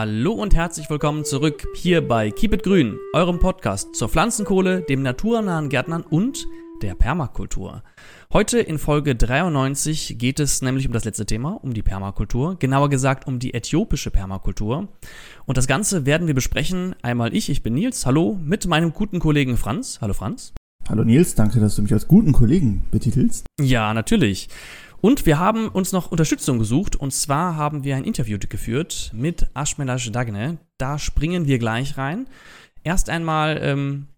Hallo 0.00 0.32
und 0.32 0.54
herzlich 0.54 0.88
willkommen 0.88 1.26
zurück 1.26 1.68
hier 1.74 2.00
bei 2.00 2.30
Keep 2.30 2.54
It 2.54 2.62
Grün, 2.62 2.96
eurem 3.12 3.38
Podcast 3.38 3.94
zur 3.94 4.08
Pflanzenkohle, 4.08 4.80
dem 4.80 5.02
naturnahen 5.02 5.68
Gärtnern 5.68 6.00
und 6.00 6.46
der 6.80 6.94
Permakultur. 6.94 7.82
Heute 8.32 8.60
in 8.60 8.78
Folge 8.78 9.14
93 9.14 10.16
geht 10.16 10.40
es 10.40 10.62
nämlich 10.62 10.86
um 10.86 10.94
das 10.94 11.04
letzte 11.04 11.26
Thema, 11.26 11.62
um 11.62 11.74
die 11.74 11.82
Permakultur, 11.82 12.58
genauer 12.58 12.88
gesagt 12.88 13.26
um 13.26 13.40
die 13.40 13.52
äthiopische 13.52 14.10
Permakultur. 14.10 14.88
Und 15.44 15.58
das 15.58 15.66
Ganze 15.66 16.06
werden 16.06 16.26
wir 16.26 16.34
besprechen. 16.34 16.96
Einmal 17.02 17.36
ich, 17.36 17.50
ich 17.50 17.62
bin 17.62 17.74
Nils, 17.74 18.06
hallo, 18.06 18.40
mit 18.42 18.66
meinem 18.66 18.94
guten 18.94 19.18
Kollegen 19.18 19.58
Franz. 19.58 19.98
Hallo 20.00 20.14
Franz. 20.14 20.54
Hallo 20.88 21.04
Nils, 21.04 21.34
danke, 21.34 21.60
dass 21.60 21.76
du 21.76 21.82
mich 21.82 21.92
als 21.92 22.08
guten 22.08 22.32
Kollegen 22.32 22.86
betitelst. 22.90 23.44
Ja, 23.60 23.92
natürlich. 23.92 24.48
Und 25.00 25.24
wir 25.24 25.38
haben 25.38 25.68
uns 25.68 25.92
noch 25.92 26.10
Unterstützung 26.10 26.58
gesucht 26.58 26.94
und 26.94 27.12
zwar 27.12 27.56
haben 27.56 27.84
wir 27.84 27.96
ein 27.96 28.04
Interview 28.04 28.38
geführt 28.38 29.10
mit 29.14 29.48
Ashmelash 29.54 30.12
Dagne. 30.12 30.58
Da 30.76 30.98
springen 30.98 31.46
wir 31.46 31.58
gleich 31.58 31.96
rein. 31.96 32.28
Erst 32.84 33.08
einmal, 33.08 33.58
ähm, 33.62 34.08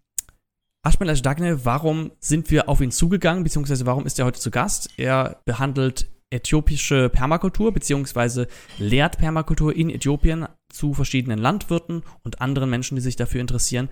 Ashmelash 0.85 1.21
Dagne, 1.21 1.63
warum 1.63 2.11
sind 2.19 2.51
wir 2.51 2.67
auf 2.67 2.81
ihn 2.81 2.91
zugegangen, 2.91 3.45
beziehungsweise 3.45 3.85
warum 3.85 4.05
ist 4.05 4.19
er 4.19 4.25
heute 4.25 4.41
zu 4.41 4.51
Gast? 4.51 4.89
Er 4.97 5.41
behandelt 5.45 6.09
äthiopische 6.33 7.09
Permakultur 7.09 7.71
beziehungsweise 7.71 8.47
lehrt 8.79 9.17
Permakultur 9.17 9.75
in 9.75 9.89
Äthiopien 9.89 10.47
zu 10.69 10.93
verschiedenen 10.93 11.37
Landwirten 11.37 12.03
und 12.23 12.41
anderen 12.41 12.69
Menschen, 12.69 12.95
die 12.95 13.01
sich 13.01 13.15
dafür 13.15 13.41
interessieren. 13.41 13.89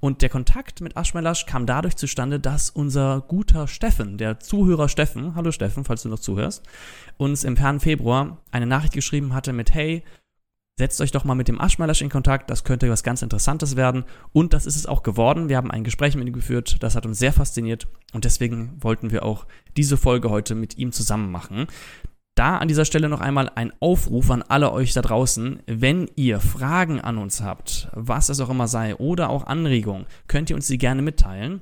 Und 0.00 0.22
der 0.22 0.30
Kontakt 0.30 0.80
mit 0.80 0.96
Ashmelash 0.96 1.46
kam 1.46 1.66
dadurch 1.66 1.96
zustande, 1.96 2.40
dass 2.40 2.70
unser 2.70 3.20
guter 3.20 3.68
Steffen, 3.68 4.16
der 4.16 4.40
Zuhörer 4.40 4.88
Steffen, 4.88 5.34
hallo 5.34 5.52
Steffen, 5.52 5.84
falls 5.84 6.02
du 6.02 6.08
noch 6.08 6.18
zuhörst, 6.18 6.64
uns 7.18 7.44
im 7.44 7.56
fernen 7.56 7.80
Februar 7.80 8.38
eine 8.50 8.66
Nachricht 8.66 8.94
geschrieben 8.94 9.34
hatte 9.34 9.52
mit 9.52 9.74
Hey, 9.74 10.02
setzt 10.78 11.00
euch 11.00 11.10
doch 11.12 11.24
mal 11.24 11.34
mit 11.34 11.48
dem 11.48 11.60
Aschmalasch 11.60 12.02
in 12.02 12.10
Kontakt, 12.10 12.50
das 12.50 12.64
könnte 12.64 12.90
was 12.90 13.02
ganz 13.02 13.22
Interessantes 13.22 13.76
werden. 13.76 14.04
Und 14.32 14.52
das 14.52 14.66
ist 14.66 14.76
es 14.76 14.86
auch 14.86 15.02
geworden. 15.02 15.48
Wir 15.48 15.56
haben 15.56 15.70
ein 15.70 15.84
Gespräch 15.84 16.16
mit 16.16 16.26
ihm 16.26 16.32
geführt, 16.32 16.82
das 16.82 16.96
hat 16.96 17.06
uns 17.06 17.18
sehr 17.18 17.32
fasziniert 17.32 17.86
und 18.12 18.24
deswegen 18.24 18.82
wollten 18.82 19.10
wir 19.10 19.24
auch 19.24 19.46
diese 19.76 19.96
Folge 19.96 20.30
heute 20.30 20.54
mit 20.54 20.78
ihm 20.78 20.92
zusammen 20.92 21.30
machen. 21.30 21.66
Da 22.34 22.56
an 22.56 22.68
dieser 22.68 22.86
Stelle 22.86 23.10
noch 23.10 23.20
einmal 23.20 23.50
ein 23.54 23.72
Aufruf 23.80 24.30
an 24.30 24.42
alle 24.42 24.72
euch 24.72 24.94
da 24.94 25.02
draußen. 25.02 25.62
Wenn 25.66 26.10
ihr 26.16 26.40
Fragen 26.40 26.98
an 26.98 27.18
uns 27.18 27.42
habt, 27.42 27.90
was 27.92 28.30
es 28.30 28.40
auch 28.40 28.48
immer 28.48 28.68
sei, 28.68 28.96
oder 28.96 29.28
auch 29.28 29.46
Anregungen, 29.46 30.06
könnt 30.28 30.48
ihr 30.48 30.56
uns 30.56 30.66
die 30.66 30.78
gerne 30.78 31.02
mitteilen. 31.02 31.60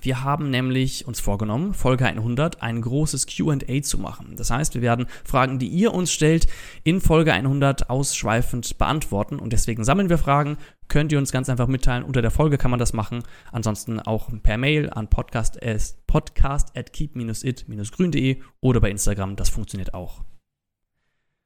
Wir 0.00 0.22
haben 0.22 0.50
nämlich 0.50 1.06
uns 1.06 1.20
vorgenommen, 1.20 1.74
Folge 1.74 2.06
100 2.06 2.62
ein 2.62 2.80
großes 2.80 3.26
QA 3.26 3.82
zu 3.82 3.98
machen. 3.98 4.34
Das 4.36 4.50
heißt, 4.50 4.74
wir 4.74 4.82
werden 4.82 5.06
Fragen, 5.24 5.58
die 5.58 5.68
ihr 5.68 5.92
uns 5.92 6.12
stellt, 6.12 6.46
in 6.84 7.00
Folge 7.00 7.32
100 7.32 7.90
ausschweifend 7.90 8.78
beantworten. 8.78 9.38
Und 9.38 9.52
deswegen 9.52 9.84
sammeln 9.84 10.08
wir 10.08 10.18
Fragen. 10.18 10.56
Könnt 10.88 11.12
ihr 11.12 11.18
uns 11.18 11.32
ganz 11.32 11.48
einfach 11.48 11.66
mitteilen. 11.66 12.04
Unter 12.04 12.22
der 12.22 12.30
Folge 12.30 12.58
kann 12.58 12.70
man 12.70 12.80
das 12.80 12.92
machen. 12.92 13.22
Ansonsten 13.52 14.00
auch 14.00 14.30
per 14.42 14.56
Mail 14.56 14.90
an 14.90 15.08
podcast, 15.08 15.58
podcast 16.06 16.76
at 16.76 16.92
keep-it-grün.de 16.92 18.40
oder 18.60 18.80
bei 18.80 18.90
Instagram. 18.90 19.36
Das 19.36 19.48
funktioniert 19.48 19.94
auch. 19.94 20.22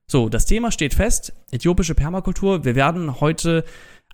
So, 0.07 0.29
das 0.29 0.45
Thema 0.45 0.71
steht 0.71 0.95
fest. 0.95 1.33
Äthiopische 1.51 1.95
Permakultur. 1.95 2.65
Wir 2.65 2.75
werden 2.75 3.21
heute 3.21 3.65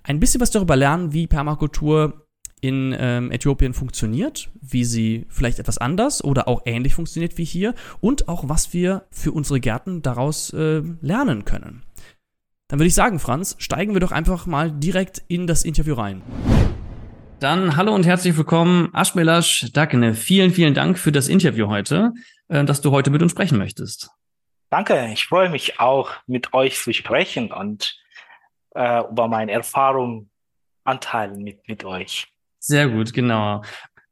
ein 0.04 0.20
bisschen 0.20 0.40
was 0.40 0.50
darüber 0.50 0.76
lernen, 0.76 1.12
wie 1.12 1.26
Permakultur 1.26 2.27
in 2.60 2.94
ähm, 2.98 3.30
Äthiopien 3.30 3.74
funktioniert, 3.74 4.50
wie 4.60 4.84
sie 4.84 5.26
vielleicht 5.28 5.58
etwas 5.58 5.78
anders 5.78 6.22
oder 6.22 6.48
auch 6.48 6.62
ähnlich 6.64 6.94
funktioniert 6.94 7.38
wie 7.38 7.44
hier 7.44 7.74
und 8.00 8.28
auch 8.28 8.48
was 8.48 8.72
wir 8.72 9.04
für 9.10 9.32
unsere 9.32 9.60
Gärten 9.60 10.02
daraus 10.02 10.52
äh, 10.52 10.82
lernen 11.00 11.44
können. 11.44 11.82
Dann 12.68 12.78
würde 12.78 12.88
ich 12.88 12.94
sagen, 12.94 13.18
Franz, 13.18 13.56
steigen 13.58 13.94
wir 13.94 14.00
doch 14.00 14.12
einfach 14.12 14.46
mal 14.46 14.70
direkt 14.70 15.22
in 15.28 15.46
das 15.46 15.64
Interview 15.64 15.94
rein. 15.94 16.22
Dann 17.40 17.76
hallo 17.76 17.94
und 17.94 18.04
herzlich 18.04 18.36
willkommen, 18.36 18.92
Ashmelash 18.92 19.70
Dakene. 19.72 20.14
Vielen, 20.14 20.50
vielen 20.50 20.74
Dank 20.74 20.98
für 20.98 21.12
das 21.12 21.28
Interview 21.28 21.68
heute, 21.68 22.12
äh, 22.48 22.64
dass 22.64 22.80
du 22.80 22.90
heute 22.90 23.10
mit 23.10 23.22
uns 23.22 23.32
sprechen 23.32 23.58
möchtest. 23.58 24.10
Danke, 24.70 25.08
ich 25.12 25.24
freue 25.24 25.48
mich 25.48 25.80
auch, 25.80 26.10
mit 26.26 26.52
euch 26.52 26.76
zu 26.76 26.92
sprechen 26.92 27.52
und 27.52 27.96
äh, 28.74 29.02
über 29.08 29.28
meine 29.28 29.52
Erfahrungen 29.52 30.30
anteilen 30.84 31.42
mit, 31.42 31.66
mit 31.68 31.84
euch. 31.84 32.26
Sehr 32.58 32.88
gut, 32.88 33.12
genau. 33.12 33.62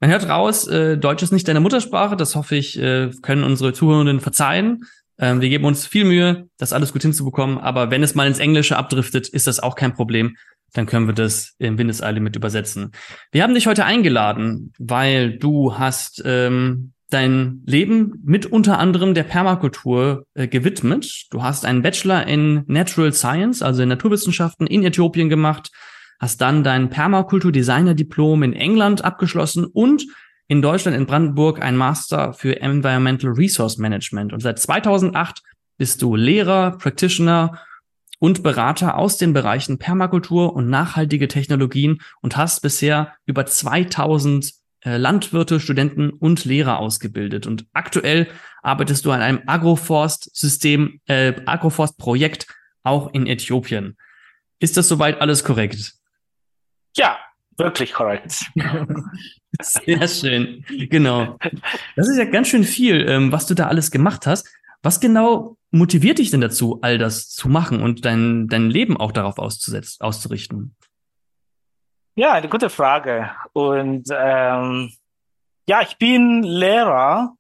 Man 0.01 0.11
hört 0.11 0.29
raus, 0.29 0.67
äh, 0.69 0.99
Deutsch 0.99 1.23
ist 1.23 1.33
nicht 1.33 1.49
deine 1.49 1.61
Muttersprache. 1.61 2.17
Das 2.17 2.37
hoffe 2.37 2.57
ich, 2.57 2.79
äh, 2.79 3.11
können 3.23 3.45
unsere 3.45 3.73
Zuhörenden 3.73 4.21
verzeihen. 4.21 4.84
Ähm, 5.19 5.41
wir 5.41 5.49
geben 5.49 5.65
uns 5.65 5.87
viel 5.87 6.05
Mühe, 6.05 6.49
das 6.59 6.73
alles 6.73 6.93
gut 6.93 7.03
hinzubekommen. 7.03 7.59
Aber 7.59 7.91
wenn 7.91 8.03
es 8.03 8.15
mal 8.15 8.27
ins 8.27 8.39
Englische 8.39 8.77
abdriftet, 8.77 9.29
ist 9.29 9.47
das 9.47 9.61
auch 9.61 9.75
kein 9.75 9.95
Problem. 9.95 10.37
Dann 10.75 10.84
können 10.84 11.07
wir 11.07 11.15
das 11.15 11.55
im 11.59 11.79
Windeseile 11.79 12.21
mit 12.21 12.37
übersetzen. 12.37 12.93
Wir 13.33 13.43
haben 13.43 13.55
dich 13.55 13.67
heute 13.67 13.87
eingeladen, 13.87 14.73
weil 14.78 15.39
du 15.39 15.78
hast 15.78 16.23
ähm, 16.27 16.93
dein 17.09 17.63
Leben 17.65 18.21
mit 18.25 18.45
unter 18.45 18.78
anderem 18.78 19.15
der 19.15 19.23
Permakultur 19.23 20.27
äh, 20.34 20.47
gewidmet. 20.47 21.27
Du 21.31 21.43
hast 21.43 21.65
einen 21.65 21.81
Bachelor 21.81 22.27
in 22.27 22.65
Natural 22.67 23.13
Science, 23.15 23.63
also 23.63 23.83
in 23.83 23.89
Naturwissenschaften 23.89 24.67
in 24.67 24.84
Äthiopien 24.84 25.31
gemacht 25.31 25.71
hast 26.19 26.41
dann 26.41 26.65
dein 26.65 26.91
Permakultur-Designer-Diplom 26.91 28.43
in 28.43 28.53
England 28.53 29.04
abgeschlossen 29.04 29.65
und 29.65 30.06
in 30.49 30.62
Deutschland, 30.62 30.97
in 30.97 31.06
Brandenburg, 31.06 31.60
ein 31.60 31.77
Master 31.77 32.32
für 32.32 32.60
Environmental 32.60 33.32
Resource 33.32 33.78
Management. 33.78 34.32
Und 34.32 34.41
seit 34.41 34.59
2008 34.59 35.43
bist 35.77 36.03
du 36.03 36.15
Lehrer, 36.15 36.78
Practitioner 36.78 37.59
und 38.19 38.43
Berater 38.43 38.97
aus 38.97 39.19
den 39.19 39.32
Bereichen 39.32 39.78
Permakultur 39.78 40.54
und 40.54 40.71
nachhaltige 40.71 41.28
Technologien 41.28 42.00
und 42.22 42.37
hast 42.37 42.62
bisher 42.62 43.12
über 43.27 43.44
2000 43.44 44.53
äh, 44.84 44.97
Landwirte, 44.97 45.60
Studenten 45.60 46.10
und 46.10 46.44
Lehrer 46.44 46.78
ausgebildet. 46.78 47.47
Und 47.47 47.66
aktuell 47.72 48.28
arbeitest 48.62 49.04
du 49.04 49.10
an 49.10 49.21
einem 49.21 49.41
Agroforst-System, 49.47 51.00
äh, 51.06 51.34
Agroforst-Projekt 51.44 52.47
auch 52.83 53.12
in 53.12 53.27
Äthiopien. 53.27 53.97
Ist 54.60 54.77
das 54.77 54.88
soweit 54.88 55.21
alles 55.21 55.44
korrekt? 55.44 55.94
Ja, 56.97 57.19
wirklich 57.57 57.93
korrekt. 57.93 58.45
Sehr 59.61 60.09
schön. 60.09 60.65
Genau. 60.91 61.39
Das 61.95 62.09
ist 62.09 62.19
ja 62.19 62.25
ganz 62.25 62.49
schön 62.49 62.65
viel, 62.65 63.09
ähm, 63.09 63.33
was 63.33 63.47
du 63.47 63.55
da 63.55 63.69
alles 63.69 63.91
gemacht 63.91 64.27
hast. 64.27 64.49
Was 64.83 65.01
genau 65.01 65.57
motiviert 65.71 66.19
dich 66.19 66.31
denn 66.31 66.41
dazu, 66.41 66.79
all 66.83 66.99
das 66.99 67.29
zu 67.31 67.49
machen 67.49 67.83
und 67.83 68.05
dein, 68.05 68.49
dein 68.49 68.71
Leben 68.71 68.97
auch 68.97 69.12
darauf 69.12 69.39
auszusetzen, 69.39 70.05
auszurichten? 70.05 70.77
Ja, 72.15 72.33
eine 72.33 72.49
gute 72.49 72.71
Frage. 72.71 73.31
Und 73.53 74.09
ähm, 74.11 74.93
ja, 75.69 75.83
ich 75.83 75.99
bin 75.99 76.43
Lehrer 76.43 77.34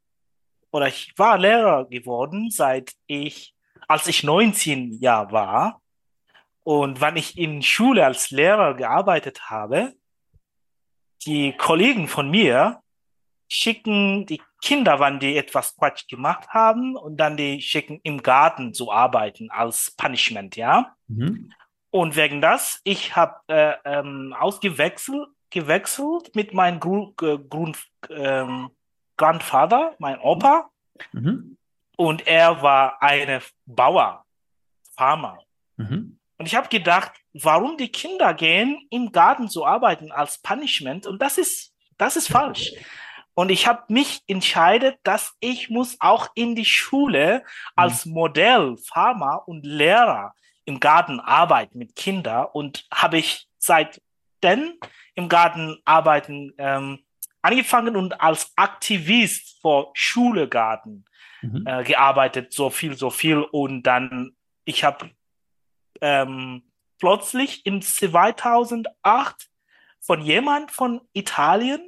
oder 0.70 0.88
ich 0.88 1.14
war 1.16 1.38
Lehrer 1.38 1.86
geworden, 1.86 2.50
seit 2.50 2.92
ich, 3.06 3.54
als 3.88 4.06
ich 4.06 4.22
19 4.22 5.00
Jahre 5.00 5.32
war. 5.32 5.80
Und 6.66 7.00
wenn 7.00 7.14
ich 7.14 7.38
in 7.38 7.62
Schule 7.62 8.04
als 8.04 8.32
Lehrer 8.32 8.74
gearbeitet 8.74 9.50
habe, 9.50 9.94
die 11.24 11.56
Kollegen 11.56 12.08
von 12.08 12.28
mir 12.28 12.80
schicken 13.48 14.26
die 14.26 14.42
Kinder, 14.60 14.98
wenn 14.98 15.20
die 15.20 15.36
etwas 15.36 15.76
Quatsch 15.76 16.08
gemacht 16.08 16.48
haben, 16.48 16.96
und 16.96 17.18
dann 17.18 17.36
die 17.36 17.60
schicken 17.60 18.00
im 18.02 18.20
Garten 18.20 18.74
zu 18.74 18.90
arbeiten 18.90 19.48
als 19.52 19.94
Punishment, 19.96 20.56
ja. 20.56 20.96
Mhm. 21.06 21.52
Und 21.90 22.16
wegen 22.16 22.40
das, 22.40 22.80
ich 22.82 23.14
habe 23.14 23.36
äh, 23.46 23.74
ähm, 23.84 24.34
ausgewechselt 24.36 25.28
gewechselt 25.50 26.34
mit 26.34 26.52
meinem 26.52 26.80
Gru 26.80 27.12
äh, 27.22 27.38
Grund, 27.38 27.78
ähm, 28.10 28.70
Grandfather, 29.16 29.94
mein 30.00 30.18
Opa. 30.18 30.68
Mhm. 31.12 31.56
Und 31.96 32.26
er 32.26 32.60
war 32.60 33.00
eine 33.00 33.40
Bauer, 33.66 34.24
Farmer. 34.96 35.38
Mhm. 35.76 36.18
Und 36.38 36.46
ich 36.46 36.54
habe 36.54 36.68
gedacht, 36.68 37.12
warum 37.32 37.76
die 37.76 37.90
Kinder 37.90 38.34
gehen, 38.34 38.86
im 38.90 39.12
Garten 39.12 39.48
zu 39.48 39.64
arbeiten 39.64 40.12
als 40.12 40.38
Punishment? 40.38 41.06
Und 41.06 41.22
das 41.22 41.38
ist, 41.38 41.72
das 41.96 42.16
ist 42.16 42.28
falsch. 42.28 42.72
Und 43.34 43.50
ich 43.50 43.66
habe 43.66 43.84
mich 43.88 44.22
entscheidet, 44.26 44.98
dass 45.02 45.34
ich 45.40 45.68
muss 45.68 45.96
auch 46.00 46.28
in 46.34 46.54
die 46.54 46.64
Schule 46.64 47.44
als 47.74 48.06
mhm. 48.06 48.12
Modell, 48.12 48.76
Farmer 48.76 49.46
und 49.46 49.64
Lehrer 49.64 50.34
im 50.64 50.80
Garten 50.80 51.20
arbeiten 51.20 51.78
mit 51.78 51.96
Kindern. 51.96 52.46
Und 52.52 52.86
habe 52.92 53.18
ich 53.18 53.46
seitdem 53.58 54.74
im 55.14 55.28
Garten 55.28 55.78
arbeiten 55.84 56.54
ähm, 56.58 57.04
angefangen 57.42 57.96
und 57.96 58.20
als 58.20 58.52
Aktivist 58.56 59.60
vor 59.60 59.90
Schulegarten 59.94 61.04
mhm. 61.42 61.66
äh, 61.66 61.84
gearbeitet, 61.84 62.52
so 62.52 62.70
viel, 62.70 62.96
so 62.96 63.10
viel. 63.10 63.38
Und 63.38 63.82
dann, 63.82 64.34
ich 64.64 64.82
habe 64.82 65.10
ähm, 66.00 66.62
plötzlich 66.98 67.64
in 67.66 67.82
2008 67.82 69.48
von 70.00 70.20
jemand 70.22 70.70
von 70.70 71.00
Italien 71.12 71.80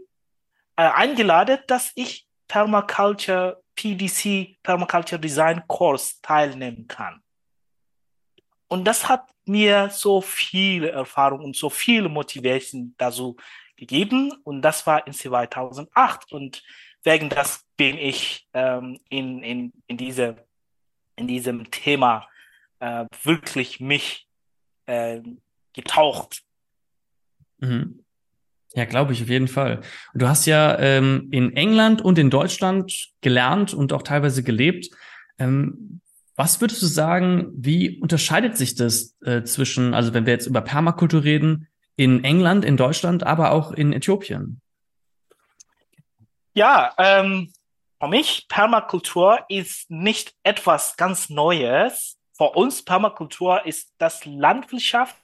äh, 0.77 0.83
eingeladen, 0.83 1.59
dass 1.67 1.93
ich 1.95 2.27
Permaculture 2.49 3.63
PDC 3.75 4.57
Permaculture 4.63 5.21
Design 5.21 5.63
Kurs 5.67 6.21
teilnehmen 6.21 6.89
kann. 6.89 7.23
und 8.69 8.85
das 8.85 9.09
hat 9.09 9.29
mir 9.49 9.89
so 9.91 10.21
viel 10.21 10.85
Erfahrung 10.85 11.41
und 11.41 11.57
so 11.57 11.71
viel 11.71 12.09
Motivation 12.09 12.95
dazu 12.99 13.37
gegeben. 13.77 14.33
Und 14.45 14.63
das 14.63 14.87
war 14.87 15.07
in 15.07 15.13
2008. 15.13 16.33
Und 16.33 16.63
wegen 17.03 17.29
das 17.31 17.65
bin 17.77 17.97
ich 17.97 18.47
ähm, 18.53 19.01
in, 19.09 19.43
in, 19.43 19.73
in, 19.87 19.97
diese, 19.97 20.37
in 21.17 21.27
diesem 21.27 21.71
Thema 21.71 22.29
äh, 22.81 23.07
wirklich 23.23 23.81
mich 23.81 24.27
äh, 24.87 25.21
getaucht. 25.73 26.43
Mhm. 27.59 28.05
Ja, 28.75 28.85
glaube 28.85 29.13
ich 29.13 29.23
auf 29.23 29.29
jeden 29.29 29.49
Fall. 29.49 29.81
Und 30.13 30.23
du 30.23 30.29
hast 30.29 30.47
ja 30.47 30.79
ähm, 30.79 31.29
in 31.31 31.57
England 31.57 32.03
und 32.03 32.19
in 32.19 32.31
Deutschland 32.31 33.11
gelernt 33.23 33.73
und 33.73 33.93
auch 33.93 34.03
teilweise 34.03 34.43
gelebt. 34.43 34.91
Ähm, 35.39 36.01
was 36.37 36.61
würdest 36.61 36.83
du 36.83 36.87
sagen, 36.87 37.51
wie 37.55 37.99
unterscheidet 37.99 38.57
sich 38.57 38.75
das 38.77 39.17
äh, 39.23 39.43
zwischen, 39.43 39.95
also 39.95 40.15
wenn 40.15 40.27
wir 40.27 40.35
jetzt 40.35 40.47
über 40.47 40.61
Permakultur 40.61 41.25
reden, 41.25 41.67
in 41.97 42.23
England, 42.23 42.65
in 42.65 42.77
Deutschland, 42.77 43.25
aber 43.25 43.51
auch 43.51 43.73
in 43.73 43.93
Äthiopien? 43.93 44.61
Ja, 46.55 46.95
ähm, 46.99 47.53
für 48.01 48.09
mich 48.09 48.47
Permakultur 48.49 49.41
ist 49.49 49.91
nicht 49.91 50.35
etwas 50.45 50.97
ganz 50.97 51.31
Neues. 51.31 52.18
Für 52.39 52.51
uns 52.51 52.85
Permakultur 52.85 53.67
ist 53.67 53.93
das 53.99 54.25
Landwirtschaft. 54.25 55.17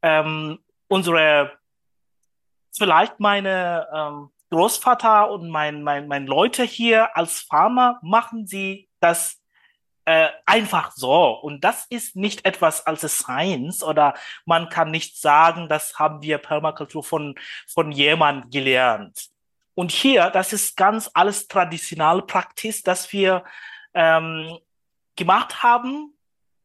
Ähm, 0.00 0.58
unsere, 0.88 1.52
vielleicht 2.74 3.20
meine 3.20 3.86
ähm, 3.94 4.30
Großvater 4.50 5.30
und 5.30 5.50
mein, 5.50 5.82
mein, 5.82 6.08
mein 6.08 6.26
Leute 6.26 6.64
hier 6.64 7.14
als 7.14 7.40
Farmer 7.40 7.98
machen 8.00 8.46
sie 8.46 8.88
das 9.00 9.42
äh, 10.06 10.30
einfach 10.46 10.92
so. 10.92 11.32
Und 11.32 11.62
das 11.62 11.84
ist 11.90 12.16
nicht 12.16 12.46
etwas 12.46 12.86
als 12.86 13.02
Science 13.02 13.84
oder 13.84 14.14
man 14.46 14.70
kann 14.70 14.90
nicht 14.90 15.20
sagen, 15.20 15.68
das 15.68 15.98
haben 15.98 16.22
wir 16.22 16.38
Permakultur 16.38 17.04
von, 17.04 17.34
von 17.66 17.92
jemand 17.92 18.50
gelernt. 18.50 19.28
Und 19.74 19.90
hier, 19.90 20.30
das 20.30 20.54
ist 20.54 20.74
ganz 20.74 21.10
alles 21.12 21.48
traditionell 21.48 22.22
Praxis, 22.22 22.82
dass 22.82 23.12
wir 23.12 23.44
ähm, 23.92 24.58
gemacht 25.22 25.62
haben 25.62 26.14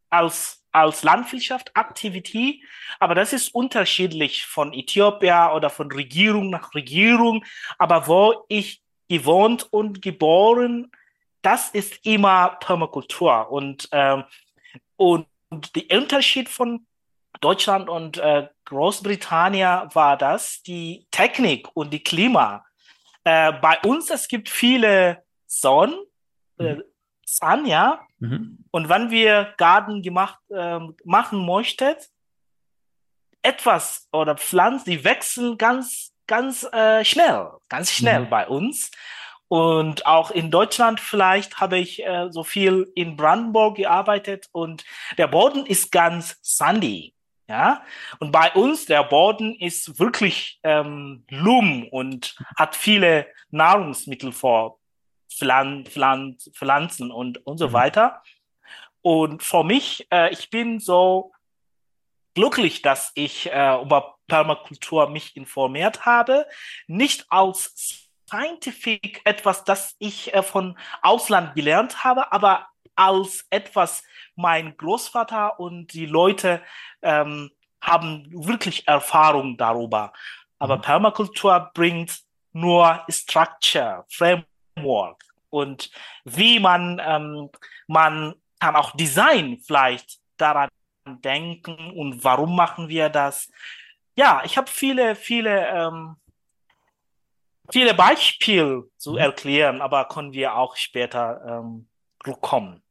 als, 0.09 0.63
als 0.71 1.04
Landwirtschaft, 1.04 1.75
Aktivität. 1.75 2.62
Aber 3.00 3.15
das 3.15 3.33
ist 3.33 3.54
unterschiedlich 3.54 4.45
von 4.45 4.74
Äthiopien 4.74 5.51
oder 5.56 5.69
von 5.69 5.92
Regierung 5.92 6.50
nach 6.50 6.74
Regierung. 6.75 7.44
Aber 7.77 8.07
wo 8.07 8.45
ich 8.48 8.81
gewohnt 9.09 9.68
und 9.71 10.01
geboren 10.01 10.92
das 11.48 11.69
ist 11.69 12.06
immer 12.06 12.57
Permakultur. 12.59 13.50
Und, 13.50 13.88
ähm, 13.94 14.25
und 14.98 15.27
der 15.50 15.98
Unterschied 15.98 16.50
von 16.50 16.86
Deutschland 17.39 17.88
und 17.88 18.18
äh, 18.18 18.50
Großbritannien 18.65 19.89
war 19.94 20.18
das, 20.18 20.62
die 20.63 21.07
Technik 21.09 21.69
und 21.74 21.92
die 21.92 22.04
Klima. 22.04 22.65
Äh, 23.24 23.54
bei 23.54 23.80
uns, 23.86 24.09
es 24.09 24.27
gibt 24.27 24.50
viele 24.50 25.24
Sonne, 25.45 25.95
äh, 26.59 26.75
mhm. 26.75 26.83
Sun, 27.27 27.65
ja. 27.65 28.07
Mhm. 28.19 28.57
Und 28.71 28.89
wenn 28.89 29.12
wir 29.12 29.53
Garten 29.57 30.01
gemacht, 30.01 30.39
äh, 30.50 30.79
machen 31.03 31.45
möchten, 31.45 31.95
etwas 33.41 34.07
oder 34.12 34.35
Pflanzen, 34.35 34.89
die 34.89 35.03
wechseln 35.03 35.57
ganz, 35.57 36.13
ganz 36.25 36.63
äh, 36.71 37.03
schnell, 37.03 37.51
ganz 37.69 37.91
schnell 37.91 38.21
mhm. 38.21 38.29
bei 38.29 38.47
uns. 38.47 38.91
Und 39.50 40.06
auch 40.06 40.31
in 40.31 40.51
Deutschland 40.51 41.00
vielleicht 41.00 41.59
habe 41.59 41.77
ich 41.77 42.06
äh, 42.06 42.27
so 42.31 42.44
viel 42.44 42.91
in 42.95 43.15
Brandenburg 43.15 43.77
gearbeitet 43.77 44.47
und 44.51 44.83
der 45.18 45.27
Boden 45.27 45.65
ist 45.65 45.91
ganz 45.91 46.38
sandy. 46.41 47.13
Ja, 47.50 47.81
und 48.19 48.33
bei 48.33 48.51
uns 48.51 48.88
der 48.88 49.03
Boden 49.06 49.56
ist 49.56 50.00
wirklich 50.00 50.59
ähm, 50.63 51.23
Lum 51.30 51.88
und 51.88 52.35
hat 52.57 52.75
viele 52.75 53.25
Nahrungsmittel 53.51 54.33
vor 54.33 54.80
Pflan 55.38 55.86
Pflan 55.86 56.38
Pflanzen 56.54 57.12
und, 57.12 57.45
und 57.45 57.57
so 57.57 57.69
mhm. 57.69 57.74
weiter. 57.74 58.24
Und 59.01 59.44
für 59.44 59.63
mich, 59.63 60.07
äh, 60.12 60.34
ich 60.34 60.50
bin 60.50 60.80
so 60.80 61.31
glücklich, 62.36 62.81
dass 62.81 63.12
ich 63.16 63.51
äh, 63.51 63.81
über 63.81 64.18
Permakultur 64.28 65.10
mich 65.10 65.38
informiert 65.38 66.06
habe, 66.06 66.45
nicht 66.88 67.25
als 67.30 68.10
Scientific 68.28 69.22
etwas, 69.24 69.63
das 69.63 69.95
ich 70.00 70.34
äh, 70.34 70.44
von 70.44 70.78
Ausland 71.01 71.56
gelernt 71.56 72.04
habe, 72.04 72.31
aber 72.31 72.68
als 72.95 73.45
etwas, 73.50 74.04
mein 74.36 74.75
Großvater 74.75 75.60
und 75.60 75.94
die 75.94 76.06
Leute 76.06 76.62
ähm, 77.01 77.51
haben 77.80 78.28
wirklich 78.31 78.88
Erfahrung 78.88 79.56
darüber. 79.56 80.12
Aber 80.60 80.78
mhm. 80.78 80.81
Permakultur 80.81 81.72
bringt 81.74 82.19
nur 82.51 83.06
Structure, 83.10 84.06
Framework 84.10 85.26
und 85.49 85.91
wie 86.25 86.59
man, 86.59 87.01
ähm, 87.03 87.49
man 87.88 88.35
kann 88.59 88.75
auch 88.75 88.91
Design 88.91 89.59
vielleicht 89.65 90.19
daran 90.38 90.69
denken 91.05 91.91
und 91.91 92.23
warum 92.23 92.55
machen 92.55 92.89
wir 92.89 93.09
das. 93.09 93.49
Ja, 94.15 94.41
ich 94.44 94.57
habe 94.57 94.69
viele, 94.69 95.15
viele 95.15 95.67
ähm, 95.67 96.17
viele 97.71 97.94
Beispiele 97.94 98.89
zu 98.97 99.13
mhm. 99.13 99.17
erklären, 99.17 99.81
aber 99.81 100.07
können 100.07 100.33
wir 100.33 100.55
auch 100.55 100.75
später 100.75 101.41
ähm, 101.63 101.88
kommen. 102.41 102.81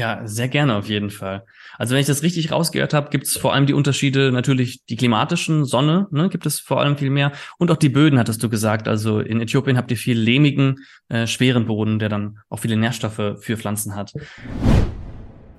Ja, 0.00 0.22
sehr 0.24 0.48
gerne 0.48 0.76
auf 0.76 0.88
jeden 0.88 1.10
Fall. 1.10 1.44
Also 1.76 1.92
wenn 1.92 2.00
ich 2.00 2.06
das 2.06 2.22
richtig 2.22 2.50
rausgehört 2.50 2.94
habe, 2.94 3.10
gibt 3.10 3.26
es 3.26 3.36
vor 3.36 3.52
allem 3.52 3.66
die 3.66 3.74
Unterschiede 3.74 4.32
natürlich 4.32 4.86
die 4.86 4.96
klimatischen, 4.96 5.66
Sonne, 5.66 6.08
ne, 6.10 6.30
gibt 6.30 6.46
es 6.46 6.58
vor 6.58 6.80
allem 6.80 6.96
viel 6.96 7.10
mehr 7.10 7.32
und 7.58 7.70
auch 7.70 7.76
die 7.76 7.90
Böden, 7.90 8.18
hattest 8.18 8.42
du 8.42 8.48
gesagt. 8.48 8.88
Also 8.88 9.20
in 9.20 9.42
Äthiopien 9.42 9.76
habt 9.76 9.90
ihr 9.90 9.98
viel 9.98 10.18
lehmigen, 10.18 10.76
äh, 11.10 11.26
schweren 11.26 11.66
Boden, 11.66 11.98
der 11.98 12.08
dann 12.08 12.38
auch 12.48 12.60
viele 12.60 12.78
Nährstoffe 12.78 13.40
für 13.40 13.58
Pflanzen 13.58 13.94
hat. 13.94 14.14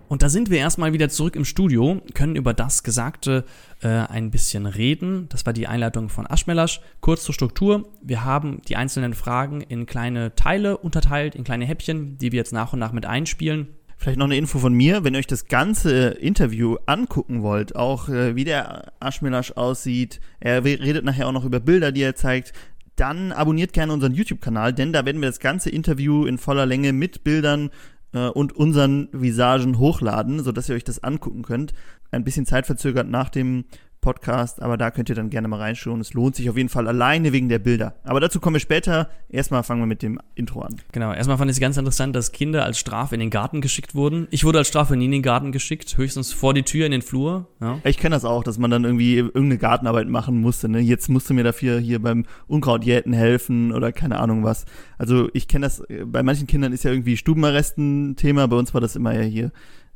Und 0.07 0.23
da 0.23 0.29
sind 0.29 0.49
wir 0.49 0.57
erstmal 0.57 0.91
wieder 0.91 1.07
zurück 1.07 1.35
im 1.35 1.45
Studio, 1.45 2.01
können 2.15 2.35
über 2.35 2.55
das 2.55 2.81
Gesagte 2.81 3.45
äh, 3.81 3.87
ein 3.87 4.31
bisschen 4.31 4.65
reden. 4.65 5.29
Das 5.29 5.45
war 5.45 5.53
die 5.53 5.67
Einleitung 5.67 6.09
von 6.09 6.25
Aschmelasch. 6.27 6.81
Kurz 6.99 7.23
zur 7.23 7.35
Struktur. 7.35 7.87
Wir 8.01 8.25
haben 8.25 8.61
die 8.67 8.75
einzelnen 8.75 9.13
Fragen 9.13 9.61
in 9.61 9.85
kleine 9.85 10.33
Teile 10.35 10.77
unterteilt, 10.77 11.35
in 11.35 11.43
kleine 11.43 11.65
Häppchen, 11.65 12.17
die 12.17 12.31
wir 12.31 12.37
jetzt 12.37 12.51
nach 12.51 12.73
und 12.73 12.79
nach 12.79 12.91
mit 12.91 13.05
einspielen. 13.05 13.67
Vielleicht 14.01 14.17
noch 14.17 14.25
eine 14.25 14.35
Info 14.35 14.57
von 14.57 14.73
mir, 14.73 15.03
wenn 15.03 15.13
ihr 15.13 15.19
euch 15.19 15.27
das 15.27 15.45
ganze 15.45 16.07
Interview 16.07 16.77
angucken 16.87 17.43
wollt, 17.43 17.75
auch 17.75 18.09
äh, 18.09 18.35
wie 18.35 18.45
der 18.45 18.93
Aschmelasch 18.99 19.51
aussieht, 19.51 20.19
er 20.39 20.65
redet 20.65 21.05
nachher 21.05 21.27
auch 21.27 21.31
noch 21.31 21.45
über 21.45 21.59
Bilder, 21.59 21.91
die 21.91 22.01
er 22.01 22.15
zeigt, 22.15 22.51
dann 22.95 23.31
abonniert 23.31 23.73
gerne 23.73 23.93
unseren 23.93 24.15
YouTube-Kanal, 24.15 24.73
denn 24.73 24.91
da 24.91 25.05
werden 25.05 25.21
wir 25.21 25.29
das 25.29 25.39
ganze 25.39 25.69
Interview 25.69 26.25
in 26.25 26.39
voller 26.39 26.65
Länge 26.65 26.93
mit 26.93 27.23
Bildern 27.23 27.69
äh, 28.13 28.25
und 28.29 28.53
unseren 28.53 29.07
Visagen 29.11 29.77
hochladen, 29.77 30.43
sodass 30.43 30.67
ihr 30.67 30.73
euch 30.73 30.83
das 30.83 31.03
angucken 31.03 31.43
könnt. 31.43 31.75
Ein 32.09 32.23
bisschen 32.23 32.47
zeitverzögert 32.47 33.07
nach 33.07 33.29
dem 33.29 33.65
Podcast, 34.01 34.61
aber 34.61 34.77
da 34.77 34.91
könnt 34.91 35.09
ihr 35.09 35.15
dann 35.15 35.29
gerne 35.29 35.47
mal 35.47 35.59
reinschauen. 35.59 36.01
Es 36.01 36.13
lohnt 36.13 36.35
sich 36.35 36.49
auf 36.49 36.57
jeden 36.57 36.69
Fall 36.69 36.87
alleine 36.87 37.31
wegen 37.31 37.49
der 37.49 37.59
Bilder. 37.59 37.95
Aber 38.03 38.19
dazu 38.19 38.39
kommen 38.39 38.55
wir 38.55 38.59
später. 38.59 39.09
Erstmal 39.29 39.63
fangen 39.63 39.81
wir 39.81 39.85
mit 39.85 40.01
dem 40.01 40.19
Intro 40.35 40.61
an. 40.61 40.75
Genau, 40.91 41.13
erstmal 41.13 41.37
fand 41.37 41.49
ich 41.51 41.57
es 41.57 41.61
ganz 41.61 41.77
interessant, 41.77 42.15
dass 42.15 42.31
Kinder 42.31 42.65
als 42.65 42.79
Strafe 42.79 43.15
in 43.15 43.19
den 43.19 43.29
Garten 43.29 43.61
geschickt 43.61 43.95
wurden. 43.95 44.27
Ich 44.31 44.43
wurde 44.43 44.57
als 44.57 44.67
Strafe 44.67 44.97
nie 44.97 45.05
in 45.05 45.11
den 45.11 45.21
Garten 45.21 45.51
geschickt, 45.51 45.97
höchstens 45.97 46.33
vor 46.33 46.53
die 46.53 46.63
Tür 46.63 46.85
in 46.85 46.91
den 46.91 47.01
Flur. 47.01 47.47
Ja. 47.61 47.79
Ich 47.83 47.97
kenne 47.97 48.15
das 48.15 48.25
auch, 48.25 48.43
dass 48.43 48.57
man 48.57 48.71
dann 48.71 48.83
irgendwie 48.83 49.17
irgendeine 49.17 49.57
Gartenarbeit 49.59 50.09
machen 50.09 50.41
musste. 50.41 50.67
Ne? 50.67 50.79
Jetzt 50.79 51.07
musst 51.07 51.29
du 51.29 51.33
mir 51.33 51.43
dafür 51.43 51.79
hier 51.79 52.01
beim 52.01 52.25
Unkrautjäten 52.47 53.13
helfen 53.13 53.71
oder 53.71 53.91
keine 53.91 54.19
Ahnung 54.19 54.43
was. 54.43 54.65
Also 54.97 55.29
ich 55.33 55.47
kenne 55.47 55.67
das, 55.67 55.83
bei 56.05 56.23
manchen 56.23 56.47
Kindern 56.47 56.73
ist 56.73 56.83
ja 56.83 56.91
irgendwie 56.91 57.17
Stubenarrest 57.17 57.77
ein 57.77 58.15
Thema, 58.15 58.47
bei 58.47 58.57
uns 58.57 58.73
war 58.73 58.81
das 58.81 58.95
immer 58.95 59.13
ja 59.13 59.21
hier, 59.21 59.51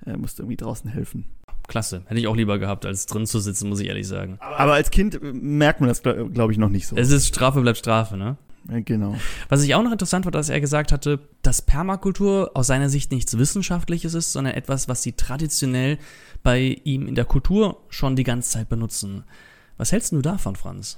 äh, 0.06 0.16
musste 0.16 0.44
irgendwie 0.44 0.58
draußen 0.58 0.90
helfen 0.90 1.26
klasse. 1.68 2.04
Hätte 2.06 2.20
ich 2.20 2.28
auch 2.28 2.36
lieber 2.36 2.60
gehabt, 2.60 2.86
als 2.86 3.06
drin 3.06 3.26
zu 3.26 3.40
sitzen, 3.40 3.70
muss 3.70 3.80
ich 3.80 3.88
ehrlich 3.88 4.08
sagen. 4.08 4.38
Aber 4.40 4.74
als 4.74 4.92
Kind 4.92 5.20
merkt 5.22 5.80
man 5.82 5.90
das, 5.90 6.02
glaube 6.02 6.52
ich, 6.52 6.58
noch 6.58 6.70
nicht 6.70 6.88
so. 6.88 6.96
Es 6.96 7.12
ist 7.12 7.28
Strafe 7.28 7.62
bleibt 7.62 7.78
Strafe, 7.78 8.18
ne? 8.18 8.38
Genau. 8.68 9.16
Was 9.48 9.64
ich 9.64 9.76
auch 9.76 9.84
noch 9.84 9.92
interessant 9.92 10.26
war, 10.26 10.32
dass 10.32 10.50
er 10.50 10.60
gesagt 10.60 10.92
hatte, 10.92 11.20
dass 11.44 11.62
Permakultur 11.62 12.52
aus 12.56 12.68
seiner 12.68 12.90
Sicht 12.90 13.12
nichts 13.12 13.38
Wissenschaftliches 13.38 14.16
ist, 14.16 14.32
sondern 14.34 14.56
etwas, 14.56 14.88
was 14.88 15.04
sie 15.04 15.14
traditionell 15.14 16.00
bei 16.42 16.82
ihm 16.84 17.08
in 17.08 17.14
der 17.14 17.26
Kultur 17.26 17.84
schon 17.90 18.16
die 18.16 18.24
ganze 18.24 18.50
Zeit 18.50 18.70
benutzen. 18.70 19.24
Was 19.78 19.92
hältst 19.92 20.12
du 20.14 20.22
davon, 20.22 20.56
Franz? 20.56 20.98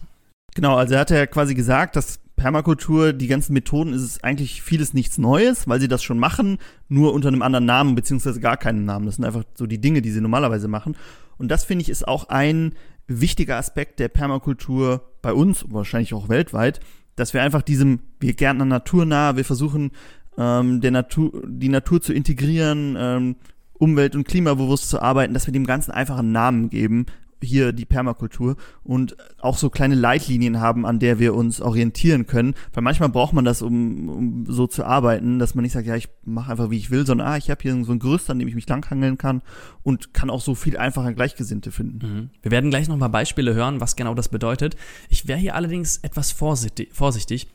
Genau, 0.55 0.77
also 0.77 0.93
er 0.93 1.01
hat 1.01 1.09
ja 1.09 1.25
quasi 1.25 1.55
gesagt, 1.55 1.97
dass 1.97 2.19
Permakultur, 2.37 3.13
die 3.13 3.27
ganzen 3.27 3.53
Methoden, 3.53 3.93
ist 3.93 4.03
es 4.03 4.23
eigentlich 4.23 4.61
vieles 4.61 4.93
nichts 4.93 5.17
Neues, 5.17 5.67
weil 5.67 5.81
sie 5.81 5.87
das 5.87 6.03
schon 6.03 6.19
machen, 6.19 6.59
nur 6.87 7.13
unter 7.13 7.27
einem 7.27 7.41
anderen 7.41 7.65
Namen, 7.65 7.95
beziehungsweise 7.95 8.39
gar 8.39 8.57
keinen 8.57 8.85
Namen. 8.85 9.07
Das 9.07 9.15
sind 9.15 9.25
einfach 9.25 9.43
so 9.55 9.65
die 9.65 9.81
Dinge, 9.81 10.01
die 10.01 10.11
sie 10.11 10.21
normalerweise 10.21 10.67
machen. 10.67 10.95
Und 11.37 11.49
das 11.49 11.65
finde 11.65 11.81
ich 11.81 11.89
ist 11.89 12.07
auch 12.07 12.29
ein 12.29 12.73
wichtiger 13.07 13.57
Aspekt 13.57 13.99
der 13.99 14.07
Permakultur 14.07 15.01
bei 15.21 15.33
uns, 15.33 15.65
wahrscheinlich 15.69 16.13
auch 16.13 16.29
weltweit, 16.29 16.79
dass 17.15 17.33
wir 17.33 17.41
einfach 17.41 17.63
diesem, 17.63 17.99
wir 18.19 18.33
gärtnern 18.33 18.67
naturnah, 18.67 19.35
wir 19.35 19.45
versuchen 19.45 19.91
ähm, 20.37 20.79
der 20.79 20.91
Natur, 20.91 21.41
die 21.47 21.69
Natur 21.69 22.01
zu 22.01 22.13
integrieren, 22.13 22.95
ähm, 22.99 23.35
umwelt- 23.73 24.15
und 24.15 24.27
klimabewusst 24.27 24.89
zu 24.89 25.01
arbeiten, 25.01 25.33
dass 25.33 25.47
wir 25.47 25.53
dem 25.53 25.65
Ganzen 25.65 25.91
einfach 25.91 26.19
einen 26.19 26.31
Namen 26.31 26.69
geben 26.69 27.07
hier 27.41 27.71
die 27.71 27.85
Permakultur 27.85 28.55
und 28.83 29.15
auch 29.39 29.57
so 29.57 29.69
kleine 29.69 29.95
Leitlinien 29.95 30.59
haben, 30.59 30.85
an 30.85 30.99
der 30.99 31.19
wir 31.19 31.35
uns 31.35 31.61
orientieren 31.61 32.25
können. 32.25 32.55
Weil 32.73 32.83
manchmal 32.83 33.09
braucht 33.09 33.33
man 33.33 33.45
das, 33.45 33.61
um, 33.61 34.09
um 34.09 34.45
so 34.47 34.67
zu 34.67 34.83
arbeiten, 34.85 35.39
dass 35.39 35.55
man 35.55 35.63
nicht 35.63 35.73
sagt, 35.73 35.87
ja, 35.87 35.95
ich 35.95 36.09
mache 36.23 36.51
einfach, 36.51 36.69
wie 36.69 36.77
ich 36.77 36.91
will, 36.91 37.05
sondern 37.05 37.27
ah, 37.27 37.37
ich 37.37 37.49
habe 37.49 37.61
hier 37.61 37.83
so 37.83 37.91
ein 37.91 37.99
Gerüst, 37.99 38.29
an 38.29 38.39
dem 38.39 38.47
ich 38.47 38.55
mich 38.55 38.67
langhangeln 38.67 39.17
kann 39.17 39.41
und 39.83 40.13
kann 40.13 40.29
auch 40.29 40.41
so 40.41 40.55
viel 40.55 40.77
einfacher 40.77 41.13
Gleichgesinnte 41.13 41.71
finden. 41.71 42.07
Mhm. 42.07 42.29
Wir 42.41 42.51
werden 42.51 42.69
gleich 42.69 42.87
noch 42.87 42.97
mal 42.97 43.07
Beispiele 43.07 43.53
hören, 43.53 43.81
was 43.81 43.95
genau 43.95 44.13
das 44.13 44.29
bedeutet. 44.29 44.75
Ich 45.09 45.27
wäre 45.27 45.39
hier 45.39 45.55
allerdings 45.55 45.97
etwas 45.97 46.31
vorsichtig, 46.31 46.89
vorsichtig 46.93 47.47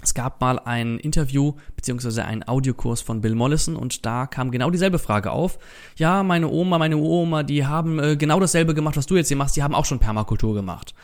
es 0.00 0.14
gab 0.14 0.40
mal 0.40 0.60
ein 0.60 0.98
Interview 0.98 1.54
beziehungsweise 1.74 2.24
einen 2.24 2.46
Audiokurs 2.46 3.00
von 3.00 3.20
Bill 3.20 3.34
Mollison 3.34 3.74
und 3.74 4.06
da 4.06 4.26
kam 4.26 4.50
genau 4.50 4.70
dieselbe 4.70 4.98
Frage 4.98 5.32
auf. 5.32 5.58
Ja, 5.96 6.22
meine 6.22 6.48
Oma, 6.48 6.78
meine 6.78 6.96
Oma, 6.96 7.42
die 7.42 7.66
haben 7.66 7.98
äh, 7.98 8.16
genau 8.16 8.38
dasselbe 8.38 8.74
gemacht, 8.74 8.96
was 8.96 9.06
du 9.06 9.16
jetzt 9.16 9.28
hier 9.28 9.36
machst. 9.36 9.56
Die 9.56 9.62
haben 9.62 9.74
auch 9.74 9.84
schon 9.84 9.98
Permakultur 9.98 10.54
gemacht, 10.54 10.94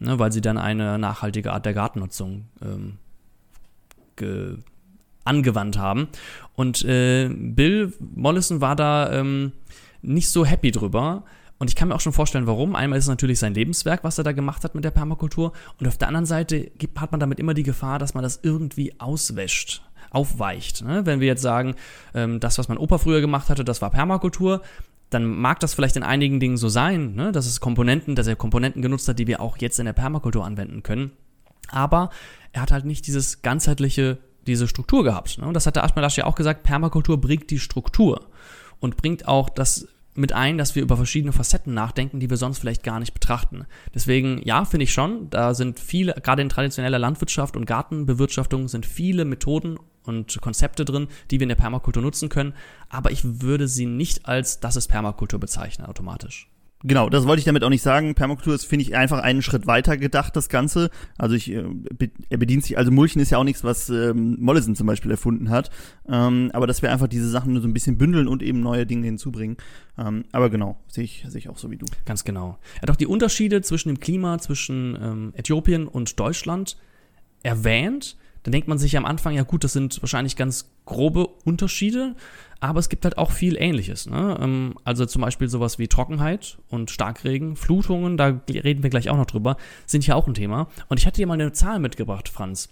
ne, 0.00 0.18
weil 0.18 0.32
sie 0.32 0.40
dann 0.40 0.58
eine 0.58 0.98
nachhaltige 0.98 1.52
Art 1.52 1.64
der 1.64 1.74
Gartennutzung 1.74 2.46
ähm, 2.62 2.98
angewandt 5.24 5.78
haben. 5.78 6.08
Und 6.56 6.84
äh, 6.84 7.28
Bill 7.28 7.92
Mollison 8.00 8.60
war 8.60 8.74
da 8.74 9.12
ähm, 9.12 9.52
nicht 10.02 10.28
so 10.28 10.44
happy 10.44 10.72
drüber 10.72 11.24
und 11.60 11.68
ich 11.68 11.76
kann 11.76 11.88
mir 11.88 11.94
auch 11.94 12.00
schon 12.00 12.14
vorstellen, 12.14 12.46
warum. 12.46 12.74
Einmal 12.74 12.98
ist 12.98 13.04
es 13.04 13.10
natürlich 13.10 13.38
sein 13.38 13.52
Lebenswerk, 13.52 14.02
was 14.02 14.16
er 14.16 14.24
da 14.24 14.32
gemacht 14.32 14.64
hat 14.64 14.74
mit 14.74 14.82
der 14.82 14.92
Permakultur. 14.92 15.52
Und 15.78 15.86
auf 15.86 15.98
der 15.98 16.08
anderen 16.08 16.24
Seite 16.24 16.72
hat 16.96 17.10
man 17.12 17.20
damit 17.20 17.38
immer 17.38 17.52
die 17.52 17.64
Gefahr, 17.64 17.98
dass 17.98 18.14
man 18.14 18.22
das 18.22 18.40
irgendwie 18.42 18.98
auswäscht, 18.98 19.82
aufweicht. 20.10 20.82
Ne? 20.82 21.04
Wenn 21.04 21.20
wir 21.20 21.26
jetzt 21.26 21.42
sagen, 21.42 21.74
ähm, 22.14 22.40
das, 22.40 22.56
was 22.56 22.68
mein 22.68 22.78
Opa 22.78 22.96
früher 22.96 23.20
gemacht 23.20 23.50
hatte, 23.50 23.62
das 23.62 23.82
war 23.82 23.90
Permakultur, 23.90 24.62
dann 25.10 25.26
mag 25.26 25.60
das 25.60 25.74
vielleicht 25.74 25.96
in 25.96 26.02
einigen 26.02 26.40
Dingen 26.40 26.56
so 26.56 26.70
sein, 26.70 27.14
ne? 27.14 27.30
dass 27.30 27.44
es 27.44 27.60
Komponenten, 27.60 28.14
dass 28.14 28.26
er 28.26 28.36
Komponenten 28.36 28.80
genutzt 28.80 29.06
hat, 29.06 29.18
die 29.18 29.26
wir 29.26 29.42
auch 29.42 29.58
jetzt 29.58 29.78
in 29.78 29.84
der 29.84 29.92
Permakultur 29.92 30.46
anwenden 30.46 30.82
können. 30.82 31.10
Aber 31.68 32.08
er 32.52 32.62
hat 32.62 32.72
halt 32.72 32.86
nicht 32.86 33.06
dieses 33.06 33.42
ganzheitliche, 33.42 34.16
diese 34.46 34.66
Struktur 34.66 35.04
gehabt. 35.04 35.36
Ne? 35.36 35.46
Und 35.46 35.52
das 35.52 35.66
hat 35.66 35.76
der 35.76 35.84
Ashmelash 35.84 36.16
ja 36.16 36.24
auch 36.24 36.36
gesagt, 36.36 36.62
Permakultur 36.62 37.20
bringt 37.20 37.50
die 37.50 37.58
Struktur 37.58 38.28
und 38.78 38.96
bringt 38.96 39.28
auch 39.28 39.50
das 39.50 39.86
mit 40.14 40.32
ein, 40.32 40.58
dass 40.58 40.74
wir 40.74 40.82
über 40.82 40.96
verschiedene 40.96 41.32
Facetten 41.32 41.72
nachdenken, 41.74 42.20
die 42.20 42.30
wir 42.30 42.36
sonst 42.36 42.58
vielleicht 42.58 42.82
gar 42.82 42.98
nicht 42.98 43.14
betrachten. 43.14 43.66
Deswegen, 43.94 44.40
ja, 44.44 44.64
finde 44.64 44.84
ich 44.84 44.92
schon, 44.92 45.30
da 45.30 45.54
sind 45.54 45.78
viele, 45.78 46.14
gerade 46.14 46.42
in 46.42 46.48
traditioneller 46.48 46.98
Landwirtschaft 46.98 47.56
und 47.56 47.66
Gartenbewirtschaftung 47.66 48.68
sind 48.68 48.86
viele 48.86 49.24
Methoden 49.24 49.78
und 50.04 50.40
Konzepte 50.40 50.84
drin, 50.84 51.08
die 51.30 51.38
wir 51.38 51.44
in 51.44 51.50
der 51.50 51.56
Permakultur 51.56 52.02
nutzen 52.02 52.28
können, 52.28 52.54
aber 52.88 53.10
ich 53.10 53.40
würde 53.40 53.68
sie 53.68 53.86
nicht 53.86 54.26
als 54.26 54.60
das 54.60 54.76
ist 54.76 54.88
Permakultur 54.88 55.38
bezeichnen 55.38 55.86
automatisch. 55.86 56.48
Genau, 56.82 57.10
das 57.10 57.26
wollte 57.26 57.40
ich 57.40 57.44
damit 57.44 57.62
auch 57.62 57.68
nicht 57.68 57.82
sagen. 57.82 58.14
Permakultur 58.14 58.54
ist, 58.54 58.64
finde 58.64 58.84
ich, 58.84 58.96
einfach 58.96 59.18
einen 59.18 59.42
Schritt 59.42 59.66
weiter 59.66 59.98
gedacht, 59.98 60.34
das 60.34 60.48
Ganze. 60.48 60.90
Also 61.18 61.34
ich, 61.34 61.50
äh, 61.52 61.62
er 62.30 62.38
bedient 62.38 62.64
sich, 62.64 62.78
also 62.78 62.90
Mulchen 62.90 63.20
ist 63.20 63.30
ja 63.30 63.36
auch 63.36 63.44
nichts, 63.44 63.64
was 63.64 63.90
ähm, 63.90 64.36
Mollison 64.40 64.74
zum 64.74 64.86
Beispiel 64.86 65.10
erfunden 65.10 65.50
hat. 65.50 65.70
Ähm, 66.08 66.50
aber 66.54 66.66
dass 66.66 66.80
wir 66.80 66.90
einfach 66.90 67.08
diese 67.08 67.28
Sachen 67.28 67.52
nur 67.52 67.60
so 67.60 67.68
ein 67.68 67.74
bisschen 67.74 67.98
bündeln 67.98 68.28
und 68.28 68.42
eben 68.42 68.60
neue 68.60 68.86
Dinge 68.86 69.04
hinzubringen. 69.04 69.58
Ähm, 69.98 70.24
aber 70.32 70.48
genau, 70.48 70.78
sehe 70.88 71.04
ich, 71.04 71.24
sehe 71.28 71.38
ich 71.38 71.48
auch 71.50 71.58
so 71.58 71.70
wie 71.70 71.76
du. 71.76 71.84
Ganz 72.06 72.24
genau. 72.24 72.58
Er 72.76 72.82
hat 72.82 72.90
auch 72.90 72.96
die 72.96 73.06
Unterschiede 73.06 73.60
zwischen 73.60 73.90
dem 73.90 74.00
Klima 74.00 74.38
zwischen 74.38 74.96
ähm, 75.00 75.32
Äthiopien 75.36 75.86
und 75.86 76.18
Deutschland 76.18 76.78
erwähnt. 77.42 78.16
Da 78.42 78.50
denkt 78.50 78.68
man 78.68 78.78
sich 78.78 78.96
am 78.96 79.04
Anfang, 79.04 79.34
ja 79.34 79.42
gut, 79.42 79.64
das 79.64 79.74
sind 79.74 80.00
wahrscheinlich 80.02 80.36
ganz 80.36 80.70
grobe 80.86 81.26
Unterschiede, 81.44 82.14
aber 82.60 82.80
es 82.80 82.88
gibt 82.88 83.04
halt 83.04 83.18
auch 83.18 83.32
viel 83.32 83.56
Ähnliches. 83.56 84.06
Ne? 84.06 84.38
Ähm, 84.40 84.74
also 84.84 85.04
zum 85.06 85.22
Beispiel 85.22 85.48
sowas 85.48 85.78
wie 85.78 85.88
Trockenheit 85.88 86.58
und 86.68 86.90
Starkregen, 86.90 87.56
Flutungen, 87.56 88.16
da 88.16 88.40
reden 88.48 88.82
wir 88.82 88.90
gleich 88.90 89.10
auch 89.10 89.16
noch 89.16 89.26
drüber, 89.26 89.56
sind 89.86 90.06
ja 90.06 90.14
auch 90.14 90.26
ein 90.26 90.34
Thema. 90.34 90.68
Und 90.88 90.98
ich 90.98 91.06
hatte 91.06 91.20
dir 91.20 91.26
mal 91.26 91.34
eine 91.34 91.52
Zahl 91.52 91.80
mitgebracht, 91.80 92.28
Franz. 92.28 92.70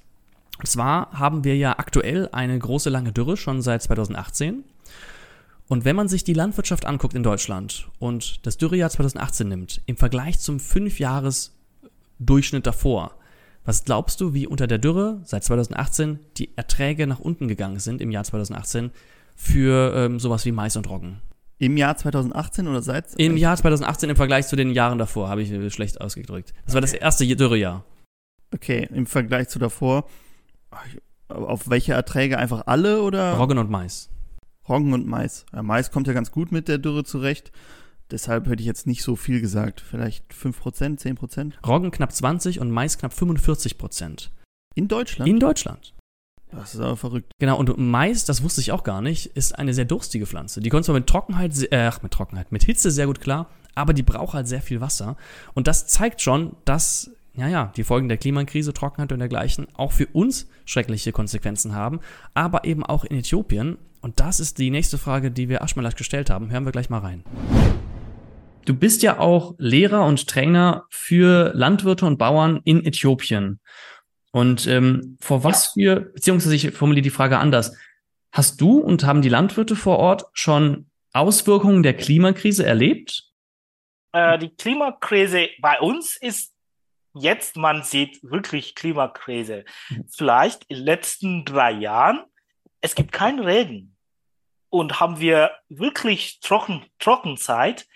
Und 0.59 0.67
zwar 0.67 1.13
haben 1.13 1.45
wir 1.45 1.57
ja 1.57 1.79
aktuell 1.79 2.29
eine 2.33 2.59
große 2.59 2.91
lange 2.91 3.13
Dürre 3.13 3.37
schon 3.37 3.63
seit 3.63 3.83
2018. 3.83 4.65
Und 5.69 5.85
wenn 5.85 5.95
man 5.97 6.09
sich 6.09 6.25
die 6.25 6.33
Landwirtschaft 6.33 6.87
anguckt 6.87 7.15
in 7.15 7.23
Deutschland 7.23 7.89
und 7.99 8.47
das 8.47 8.57
Dürrejahr 8.57 8.89
2018 8.91 9.49
nimmt, 9.49 9.83
im 9.87 9.97
Vergleich 9.97 10.39
zum 10.39 10.61
Fünfjahresdurchschnitt 10.61 12.67
davor, 12.67 13.18
was 13.69 13.85
glaubst 13.85 14.23
du, 14.23 14.33
wie 14.33 14.47
unter 14.47 14.67
der 14.67 14.79
Dürre 14.79 15.21
seit 15.25 15.45
2018 15.45 16.21
die 16.39 16.57
Erträge 16.57 17.07
nach 17.07 17.21
unten 17.21 17.49
gegangen 17.49 17.81
sind 17.81 18.01
im 18.01 18.11
Jahr 18.11 18.25
2018 18.25 18.93
für 19.37 19.93
ähm, 19.95 20.19
sowas 20.19 20.47
wie 20.47 20.53
Mais 20.53 20.75
und 20.77 20.89
Roggen. 20.89 21.21
Im 21.59 21.77
Jahr 21.77 21.95
2018 21.95 22.67
oder 22.67 22.81
seit? 22.81 23.15
Im 23.17 23.37
Jahr 23.37 23.59
2018 23.59 24.09
im 24.09 24.17
Vergleich 24.17 24.47
zu 24.47 24.57
den 24.57 24.71
Jahren 24.71 24.97
davor, 24.97 25.29
habe 25.29 25.43
ich 25.43 25.53
äh, 25.53 25.69
schlecht 25.69 26.01
ausgedrückt. 26.01 26.55
Das 26.65 26.69
okay. 26.69 26.75
war 26.75 26.81
das 26.81 26.95
erste 26.95 27.27
Dürrejahr. 27.27 27.85
Okay, 28.55 28.89
im 28.91 29.05
Vergleich 29.05 29.51
zu 29.51 29.59
davor. 29.59 30.09
Auf 31.29 31.69
welche 31.69 31.93
Erträge? 31.93 32.39
Einfach 32.39 32.63
alle 32.65 33.03
oder? 33.03 33.35
Roggen 33.35 33.59
und 33.59 33.69
Mais. 33.69 34.09
Roggen 34.67 34.95
und 34.95 35.07
Mais. 35.07 35.45
Ja, 35.53 35.63
Mais 35.63 35.91
kommt 35.91 36.07
ja 36.07 36.15
ganz 36.15 36.31
gut 36.31 36.53
mit 36.53 36.69
der 36.69 36.79
Dürre 36.79 37.05
zurecht. 37.05 37.53
Deshalb 38.11 38.47
hätte 38.47 38.61
ich 38.61 38.67
jetzt 38.67 38.87
nicht 38.87 39.03
so 39.03 39.17
viel 39.17 39.41
gesagt. 39.41 39.81
Vielleicht 39.81 40.33
5%, 40.33 41.01
10%? 41.01 41.53
Roggen 41.67 41.91
knapp 41.91 42.13
20 42.13 42.61
und 42.61 42.71
Mais 42.71 42.99
knapp 42.99 43.13
45%. 43.13 44.31
In 44.75 44.89
Deutschland? 44.89 45.29
In 45.29 45.41
Deutschland. 45.41 45.95
Das 46.51 46.75
ist 46.75 46.81
aber 46.81 46.97
verrückt. 46.97 47.33
Genau, 47.39 47.59
und 47.59 47.77
Mais, 47.77 48.25
das 48.25 48.43
wusste 48.43 48.61
ich 48.61 48.73
auch 48.73 48.85
gar 48.85 49.03
nicht, 49.03 49.27
ist 49.27 49.59
eine 49.59 49.75
sehr 49.75 49.85
durstige 49.85 50.27
Pflanze. 50.27 50.61
Die 50.61 50.71
kommt 50.71 50.85
zwar 50.85 50.95
mit 50.95 51.07
Trockenheit, 51.07 51.53
äh, 51.71 51.91
mit 52.03 52.13
Trockenheit, 52.13 52.53
mit 52.53 52.65
Hitze 52.65 52.91
sehr 52.91 53.07
gut 53.07 53.21
klar, 53.21 53.51
aber 53.75 53.93
die 53.93 54.03
braucht 54.03 54.35
halt 54.35 54.49
sehr 54.49 54.63
viel 54.63 54.81
Wasser. 54.81 55.17
Und 55.55 55.67
das 55.67 55.87
zeigt 55.87 56.23
schon, 56.23 56.57
dass, 56.65 57.11
ja, 57.35 57.49
ja, 57.49 57.73
die 57.77 57.85
Folgen 57.85 58.09
der 58.09 58.17
Klimakrise, 58.17 58.73
Trockenheit 58.73 59.13
und 59.13 59.19
dergleichen 59.19 59.69
auch 59.75 59.93
für 59.93 60.07
uns 60.07 60.49
schreckliche 60.65 61.13
Konsequenzen 61.13 61.75
haben, 61.75 62.01
aber 62.33 62.65
eben 62.65 62.85
auch 62.85 63.05
in 63.05 63.19
Äthiopien. 63.19 63.77
Und 64.01 64.21
das 64.21 64.41
ist 64.41 64.59
die 64.59 64.71
nächste 64.71 64.97
Frage, 64.97 65.31
die 65.31 65.49
wir 65.49 65.63
Aschmalat 65.63 65.97
gestellt 65.97 66.31
haben. 66.31 66.51
Hören 66.51 66.65
wir 66.65 66.73
gleich 66.73 66.89
mal 66.89 67.01
rein. 67.01 67.25
Du 68.69 68.75
bist 68.75 69.03
ja 69.03 69.19
auch 69.19 69.55
Lehrer 69.57 70.05
und 70.05 70.29
Trainer 70.29 70.85
für 70.91 71.53
Landwirte 71.55 72.05
und 72.05 72.19
Bauern 72.19 72.61
in 72.65 72.85
Äthiopien. 72.85 73.61
Und 74.31 74.67
ähm, 74.67 75.17
vor 75.23 75.43
was 75.43 75.69
für, 75.69 76.01
beziehungsweise 76.01 76.55
ich 76.55 76.73
formuliere 76.73 77.03
die 77.03 77.09
Frage 77.09 77.39
anders. 77.39 77.75
Hast 78.31 78.61
du 78.61 78.79
und 78.79 79.05
haben 79.05 79.23
die 79.23 79.31
Landwirte 79.31 79.75
vor 79.75 79.99
Ort 79.99 80.25
schon 80.35 80.91
Auswirkungen 81.15 81.83
der 81.83 81.97
Klimakrise 81.97 82.67
erlebt? 82.67 83.25
Äh, 84.13 84.39
die 84.39 84.51
Klimakrise 84.51 85.49
bei 85.63 85.81
uns 85.81 86.19
ist 86.21 86.53
jetzt, 87.15 87.57
man 87.57 87.85
sieht 87.85 88.23
wirklich 88.23 88.75
Klimakrise. 88.75 89.65
Vielleicht 90.11 90.65
in 90.69 90.77
den 90.77 90.85
letzten 90.85 91.45
drei 91.47 91.73
Jahren, 91.73 92.23
es 92.83 92.95
gibt 92.95 93.13
keinen 93.13 93.41
Regen. 93.41 93.97
Und 94.69 95.01
haben 95.01 95.21
wir 95.21 95.53
wirklich 95.71 96.41
Trocken, 96.41 96.85
Trockenzeit 96.99 97.89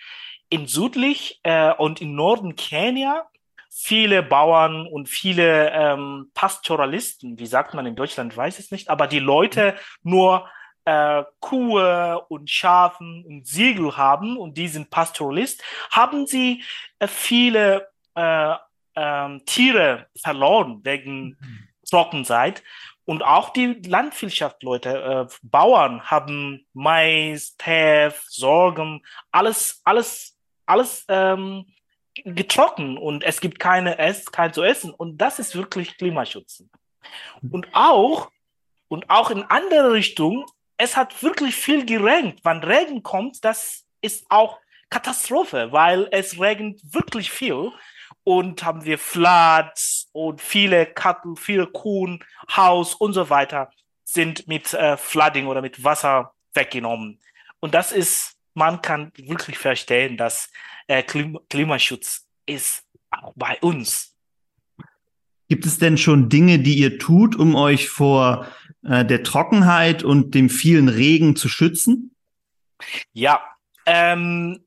in 0.52 0.66
südlich 0.66 1.40
äh, 1.42 1.73
und 1.73 2.00
im 2.00 2.14
Norden 2.14 2.56
Kenia 2.56 3.26
viele 3.71 4.23
Bauern 4.23 4.87
und 4.87 5.09
viele 5.09 5.71
ähm, 5.71 6.30
Pastoralisten, 6.35 7.38
wie 7.38 7.47
sagt 7.47 7.73
man 7.73 7.87
in 7.87 7.97
Deutschland, 7.97 8.37
weiß 8.37 8.59
es 8.59 8.71
nicht, 8.71 8.90
aber 8.90 9.06
die 9.06 9.18
Leute 9.18 9.75
nur 10.02 10.47
äh, 10.85 11.25
Kuhe 11.40 12.23
und 12.28 12.50
Schafen 12.50 13.25
und 13.25 13.47
Siegel 13.47 13.97
haben 13.97 14.37
und 14.37 14.59
die 14.59 14.68
sind 14.68 14.90
Pastoralist, 14.90 15.62
haben 15.90 16.26
sie 16.26 16.62
äh, 16.99 17.06
viele 17.06 17.88
äh, 18.14 18.54
äh, 18.94 19.38
Tiere 19.47 20.06
verloren 20.21 20.80
wegen 20.85 21.38
mhm. 21.40 21.68
Trockenzeit. 21.88 22.62
Und 23.04 23.23
auch 23.25 23.50
die 23.50 23.80
Landwirtschaftleute, 23.87 25.28
äh, 25.28 25.35
Bauern 25.42 26.02
haben 26.04 26.66
Mais, 26.73 27.56
Teff, 27.56 28.23
Sorgen, 28.28 29.02
alles, 29.32 29.80
alles, 29.85 30.31
alles 30.73 31.05
ähm, 31.09 31.67
getrocknet 32.25 32.99
und 32.99 33.25
es 33.25 33.41
gibt 33.41 33.59
keine 33.59 33.99
Ess, 33.99 34.26
kein 34.26 34.52
zu 34.52 34.62
essen. 34.62 34.93
Und 34.93 35.19
das 35.19 35.38
ist 35.38 35.55
wirklich 35.55 35.97
Klimaschutz. 35.97 36.64
Und 37.50 37.69
auch, 37.73 38.31
und 38.88 39.09
auch 39.11 39.31
in 39.31 39.43
andere 39.45 39.93
Richtungen, 39.93 40.45
es 40.76 40.97
hat 40.97 41.23
wirklich 41.23 41.55
viel 41.55 41.85
geregnet. 41.85 42.41
Wenn 42.43 42.59
Regen 42.59 43.02
kommt, 43.02 43.45
das 43.45 43.87
ist 44.00 44.26
auch 44.29 44.59
Katastrophe, 44.91 45.73
weil 45.73 46.09
es 46.11 46.38
regnet 46.41 46.81
wirklich 46.93 47.31
viel. 47.31 47.71
Und 48.25 48.62
haben 48.62 48.85
wir 48.85 48.99
Floods 48.99 50.09
und 50.12 50.41
viele 50.41 50.87
Katten, 50.87 51.37
viele 51.37 51.67
Kuhn, 51.67 52.23
Haus 52.55 52.95
und 52.95 53.14
so 53.14 53.31
weiter 53.31 53.71
sind 54.05 54.47
mit 54.47 54.73
äh, 54.75 54.97
Flooding 54.97 55.47
oder 55.47 55.62
mit 55.62 55.83
Wasser 55.83 56.33
weggenommen. 56.55 57.19
Und 57.61 57.75
das 57.75 57.91
ist, 57.91 58.31
man 58.54 58.82
kann 58.82 59.12
wirklich 59.16 59.59
verstehen, 59.59 60.16
dass 60.16 60.50
äh, 60.87 61.02
Klimaschutz 61.02 62.26
ist 62.47 62.85
auch 63.11 63.32
bei 63.37 63.59
uns. 63.61 64.14
Gibt 65.49 65.66
es 65.66 65.78
denn 65.78 65.99
schon 65.99 66.28
Dinge, 66.28 66.59
die 66.59 66.78
ihr 66.78 66.99
tut, 66.99 67.37
um 67.37 67.54
euch 67.54 67.88
vor 67.88 68.47
äh, 68.82 69.04
der 69.04 69.23
Trockenheit 69.23 70.02
und 70.02 70.35
dem 70.35 70.49
vielen 70.49 70.88
Regen 70.88 71.37
zu 71.37 71.49
schützen? 71.49 72.14
Ja, 73.12 73.40
ähm, 73.87 74.64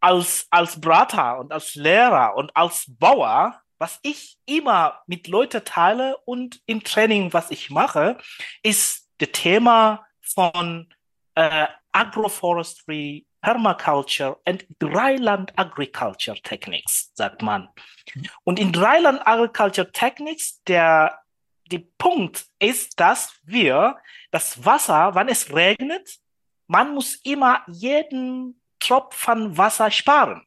als, 0.00 0.46
als 0.50 0.80
Brater 0.80 1.38
und 1.38 1.52
als 1.52 1.74
Lehrer 1.74 2.36
und 2.36 2.56
als 2.56 2.86
Bauer, 2.88 3.60
was 3.78 4.00
ich 4.02 4.38
immer 4.46 5.00
mit 5.06 5.28
Leuten 5.28 5.64
teile 5.64 6.16
und 6.24 6.60
im 6.66 6.82
Training, 6.82 7.32
was 7.32 7.50
ich 7.50 7.70
mache, 7.70 8.18
ist 8.62 9.08
das 9.18 9.30
Thema 9.32 10.06
von 10.20 10.88
äh, 11.34 11.66
Agroforestry, 11.92 13.26
Permaculture 13.42 14.38
and 14.44 14.64
Dryland 14.78 15.52
Agriculture 15.58 16.40
Techniques, 16.42 17.10
sagt 17.14 17.42
man. 17.42 17.68
Und 18.44 18.58
in 18.58 18.72
Dryland 18.72 19.26
Agriculture 19.26 19.90
Techniques, 19.90 20.62
der, 20.64 21.18
der 21.70 21.82
Punkt 21.98 22.46
ist, 22.58 22.98
dass 23.00 23.34
wir 23.42 23.98
das 24.30 24.64
Wasser, 24.64 25.14
wenn 25.14 25.28
es 25.28 25.52
regnet, 25.52 26.18
man 26.66 26.94
muss 26.94 27.16
immer 27.16 27.62
jeden 27.66 28.60
Tropfen 28.78 29.56
Wasser 29.56 29.90
sparen 29.90 30.46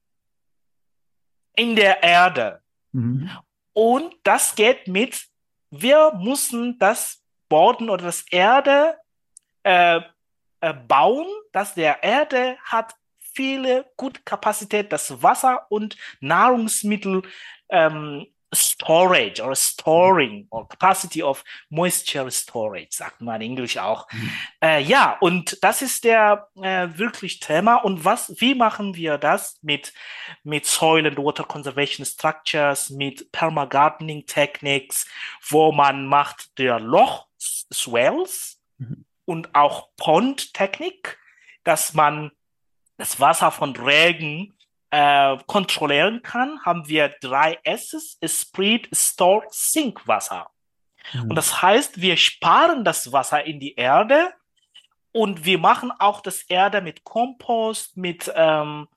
in 1.56 1.76
der 1.76 2.04
Erde. 2.04 2.62
Mhm. 2.92 3.30
Und 3.74 4.16
das 4.24 4.56
geht 4.56 4.88
mit, 4.88 5.26
wir 5.70 6.14
müssen 6.16 6.80
das 6.80 7.22
Boden 7.50 7.90
oder 7.90 8.06
das 8.06 8.26
Erde 8.30 8.98
äh, 9.64 10.02
äh, 10.62 10.74
bauen, 10.74 11.28
dass 11.52 11.76
der 11.76 12.04
Erde 12.04 12.58
hat 12.64 12.96
viele 13.34 13.86
gute 13.98 14.22
Kapazität, 14.22 14.92
das 14.92 15.22
Wasser 15.22 15.66
und 15.70 15.98
Nahrungsmittel 16.22 17.24
ähm, 17.70 18.26
Storage 18.54 19.44
oder 19.44 19.56
Storing 19.56 20.48
or 20.50 20.68
Capacity 20.68 21.22
of 21.22 21.44
Moisture 21.70 22.32
Storage, 22.32 22.90
sagt 22.92 23.22
man 23.22 23.42
in 23.42 23.52
Englisch 23.52 23.78
auch. 23.78 24.08
Mhm. 24.12 24.32
Äh, 24.64 24.82
ja, 24.84 25.18
und 25.20 25.58
das 25.62 25.82
ist 25.82 26.04
der 26.04 26.50
äh, 26.56 26.88
wirklich 26.96 27.40
Thema. 27.40 27.76
Und 27.76 28.06
was, 28.06 28.34
wie 28.40 28.56
machen 28.56 28.96
wir 28.96 29.18
das 29.18 29.60
mit, 29.62 29.94
mit 30.44 30.66
Soil 30.66 31.06
and 31.06 31.18
Water 31.18 31.44
Conservation 31.44 32.06
Structures, 32.06 32.90
mit 32.90 33.32
Permagardening 33.32 34.26
Techniques, 34.26 35.06
wo 35.50 35.72
man 35.72 36.08
macht 36.08 36.58
der 36.58 36.80
Loch 36.80 37.28
Swells 37.38 38.62
mhm. 38.78 39.06
Und 39.26 39.54
auch 39.56 39.90
Pond 39.98 40.54
Technik, 40.54 41.18
dass 41.64 41.94
man 41.94 42.32
das 42.98 43.20
Wasser 43.20 43.52
von 43.52 43.76
Regen 43.76 44.54
äh, 44.92 45.38
kontrollieren 45.48 46.22
kann, 46.22 46.64
haben 46.64 46.88
wir 46.88 47.10
drei 47.22 47.60
S's, 47.64 48.18
Spread, 48.24 48.88
Store, 48.94 49.46
Sink 49.50 50.08
Wasser. 50.08 50.50
Mhm. 51.14 51.32
Und 51.32 51.36
das 51.36 51.62
heißt, 51.62 52.02
wir 52.02 52.18
sparen 52.18 52.84
das 52.84 53.12
Wasser 53.12 53.44
in 53.44 53.60
die 53.60 53.76
Erde 53.76 54.34
und 55.12 55.46
wir 55.46 55.58
machen 55.58 55.92
auch 56.00 56.22
das 56.22 56.44
Erde 56.44 56.82
mit 56.82 57.04
Kompost, 57.04 57.98
mit, 57.98 58.32
ähm, 58.36 58.88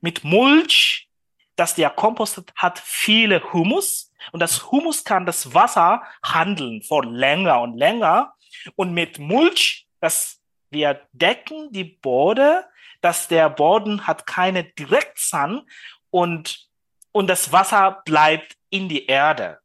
mit 0.00 0.24
Mulch, 0.24 1.08
dass 1.56 1.74
der 1.74 1.90
Kompost 1.90 2.42
hat 2.56 2.78
viele 2.78 3.52
Humus 3.52 4.12
und 4.32 4.40
das 4.40 4.70
Humus 4.70 5.04
kann 5.04 5.26
das 5.26 5.54
Wasser 5.54 6.02
handeln 6.22 6.82
von 6.82 7.14
länger 7.14 7.60
und 7.60 7.76
länger 7.76 8.34
und 8.76 8.92
mit 8.94 9.18
Mulch, 9.18 9.86
dass 10.00 10.40
wir 10.70 11.00
decken 11.12 11.70
die 11.72 11.84
Bode 11.84 12.64
dass 13.04 13.28
der 13.28 13.50
Boden 13.50 14.06
hat 14.06 14.26
keine 14.26 14.64
Direktsun 14.64 15.68
und, 16.08 16.70
und 17.12 17.28
das 17.28 17.52
Wasser 17.52 18.02
bleibt 18.06 18.56
in 18.70 18.88
die 18.88 19.04
Erde. 19.04 19.58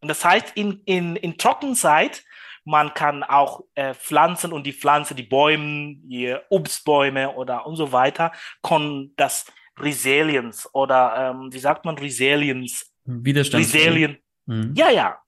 Und 0.00 0.08
das 0.08 0.24
heißt, 0.24 0.52
in, 0.54 0.80
in, 0.86 1.16
in 1.16 1.36
Trockenzeit, 1.36 2.24
man 2.64 2.94
kann 2.94 3.24
auch 3.24 3.60
äh, 3.74 3.92
Pflanzen 3.92 4.54
und 4.54 4.66
die 4.66 4.72
Pflanze, 4.72 5.14
die 5.14 5.22
Bäume, 5.22 5.96
die 5.98 6.34
Obstbäume 6.48 7.32
oder 7.34 7.66
und 7.66 7.76
so 7.76 7.92
weiter, 7.92 8.32
können 8.62 9.12
das 9.16 9.44
Resilience 9.78 10.66
oder 10.72 11.34
ähm, 11.34 11.52
wie 11.52 11.58
sagt 11.58 11.84
man 11.84 11.98
Resilience? 11.98 12.90
Widerstand. 13.04 13.64
Resilient. 13.64 14.18
Mhm. 14.46 14.72
Ja, 14.74 14.88
ja. 14.88 15.18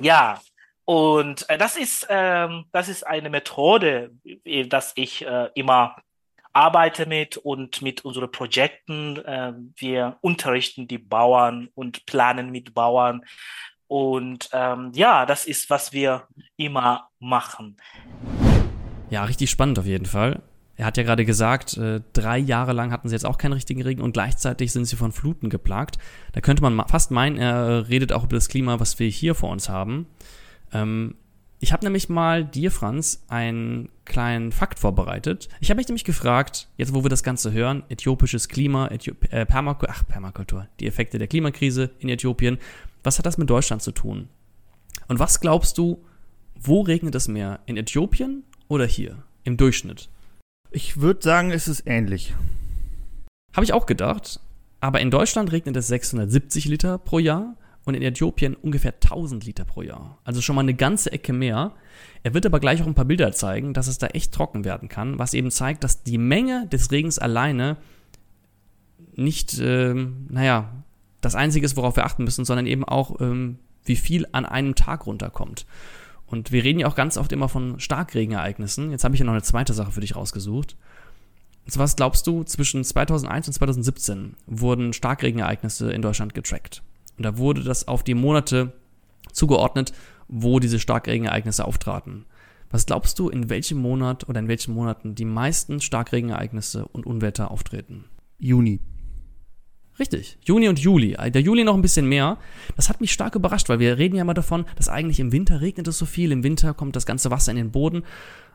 Ja. 0.00 0.40
Und 0.84 1.48
äh, 1.48 1.56
das 1.56 1.76
ist 1.76 2.06
ähm, 2.10 2.66
das 2.72 2.88
ist 2.88 3.06
eine 3.06 3.30
Methode, 3.30 4.10
dass 4.68 4.92
ich 4.96 5.24
äh, 5.26 5.48
immer 5.54 5.96
arbeite 6.52 7.06
mit 7.06 7.36
und 7.36 7.82
mit 7.82 8.04
unseren 8.04 8.30
Projekten. 8.30 9.18
Äh, 9.18 9.52
wir 9.76 10.18
unterrichten 10.20 10.86
die 10.86 10.98
Bauern 10.98 11.68
und 11.74 12.06
planen 12.06 12.50
mit 12.50 12.74
Bauern. 12.74 13.22
Und 13.86 14.48
ähm, 14.52 14.92
ja, 14.94 15.26
das 15.26 15.46
ist, 15.46 15.68
was 15.68 15.92
wir 15.92 16.26
immer 16.56 17.08
machen. 17.18 17.76
Ja, 19.10 19.24
richtig 19.24 19.50
spannend 19.50 19.78
auf 19.78 19.86
jeden 19.86 20.06
Fall. 20.06 20.42
Er 20.76 20.86
hat 20.86 20.96
ja 20.96 21.02
gerade 21.02 21.24
gesagt, 21.24 21.76
äh, 21.76 22.00
drei 22.12 22.38
Jahre 22.38 22.72
lang 22.72 22.90
hatten 22.90 23.08
sie 23.08 23.14
jetzt 23.14 23.26
auch 23.26 23.38
keinen 23.38 23.52
richtigen 23.52 23.82
Regen 23.82 24.00
und 24.00 24.12
gleichzeitig 24.12 24.72
sind 24.72 24.86
sie 24.86 24.96
von 24.96 25.12
Fluten 25.12 25.48
geplagt. 25.48 25.98
Da 26.32 26.40
könnte 26.40 26.62
man 26.62 26.88
fast 26.88 27.10
meinen, 27.10 27.36
er 27.36 27.88
redet 27.88 28.12
auch 28.12 28.24
über 28.24 28.34
das 28.34 28.48
Klima, 28.48 28.80
was 28.80 28.98
wir 28.98 29.08
hier 29.08 29.34
vor 29.34 29.50
uns 29.50 29.68
haben. 29.68 30.06
Ähm, 30.72 31.14
ich 31.60 31.72
habe 31.72 31.84
nämlich 31.84 32.08
mal 32.08 32.44
dir, 32.44 32.70
Franz, 32.70 33.24
einen 33.28 33.88
kleinen 34.04 34.52
Fakt 34.52 34.78
vorbereitet. 34.78 35.48
Ich 35.60 35.70
habe 35.70 35.78
mich 35.78 35.88
nämlich 35.88 36.04
gefragt, 36.04 36.68
jetzt 36.76 36.92
wo 36.92 37.04
wir 37.04 37.08
das 37.08 37.22
Ganze 37.22 37.52
hören, 37.52 37.84
äthiopisches 37.88 38.48
Klima, 38.48 38.88
Äthiop 38.88 39.32
äh, 39.32 39.46
Permak 39.46 39.82
ach, 39.88 40.06
Permakultur, 40.06 40.68
die 40.78 40.86
Effekte 40.86 41.18
der 41.18 41.26
Klimakrise 41.26 41.90
in 42.00 42.10
Äthiopien, 42.10 42.58
was 43.02 43.18
hat 43.18 43.24
das 43.24 43.38
mit 43.38 43.48
Deutschland 43.48 43.82
zu 43.82 43.92
tun? 43.92 44.28
Und 45.08 45.18
was 45.18 45.40
glaubst 45.40 45.78
du, 45.78 46.04
wo 46.54 46.82
regnet 46.82 47.14
es 47.14 47.28
mehr? 47.28 47.60
In 47.66 47.76
Äthiopien 47.76 48.44
oder 48.68 48.86
hier? 48.86 49.22
Im 49.42 49.56
Durchschnitt? 49.56 50.08
Ich 50.70 51.00
würde 51.00 51.22
sagen, 51.22 51.50
es 51.50 51.68
ist 51.68 51.86
ähnlich. 51.86 52.34
Habe 53.54 53.64
ich 53.64 53.72
auch 53.72 53.86
gedacht. 53.86 54.40
Aber 54.80 55.00
in 55.00 55.10
Deutschland 55.10 55.50
regnet 55.50 55.76
es 55.76 55.86
670 55.86 56.66
Liter 56.66 56.98
pro 56.98 57.18
Jahr 57.18 57.56
und 57.84 57.94
in 57.94 58.02
Äthiopien 58.02 58.54
ungefähr 58.54 58.94
1000 58.94 59.44
Liter 59.44 59.64
pro 59.64 59.82
Jahr. 59.82 60.18
Also 60.24 60.40
schon 60.40 60.56
mal 60.56 60.62
eine 60.62 60.74
ganze 60.74 61.12
Ecke 61.12 61.32
mehr. 61.32 61.72
Er 62.22 62.34
wird 62.34 62.46
aber 62.46 62.60
gleich 62.60 62.82
auch 62.82 62.86
ein 62.86 62.94
paar 62.94 63.04
Bilder 63.04 63.32
zeigen, 63.32 63.74
dass 63.74 63.86
es 63.86 63.98
da 63.98 64.06
echt 64.08 64.32
trocken 64.32 64.64
werden 64.64 64.88
kann, 64.88 65.18
was 65.18 65.34
eben 65.34 65.50
zeigt, 65.50 65.84
dass 65.84 66.02
die 66.02 66.18
Menge 66.18 66.66
des 66.68 66.90
Regens 66.90 67.18
alleine 67.18 67.76
nicht, 69.16 69.58
ähm, 69.60 70.26
naja, 70.30 70.72
das 71.20 71.34
Einzige 71.34 71.64
ist, 71.64 71.76
worauf 71.76 71.96
wir 71.96 72.04
achten 72.04 72.24
müssen, 72.24 72.44
sondern 72.44 72.66
eben 72.66 72.84
auch, 72.84 73.20
ähm, 73.20 73.58
wie 73.84 73.96
viel 73.96 74.26
an 74.32 74.46
einem 74.46 74.74
Tag 74.74 75.06
runterkommt. 75.06 75.66
Und 76.26 76.52
wir 76.52 76.64
reden 76.64 76.80
ja 76.80 76.86
auch 76.86 76.96
ganz 76.96 77.16
oft 77.16 77.32
immer 77.32 77.48
von 77.48 77.78
Starkregenereignissen. 77.78 78.90
Jetzt 78.90 79.04
habe 79.04 79.14
ich 79.14 79.20
ja 79.20 79.26
noch 79.26 79.32
eine 79.32 79.42
zweite 79.42 79.74
Sache 79.74 79.92
für 79.92 80.00
dich 80.00 80.16
rausgesucht. 80.16 80.76
Und 81.66 81.78
was 81.78 81.96
glaubst 81.96 82.26
du, 82.26 82.44
zwischen 82.44 82.82
2001 82.82 83.48
und 83.48 83.52
2017 83.54 84.34
wurden 84.46 84.92
Starkregenereignisse 84.92 85.92
in 85.92 86.02
Deutschland 86.02 86.34
getrackt? 86.34 86.82
Und 87.16 87.24
da 87.24 87.38
wurde 87.38 87.62
das 87.62 87.88
auf 87.88 88.02
die 88.02 88.14
Monate 88.14 88.72
zugeordnet, 89.32 89.92
wo 90.28 90.60
diese 90.60 90.80
Starkregenereignisse 90.80 91.64
auftraten. 91.64 92.26
Was 92.70 92.86
glaubst 92.86 93.18
du, 93.18 93.28
in 93.28 93.50
welchem 93.50 93.78
Monat 93.78 94.28
oder 94.28 94.40
in 94.40 94.48
welchen 94.48 94.74
Monaten 94.74 95.14
die 95.14 95.24
meisten 95.24 95.80
Starkregenereignisse 95.80 96.86
und 96.86 97.06
Unwetter 97.06 97.50
auftreten? 97.50 98.06
Juni. 98.38 98.80
Richtig, 99.98 100.38
Juni 100.42 100.68
und 100.68 100.80
Juli. 100.80 101.16
Der 101.30 101.40
Juli 101.40 101.62
noch 101.62 101.76
ein 101.76 101.82
bisschen 101.82 102.08
mehr. 102.08 102.36
Das 102.74 102.88
hat 102.88 103.00
mich 103.00 103.12
stark 103.12 103.36
überrascht, 103.36 103.68
weil 103.68 103.78
wir 103.78 103.96
reden 103.96 104.16
ja 104.16 104.22
immer 104.22 104.34
davon, 104.34 104.64
dass 104.74 104.88
eigentlich 104.88 105.20
im 105.20 105.30
Winter 105.30 105.60
regnet 105.60 105.86
es 105.86 105.98
so 105.98 106.06
viel, 106.06 106.32
im 106.32 106.42
Winter 106.42 106.74
kommt 106.74 106.96
das 106.96 107.06
ganze 107.06 107.30
Wasser 107.30 107.52
in 107.52 107.58
den 107.58 107.70
Boden. 107.70 108.02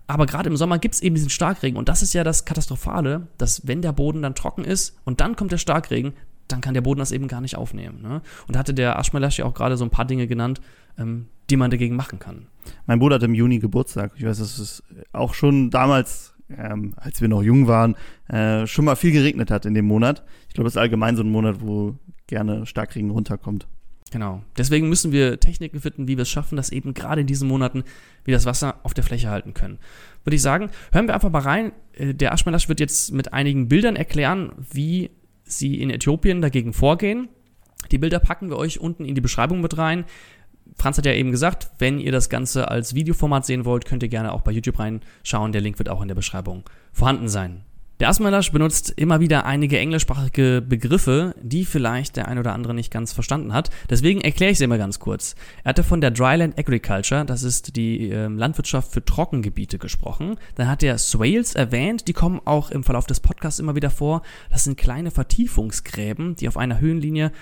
Aber 0.06 0.26
gerade 0.26 0.50
im 0.50 0.58
Sommer 0.58 0.80
gibt 0.80 0.96
es 0.96 1.02
eben 1.02 1.16
diesen 1.16 1.30
Starkregen. 1.30 1.78
Und 1.78 1.88
das 1.88 2.02
ist 2.02 2.14
ja 2.14 2.26
das 2.26 2.44
Katastrophale, 2.44 3.28
dass 3.38 3.68
wenn 3.68 3.82
der 3.82 3.94
Boden 3.94 4.22
dann 4.22 4.36
trocken 4.36 4.66
ist 4.66 4.98
und 5.06 5.22
dann 5.22 5.38
kommt 5.38 5.54
der 5.54 5.60
Starkregen, 5.60 6.14
dann 6.52 6.62
kann 6.62 6.74
der 6.74 6.82
Boden 6.82 7.00
das 7.00 7.12
eben 7.12 7.28
gar 7.28 7.42
nicht 7.42 7.56
aufnehmen. 7.56 8.02
Ne? 8.02 8.22
Und 8.48 8.56
da 8.56 8.60
hatte 8.60 8.74
der 8.74 9.00
Aschmelasch 9.00 9.40
ja 9.40 9.46
auch 9.46 9.54
gerade 9.54 9.78
so 9.78 9.86
ein 9.86 9.90
paar 9.90 10.06
Dinge 10.06 10.28
genannt, 10.28 10.62
ähm, 10.98 11.28
die 11.50 11.58
man 11.58 11.72
dagegen 11.72 11.96
machen 11.96 12.20
kann. 12.20 12.48
Mein 12.86 13.00
Bruder 13.00 13.16
hat 13.16 13.24
im 13.24 13.34
Juni 13.34 13.60
Geburtstag. 13.60 14.14
Ich 14.16 14.26
weiß, 14.26 14.40
dass 14.40 14.60
es 14.60 14.84
auch 15.14 15.34
schon 15.34 15.70
damals, 15.70 16.34
ähm, 16.50 16.94
als 16.98 17.22
wir 17.22 17.28
noch 17.28 17.42
jung 17.42 17.68
waren, 17.68 17.96
äh, 18.28 18.68
schon 18.68 18.86
mal 18.86 18.96
viel 18.96 19.12
geregnet 19.12 19.52
hat 19.52 19.66
in 19.66 19.74
dem 19.74 19.86
Monat. 19.86 20.24
Ich 20.48 20.54
glaube, 20.54 20.66
das 20.66 20.74
ist 20.74 20.82
allgemein 20.82 21.16
so 21.16 21.24
ein 21.24 21.32
Monat, 21.32 21.58
wo 21.62 21.96
gerne 22.28 22.66
Starkregen 22.66 23.10
runterkommt. 23.12 23.68
Genau. 24.12 24.42
Deswegen 24.58 24.90
müssen 24.90 25.12
wir 25.12 25.40
Techniken 25.40 25.80
finden, 25.80 26.08
wie 26.08 26.18
wir 26.18 26.24
es 26.24 26.30
schaffen, 26.30 26.56
dass 26.56 26.72
eben 26.72 26.94
gerade 26.94 27.22
in 27.22 27.28
diesen 27.28 27.48
Monaten 27.48 27.84
wir 28.24 28.34
das 28.34 28.46
Wasser 28.46 28.80
auf 28.84 28.94
der 28.94 29.04
Fläche 29.04 29.30
halten 29.30 29.54
können. 29.54 29.78
Würde 30.24 30.36
ich 30.36 30.42
sagen, 30.42 30.72
hören 30.92 31.08
wir 31.08 31.14
einfach 31.14 31.30
mal 31.30 31.42
rein. 31.42 31.72
Äh, 31.94 32.14
der 32.14 32.34
Aschmelasch 32.34 32.70
wird 32.70 32.80
jetzt 32.80 33.14
mit 33.14 33.34
einigen 33.34 33.68
Bildern 33.68 33.96
erklären, 33.96 34.52
wie 34.72 35.12
sie 35.50 35.82
in 35.82 35.90
Äthiopien 35.90 36.42
dagegen 36.42 36.74
vorgehen. 36.74 37.30
Die 37.92 37.98
Bilder 37.98 38.20
packen 38.20 38.50
wir 38.50 38.58
euch 38.58 38.80
unten 38.80 39.06
in 39.06 39.16
die 39.16 39.22
Beschreibung 39.22 39.62
mit 39.62 39.78
rein. 39.78 40.06
Franz 40.78 40.98
hat 40.98 41.06
ja 41.06 41.14
eben 41.14 41.32
gesagt, 41.32 41.72
wenn 41.80 42.00
ihr 42.00 42.12
das 42.12 42.30
Ganze 42.30 42.70
als 42.70 42.94
Videoformat 42.94 43.46
sehen 43.46 43.66
wollt, 43.66 43.86
könnt 43.86 44.04
ihr 44.04 44.10
gerne 44.10 44.32
auch 44.32 44.42
bei 44.42 44.52
YouTube 44.52 44.80
reinschauen. 44.80 45.52
Der 45.52 45.62
Link 45.62 45.80
wird 45.80 45.90
auch 45.90 46.02
in 46.02 46.08
der 46.08 46.16
Beschreibung 46.16 46.64
vorhanden 46.94 47.28
sein. 47.28 47.64
Der 48.00 48.08
Asmelasch 48.08 48.54
benutzt 48.54 48.94
immer 48.96 49.20
wieder 49.20 49.46
einige 49.46 49.78
englischsprachige 49.78 50.64
Begriffe, 50.66 51.36
die 51.42 51.66
vielleicht 51.66 52.16
der 52.16 52.30
ein 52.30 52.40
oder 52.40 52.54
andere 52.54 52.74
nicht 52.74 52.94
ganz 52.94 53.12
verstanden 53.12 53.52
hat. 53.52 53.72
Deswegen 53.90 54.22
erkläre 54.22 54.54
ich 54.54 54.58
sie 54.58 54.64
immer 54.64 54.78
ganz 54.78 55.00
kurz. 55.00 55.36
Er 55.66 55.72
hatte 55.72 55.84
von 55.84 56.00
der 56.00 56.12
Dryland 56.12 56.58
Agriculture, 56.58 57.26
das 57.26 57.44
ist 57.44 57.76
die 57.76 58.10
äh, 58.10 58.28
Landwirtschaft 58.28 58.94
für 58.94 59.04
Trockengebiete, 59.04 59.80
gesprochen. 59.80 60.38
Dann 60.56 60.70
hat 60.70 60.82
er 60.82 60.98
Swales 60.98 61.56
erwähnt, 61.56 62.08
die 62.08 62.14
kommen 62.14 62.40
auch 62.46 62.72
im 62.72 62.86
Verlauf 62.86 63.06
des 63.06 63.20
Podcasts 63.20 63.60
immer 63.60 63.76
wieder 63.76 63.90
vor. 63.90 64.22
Das 64.50 64.64
sind 64.64 64.78
kleine 64.78 65.12
Vertiefungsgräben, 65.12 66.38
die 66.38 66.48
auf 66.48 66.56
einer 66.56 66.80
Höhenlinie 66.80 67.34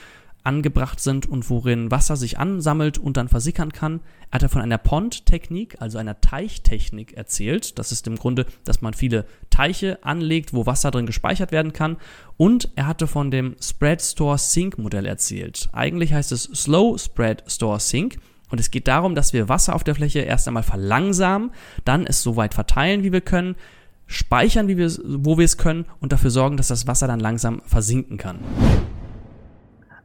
angebracht 0.47 1.01
sind 1.01 1.25
und 1.25 1.49
worin 1.49 1.91
Wasser 1.91 2.15
sich 2.15 2.39
ansammelt 2.39 2.97
und 2.97 3.17
dann 3.17 3.27
versickern 3.27 3.73
kann. 3.73 3.99
Er 4.31 4.39
hat 4.39 4.49
von 4.49 4.61
einer 4.61 4.77
Pond-Technik, 4.77 5.81
also 5.81 5.97
einer 5.97 6.21
Teichtechnik 6.21 7.17
erzählt. 7.17 7.77
Das 7.77 7.91
ist 7.91 8.07
im 8.07 8.15
Grunde, 8.15 8.45
dass 8.63 8.81
man 8.81 8.93
viele 8.93 9.25
Teiche 9.49 9.99
anlegt, 10.03 10.53
wo 10.53 10.65
Wasser 10.65 10.89
drin 10.89 11.05
gespeichert 11.05 11.51
werden 11.51 11.73
kann. 11.73 11.97
Und 12.37 12.69
er 12.75 12.87
hatte 12.87 13.07
von 13.07 13.29
dem 13.29 13.57
Spread 13.61 14.01
Store 14.01 14.37
Sink 14.37 14.77
Modell 14.77 15.05
erzählt. 15.05 15.67
Eigentlich 15.73 16.13
heißt 16.13 16.31
es 16.31 16.43
Slow 16.43 16.97
Spread 16.97 17.43
Store 17.47 17.81
Sink. 17.81 18.17
Und 18.49 18.61
es 18.61 18.71
geht 18.71 18.87
darum, 18.87 19.15
dass 19.15 19.33
wir 19.33 19.49
Wasser 19.49 19.75
auf 19.75 19.83
der 19.83 19.95
Fläche 19.95 20.19
erst 20.19 20.47
einmal 20.47 20.63
verlangsamen, 20.63 21.51
dann 21.83 22.07
es 22.07 22.23
so 22.23 22.37
weit 22.37 22.53
verteilen, 22.53 23.03
wie 23.03 23.11
wir 23.11 23.19
können, 23.19 23.57
speichern, 24.05 24.69
wie 24.69 24.77
wir, 24.77 24.89
wo 25.03 25.37
wir 25.37 25.43
es 25.43 25.57
können 25.57 25.83
und 25.99 26.13
dafür 26.13 26.31
sorgen, 26.31 26.55
dass 26.55 26.69
das 26.69 26.87
Wasser 26.87 27.07
dann 27.07 27.19
langsam 27.19 27.61
versinken 27.65 28.17
kann. 28.17 28.39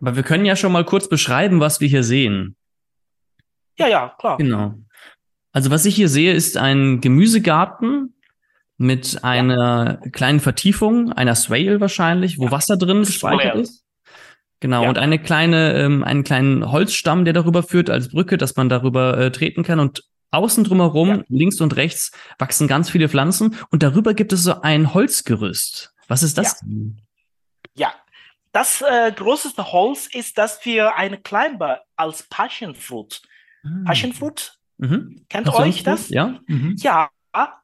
Aber 0.02 0.16
wir 0.16 0.24
können 0.24 0.44
ja 0.44 0.56
schon 0.56 0.72
mal 0.72 0.84
kurz 0.84 1.08
beschreiben, 1.08 1.60
was 1.60 1.80
wir 1.80 1.88
hier 1.88 2.02
sehen. 2.02 2.56
Ja, 3.78 3.86
ja, 3.86 4.14
klar. 4.18 4.36
Genau. 4.36 4.74
Also 5.52 5.70
was 5.70 5.84
ich 5.84 5.94
hier 5.94 6.08
sehe, 6.08 6.34
ist 6.34 6.56
ein 6.56 7.00
Gemüsegarten 7.00 8.14
mit 8.76 9.22
einer 9.22 10.00
ja. 10.02 10.10
kleinen 10.10 10.40
Vertiefung, 10.40 11.12
einer 11.12 11.36
Swale 11.36 11.80
wahrscheinlich, 11.80 12.38
wo 12.38 12.46
ja. 12.46 12.50
Wasser 12.50 12.76
drin 12.76 13.00
gespeichert 13.00 13.54
ist. 13.56 13.84
Genau, 14.58 14.82
ja. 14.82 14.88
und 14.88 14.98
eine 14.98 15.18
kleine, 15.18 15.74
ähm, 15.74 16.04
einen 16.04 16.24
kleinen 16.24 16.70
Holzstamm, 16.70 17.24
der 17.24 17.34
darüber 17.34 17.62
führt 17.62 17.90
als 17.90 18.08
Brücke, 18.08 18.38
dass 18.38 18.56
man 18.56 18.68
darüber 18.68 19.16
äh, 19.18 19.30
treten 19.30 19.62
kann. 19.62 19.78
Und 19.78 20.04
außen 20.32 20.64
drumherum, 20.64 21.08
ja. 21.08 21.22
links 21.28 21.60
und 21.60 21.76
rechts, 21.76 22.10
wachsen 22.38 22.66
ganz 22.66 22.90
viele 22.90 23.08
Pflanzen. 23.08 23.56
Und 23.70 23.82
darüber 23.82 24.14
gibt 24.14 24.32
es 24.32 24.42
so 24.42 24.60
ein 24.62 24.94
Holzgerüst. 24.94 25.94
Was 26.08 26.22
ist 26.22 26.38
das? 26.38 26.60
Ja. 26.62 26.68
Das 28.52 28.82
äh, 28.82 29.12
größte 29.12 29.72
Holz 29.72 30.06
ist, 30.06 30.36
dass 30.36 30.64
wir 30.64 30.94
eine 30.96 31.18
Climber 31.18 31.82
als 31.96 32.22
Passionfruit. 32.24 33.22
Mhm. 33.62 33.84
Passionfruit? 33.84 34.58
Mhm. 34.76 35.24
Kennt 35.28 35.46
Passion 35.46 35.68
euch 35.68 35.82
das? 35.82 36.10
Ja. 36.10 36.38
Mhm. 36.46 36.76
Ja. 36.78 37.10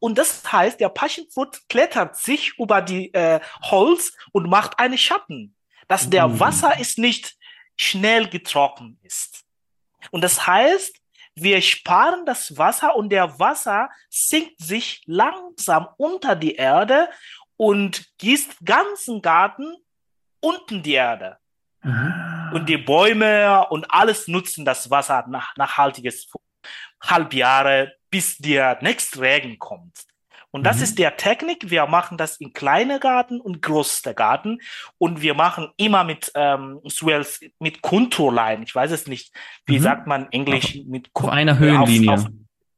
Und 0.00 0.16
das 0.16 0.50
heißt, 0.50 0.80
der 0.80 0.88
Passionfruit 0.88 1.60
klettert 1.68 2.16
sich 2.16 2.58
über 2.58 2.80
die 2.80 3.12
äh, 3.12 3.40
Holz 3.64 4.14
und 4.32 4.48
macht 4.48 4.78
einen 4.78 4.96
Schatten, 4.96 5.54
dass 5.88 6.08
der 6.08 6.26
mhm. 6.26 6.40
Wasser 6.40 6.80
ist 6.80 6.96
nicht 6.96 7.36
schnell 7.76 8.26
getrocknet 8.28 8.96
ist. 9.02 9.44
Und 10.10 10.24
das 10.24 10.46
heißt, 10.46 10.96
wir 11.34 11.60
sparen 11.60 12.24
das 12.24 12.56
Wasser 12.56 12.96
und 12.96 13.10
der 13.10 13.38
Wasser 13.38 13.90
sinkt 14.08 14.58
sich 14.58 15.02
langsam 15.06 15.88
unter 15.98 16.34
die 16.34 16.54
Erde 16.54 17.10
und 17.56 18.06
gießt 18.18 18.64
ganzen 18.64 19.20
Garten 19.20 19.76
unten 20.40 20.82
die 20.82 20.94
Erde. 20.94 21.38
Mhm. 21.82 22.50
Und 22.52 22.68
die 22.68 22.78
Bäume 22.78 23.66
und 23.68 23.86
alles 23.90 24.28
nutzen 24.28 24.64
das 24.64 24.90
Wasser 24.90 25.24
nach 25.28 25.56
nachhaltiges 25.56 26.30
Halbjahre, 27.02 27.92
bis 28.10 28.38
der 28.38 28.78
nächste 28.82 29.20
Regen 29.20 29.58
kommt. 29.58 30.08
Und 30.50 30.64
das 30.64 30.78
mhm. 30.78 30.82
ist 30.84 30.98
der 30.98 31.16
Technik. 31.16 31.70
Wir 31.70 31.86
machen 31.86 32.16
das 32.16 32.38
in 32.38 32.52
kleine 32.52 33.00
Garten 33.00 33.40
und 33.40 33.60
große 33.60 34.14
Garten. 34.14 34.60
Und 34.96 35.20
wir 35.20 35.34
machen 35.34 35.70
immer 35.76 36.04
mit 36.04 36.32
ähm, 36.34 36.80
Swells, 36.88 37.40
mit 37.58 37.82
Konturlein. 37.82 38.62
Ich 38.62 38.74
weiß 38.74 38.90
es 38.92 39.06
nicht. 39.06 39.32
Wie 39.66 39.78
mhm. 39.78 39.82
sagt 39.82 40.06
man 40.06 40.32
Englisch? 40.32 40.78
Auf, 40.78 40.86
mit 40.86 41.10
auf 41.12 41.28
einer 41.28 41.58
Höhenlinie. 41.58 42.12
Auf, 42.12 42.24
auf, 42.24 42.30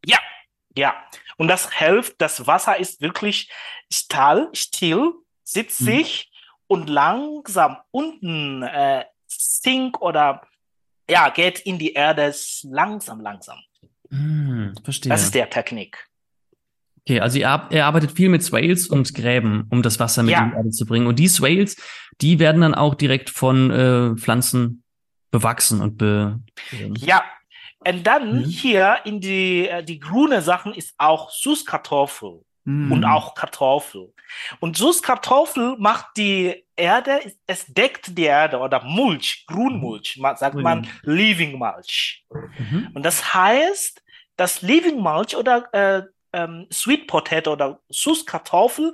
ja, 0.05 0.19
ja. 0.77 0.95
Und 1.37 1.49
das 1.49 1.71
hilft. 1.71 2.21
Das 2.21 2.47
Wasser 2.47 2.77
ist 2.77 3.01
wirklich 3.01 3.51
still, 3.91 4.49
still, 4.53 5.13
sitzt 5.45 5.83
mhm. 5.83 5.87
Und 6.71 6.89
langsam 6.89 7.79
unten 7.91 8.63
äh, 8.63 9.05
sinkt 9.27 10.01
oder 10.01 10.43
ja, 11.11 11.29
geht 11.31 11.59
in 11.59 11.81
die 11.81 11.95
Erde 11.95 12.33
langsam, 12.63 13.21
langsam. 13.21 13.59
Hm, 14.09 14.75
verstehe. 14.85 15.11
Das 15.11 15.25
ist 15.25 15.35
der 15.35 15.51
Technik. 15.51 16.07
Okay, 17.01 17.19
also 17.19 17.41
er, 17.41 17.67
er 17.71 17.87
arbeitet 17.87 18.13
viel 18.13 18.29
mit 18.29 18.45
Swales 18.45 18.87
und 18.87 19.13
Gräben, 19.15 19.67
um 19.71 19.83
das 19.83 19.99
Wasser 19.99 20.23
mit 20.23 20.31
ja. 20.31 20.45
in 20.45 20.51
die 20.51 20.57
Erde 20.59 20.71
zu 20.71 20.87
bringen. 20.87 21.09
Und 21.09 21.19
die 21.19 21.27
Swales, 21.27 21.77
die 22.21 22.39
werden 22.39 22.63
dann 22.63 22.77
auch 22.77 22.95
direkt 22.95 23.31
von 23.31 23.71
äh, 23.73 24.17
Pflanzen 24.17 24.85
bewachsen 25.33 25.81
und 25.81 25.99
be. 25.99 26.39
Ja, 26.99 27.25
und 27.81 28.07
dann 28.07 28.43
mhm. 28.43 28.45
hier 28.45 28.99
in 29.05 29.21
die, 29.21 29.67
äh, 29.67 29.83
die 29.83 29.99
grüne 29.99 30.41
Sachen 30.41 30.73
ist 30.73 30.95
auch 30.99 31.31
Süßkartoffel 31.31 32.45
mm. 32.65 32.93
und 32.93 33.05
auch 33.05 33.35
Kartoffel. 33.35 34.13
Und 34.61 34.77
Süßkartoffel 34.77 35.77
macht 35.79 36.17
die 36.17 36.65
Erde, 36.77 37.21
es 37.47 37.67
deckt 37.67 38.17
die 38.17 38.25
Erde 38.25 38.59
oder 38.59 38.83
Mulch, 38.83 39.45
Grünmulch, 39.47 40.19
sagt 40.37 40.55
mhm. 40.55 40.63
man 40.63 40.89
Living 41.03 41.59
Mulch. 41.59 42.25
Mhm. 42.31 42.91
Und 42.95 43.05
das 43.05 43.35
heißt, 43.35 44.03
das 44.37 44.63
Living 44.63 44.99
Mulch 44.99 45.37
oder 45.37 45.73
äh, 45.75 46.03
ähm, 46.33 46.67
Sweet 46.73 47.07
Potato 47.07 47.53
oder 47.53 47.81
Süßkartoffel 47.89 48.93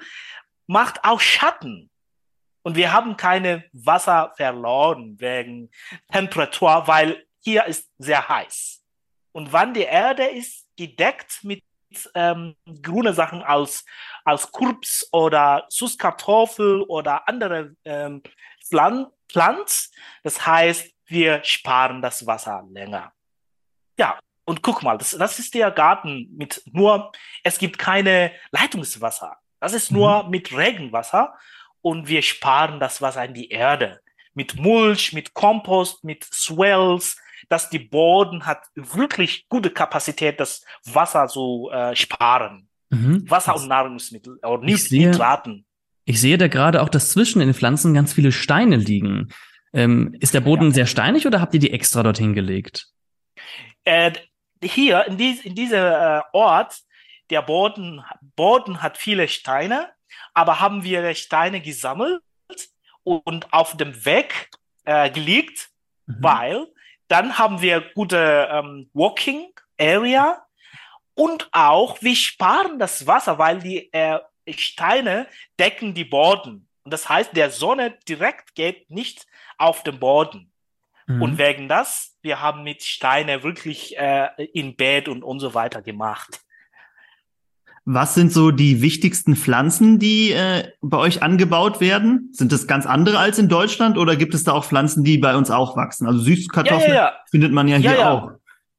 macht 0.66 1.04
auch 1.04 1.20
Schatten. 1.20 1.90
Und 2.62 2.74
wir 2.74 2.92
haben 2.92 3.16
keine 3.16 3.64
Wasser 3.72 4.32
verloren 4.36 5.20
wegen 5.20 5.70
Temperatur, 6.10 6.82
weil 6.86 7.24
hier 7.40 7.64
ist 7.66 7.88
sehr 7.98 8.28
heiß. 8.28 8.82
Und 9.30 9.52
wann 9.52 9.72
die 9.72 9.82
Erde 9.82 10.24
ist 10.24 10.66
gedeckt 10.76 11.44
mit 11.44 11.62
ähm, 12.14 12.56
grüne 12.82 13.12
Sachen 13.12 13.42
als, 13.42 13.84
als 14.24 14.50
Kurps 14.52 15.08
oder 15.12 15.66
Süßkartoffel 15.68 16.82
oder 16.82 17.28
andere 17.28 17.74
ähm, 17.84 18.22
Pflan 18.68 19.06
Pflanz. 19.28 19.90
Das 20.22 20.46
heißt, 20.46 20.92
wir 21.06 21.42
sparen 21.44 22.02
das 22.02 22.26
Wasser 22.26 22.64
länger. 22.70 23.12
Ja, 23.98 24.18
und 24.44 24.62
guck 24.62 24.82
mal, 24.82 24.98
das, 24.98 25.10
das 25.10 25.38
ist 25.38 25.54
der 25.54 25.70
Garten 25.70 26.28
mit 26.36 26.62
nur, 26.72 27.12
es 27.42 27.58
gibt 27.58 27.78
keine 27.78 28.32
Leitungswasser. 28.50 29.36
Das 29.60 29.72
ist 29.72 29.90
nur 29.90 30.24
mhm. 30.24 30.30
mit 30.30 30.56
Regenwasser 30.56 31.34
und 31.82 32.08
wir 32.08 32.22
sparen 32.22 32.80
das 32.80 33.02
Wasser 33.02 33.24
in 33.24 33.34
die 33.34 33.50
Erde. 33.50 34.00
Mit 34.34 34.56
Mulch, 34.56 35.12
mit 35.12 35.34
Kompost, 35.34 36.04
mit 36.04 36.24
Swells, 36.24 37.16
dass 37.48 37.70
die 37.70 37.78
Boden 37.78 38.46
hat 38.46 38.66
wirklich 38.74 39.48
gute 39.48 39.70
Kapazität, 39.70 40.40
das 40.40 40.64
Wasser 40.84 41.28
zu 41.28 41.70
äh, 41.72 41.94
sparen. 41.94 42.68
Mhm. 42.90 43.28
Wasser 43.28 43.56
und 43.56 43.68
Nahrungsmittel 43.68 44.38
oder 44.42 44.62
nicht 44.62 44.92
Nitraten. 44.92 45.66
Ich 46.04 46.20
sehe 46.20 46.38
da 46.38 46.46
gerade 46.46 46.82
auch, 46.82 46.88
dass 46.88 47.10
zwischen 47.10 47.40
den 47.40 47.52
Pflanzen 47.52 47.94
ganz 47.94 48.12
viele 48.12 48.30
Steine 48.30 48.76
liegen. 48.76 49.28
Ähm, 49.72 50.14
ist 50.20 50.34
der 50.34 50.40
Boden 50.40 50.68
ja. 50.68 50.70
sehr 50.70 50.86
steinig 50.86 51.26
oder 51.26 51.40
habt 51.40 51.52
ihr 51.54 51.60
die 51.60 51.72
extra 51.72 52.02
dorthin 52.02 52.32
gelegt? 52.32 52.86
Äh, 53.84 54.12
hier 54.62 55.04
in, 55.06 55.18
dies, 55.18 55.44
in 55.44 55.54
diesem 55.54 55.82
äh, 55.82 56.20
Ort, 56.32 56.78
der 57.30 57.42
Boden, 57.42 58.04
Boden 58.36 58.82
hat 58.82 58.98
viele 58.98 59.26
Steine, 59.26 59.90
aber 60.32 60.60
haben 60.60 60.84
wir 60.84 61.12
Steine 61.14 61.60
gesammelt 61.60 62.22
und 63.02 63.52
auf 63.52 63.76
dem 63.76 64.04
Weg 64.04 64.50
äh, 64.84 65.10
gelegt, 65.10 65.70
mhm. 66.06 66.16
weil 66.20 66.66
dann 67.08 67.38
haben 67.38 67.60
wir 67.60 67.80
gute 67.94 68.48
ähm, 68.50 68.90
Walking 68.92 69.52
Area 69.78 70.42
und 71.14 71.48
auch 71.52 72.02
wir 72.02 72.16
sparen 72.16 72.78
das 72.78 73.06
Wasser, 73.06 73.38
weil 73.38 73.60
die 73.60 73.92
äh, 73.92 74.18
Steine 74.50 75.26
decken 75.58 75.94
die 75.94 76.04
Boden. 76.04 76.68
Und 76.84 76.92
das 76.92 77.08
heißt, 77.08 77.36
der 77.36 77.50
Sonne 77.50 77.98
direkt 78.08 78.54
geht 78.54 78.90
nicht 78.90 79.26
auf 79.58 79.82
den 79.82 79.98
Boden. 79.98 80.52
Mhm. 81.06 81.22
Und 81.22 81.38
wegen 81.38 81.68
das, 81.68 82.16
wir 82.22 82.40
haben 82.40 82.62
mit 82.62 82.82
Steine 82.82 83.42
wirklich 83.42 83.96
äh, 83.98 84.28
in 84.52 84.76
Bett 84.76 85.08
und 85.08 85.22
und 85.22 85.40
so 85.40 85.54
weiter 85.54 85.82
gemacht. 85.82 86.40
Was 87.88 88.14
sind 88.14 88.32
so 88.32 88.50
die 88.50 88.82
wichtigsten 88.82 89.36
Pflanzen, 89.36 90.00
die 90.00 90.32
äh, 90.32 90.72
bei 90.82 90.98
euch 90.98 91.22
angebaut 91.22 91.80
werden? 91.80 92.30
Sind 92.32 92.50
das 92.50 92.66
ganz 92.66 92.84
andere 92.84 93.18
als 93.18 93.38
in 93.38 93.48
Deutschland 93.48 93.96
oder 93.96 94.16
gibt 94.16 94.34
es 94.34 94.42
da 94.42 94.52
auch 94.52 94.64
Pflanzen, 94.64 95.04
die 95.04 95.18
bei 95.18 95.36
uns 95.36 95.52
auch 95.52 95.76
wachsen? 95.76 96.08
Also 96.08 96.18
Süßkartoffeln 96.18 96.90
ja, 96.90 96.94
ja, 96.94 97.04
ja. 97.04 97.16
findet 97.30 97.52
man 97.52 97.68
ja 97.68 97.76
hier 97.76 98.10
auch. 98.10 98.32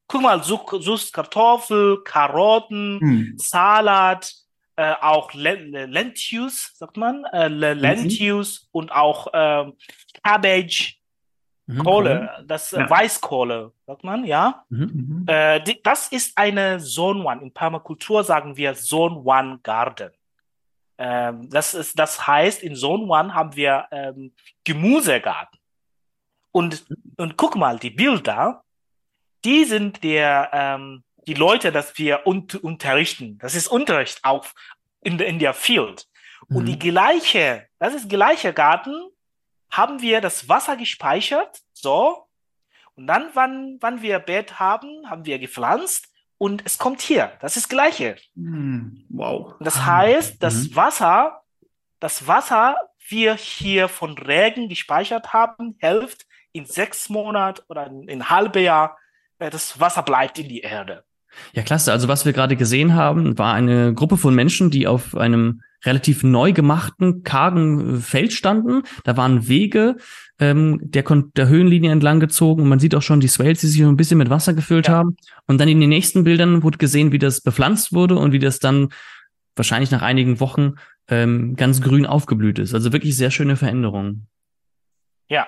Guck 0.09 0.21
mal, 0.21 0.43
Süßkartoffel, 0.43 2.03
Karotten, 2.03 2.99
hm. 2.99 3.33
Salat, 3.37 4.33
äh, 4.75 4.93
auch 4.99 5.33
Lentils, 5.33 6.73
sagt 6.75 6.97
man, 6.97 7.23
äh, 7.31 7.47
Lentils 7.47 8.67
und 8.71 8.91
auch 8.91 9.33
äh, 9.33 9.71
Cabbage. 10.21 10.96
Mhm, 11.67 11.83
Kohle, 11.83 12.29
cool. 12.37 12.45
das 12.47 12.71
äh, 12.71 12.79
ja. 12.79 12.89
Weißkohle, 12.89 13.73
sagt 13.85 14.03
man, 14.03 14.23
ja. 14.23 14.63
Mhm, 14.69 14.79
mhm, 14.79 15.25
äh, 15.27 15.59
die, 15.61 15.81
das 15.83 16.07
ist 16.07 16.37
eine 16.37 16.79
Zone 16.79 17.23
One. 17.23 17.41
In 17.41 17.53
Permakultur 17.53 18.23
sagen 18.23 18.55
wir 18.55 18.73
Zone 18.73 19.17
One 19.17 19.59
Garden. 19.61 20.11
Ähm, 20.97 21.49
das, 21.49 21.73
ist, 21.73 21.99
das 21.99 22.25
heißt, 22.25 22.63
in 22.63 22.75
Zone 22.75 23.03
One 23.03 23.33
haben 23.33 23.55
wir 23.55 23.85
ähm, 23.91 24.33
Gemüsegarten. 24.63 25.59
Und, 26.51 26.85
und 27.17 27.35
guck 27.35 27.57
mal, 27.57 27.77
die 27.77 27.91
Bilder, 27.91 28.63
die 29.43 29.65
sind 29.65 30.03
der, 30.05 30.49
ähm, 30.53 31.03
die 31.27 31.33
Leute, 31.33 31.73
dass 31.73 31.97
wir 31.97 32.25
un 32.25 32.47
unterrichten. 32.61 33.37
Das 33.39 33.55
ist 33.55 33.67
Unterricht 33.67 34.23
auf 34.23 34.55
in, 35.01 35.19
in 35.19 35.37
der 35.37 35.53
Field. 35.53 36.07
Und 36.49 36.65
die 36.65 36.79
gleiche, 36.79 37.67
das 37.77 37.93
ist 37.93 38.09
gleiche 38.09 38.53
Garten, 38.53 38.93
haben 39.69 40.01
wir 40.01 40.21
das 40.21 40.47
Wasser 40.49 40.75
gespeichert, 40.77 41.59
so. 41.73 42.25
Und 42.95 43.07
dann, 43.07 43.29
wann, 43.33 43.77
wann 43.79 44.01
wir 44.01 44.19
Bett 44.19 44.59
haben, 44.59 45.09
haben 45.09 45.25
wir 45.25 45.37
gepflanzt 45.39 46.07
und 46.37 46.63
es 46.65 46.77
kommt 46.77 47.01
hier. 47.01 47.31
Das 47.41 47.55
ist 47.57 47.69
gleiche. 47.69 48.17
Hm, 48.35 49.05
wow. 49.09 49.53
Und 49.59 49.65
das 49.65 49.85
heißt, 49.85 50.41
das 50.41 50.69
Mhm. 50.69 50.75
Wasser, 50.75 51.41
das 51.99 52.27
Wasser, 52.27 52.77
wir 53.09 53.35
hier 53.35 53.87
von 53.87 54.17
Regen 54.17 54.67
gespeichert 54.67 55.31
haben, 55.33 55.77
hilft 55.79 56.25
in 56.51 56.65
sechs 56.65 57.09
Monaten 57.09 57.61
oder 57.69 57.87
in, 57.87 58.07
in 58.07 58.29
halbe 58.29 58.59
Jahr, 58.61 58.97
äh, 59.39 59.49
das 59.49 59.79
Wasser 59.79 60.03
bleibt 60.03 60.39
in 60.39 60.49
die 60.49 60.61
Erde. 60.61 61.05
Ja, 61.53 61.63
klasse. 61.63 61.91
Also 61.91 62.07
was 62.07 62.25
wir 62.25 62.33
gerade 62.33 62.55
gesehen 62.55 62.93
haben, 62.95 63.37
war 63.37 63.53
eine 63.53 63.93
Gruppe 63.93 64.17
von 64.17 64.33
Menschen, 64.33 64.69
die 64.71 64.87
auf 64.87 65.15
einem 65.15 65.61
relativ 65.85 66.23
neu 66.23 66.53
gemachten, 66.53 67.23
kargen 67.23 67.97
äh, 67.97 67.99
Feld 67.99 68.33
standen. 68.33 68.83
Da 69.03 69.15
waren 69.17 69.47
Wege 69.47 69.97
ähm, 70.39 70.79
der, 70.81 71.03
der 71.03 71.47
Höhenlinie 71.47 71.91
entlang 71.91 72.19
gezogen 72.19 72.63
und 72.63 72.69
man 72.69 72.79
sieht 72.79 72.95
auch 72.95 73.01
schon 73.01 73.19
die 73.19 73.27
Swales, 73.27 73.61
die 73.61 73.67
sich 73.67 73.81
so 73.81 73.87
ein 73.87 73.97
bisschen 73.97 74.17
mit 74.17 74.29
Wasser 74.29 74.53
gefüllt 74.53 74.87
Ja. 74.87 74.93
haben. 74.93 75.17
Und 75.45 75.59
dann 75.59 75.67
in 75.69 75.79
den 75.79 75.89
nächsten 75.89 76.23
Bildern 76.23 76.63
wurde 76.63 76.77
gesehen, 76.77 77.11
wie 77.11 77.19
das 77.19 77.41
bepflanzt 77.41 77.93
wurde 77.93 78.15
und 78.17 78.31
wie 78.31 78.39
das 78.39 78.59
dann 78.59 78.89
wahrscheinlich 79.55 79.91
nach 79.91 80.01
einigen 80.01 80.39
Wochen 80.39 80.75
ähm, 81.09 81.55
ganz 81.55 81.81
grün 81.81 82.05
aufgeblüht 82.05 82.59
ist. 82.59 82.73
Also 82.73 82.91
wirklich 82.91 83.15
sehr 83.15 83.31
schöne 83.31 83.55
Veränderungen. 83.55 84.27
Ja. 85.29 85.47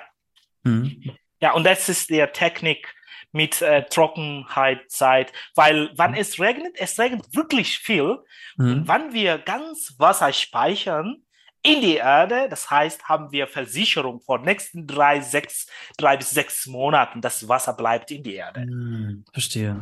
Mhm. 0.64 1.02
Ja, 1.42 1.54
und 1.54 1.66
das 1.66 1.90
ist 1.90 2.10
der 2.10 2.32
Technik 2.34 2.94
mit 3.32 3.62
äh, 3.62 3.84
Trockenheitzeit, 3.84 5.32
weil 5.56 5.92
wann 5.96 6.14
es 6.14 6.40
regnet, 6.40 6.76
es 6.78 6.98
regnet 7.00 7.36
wirklich 7.36 7.80
viel. 7.80 8.18
Mhm. 8.58 8.72
Und 8.72 8.88
wann 8.88 9.14
wir 9.14 9.38
ganz 9.38 9.96
Wasser 9.98 10.34
speichern 10.34 11.18
in 11.62 11.82
die 11.82 11.96
Erde, 11.96 12.48
das 12.50 12.70
heißt, 12.70 13.04
haben 13.04 13.32
wir 13.32 13.48
Versicherung 13.48 14.22
vor 14.22 14.40
nächsten 14.40 14.88
drei, 14.88 15.20
sechs, 15.20 15.68
drei 15.98 16.16
bis 16.16 16.32
sechs 16.32 16.66
Monaten, 16.68 17.22
das 17.22 17.48
Wasser 17.48 17.74
bleibt 17.74 18.12
in 18.12 18.24
die 18.24 18.36
Erde. 18.36 18.62
Hm, 18.62 19.26
verstehe. 19.34 19.80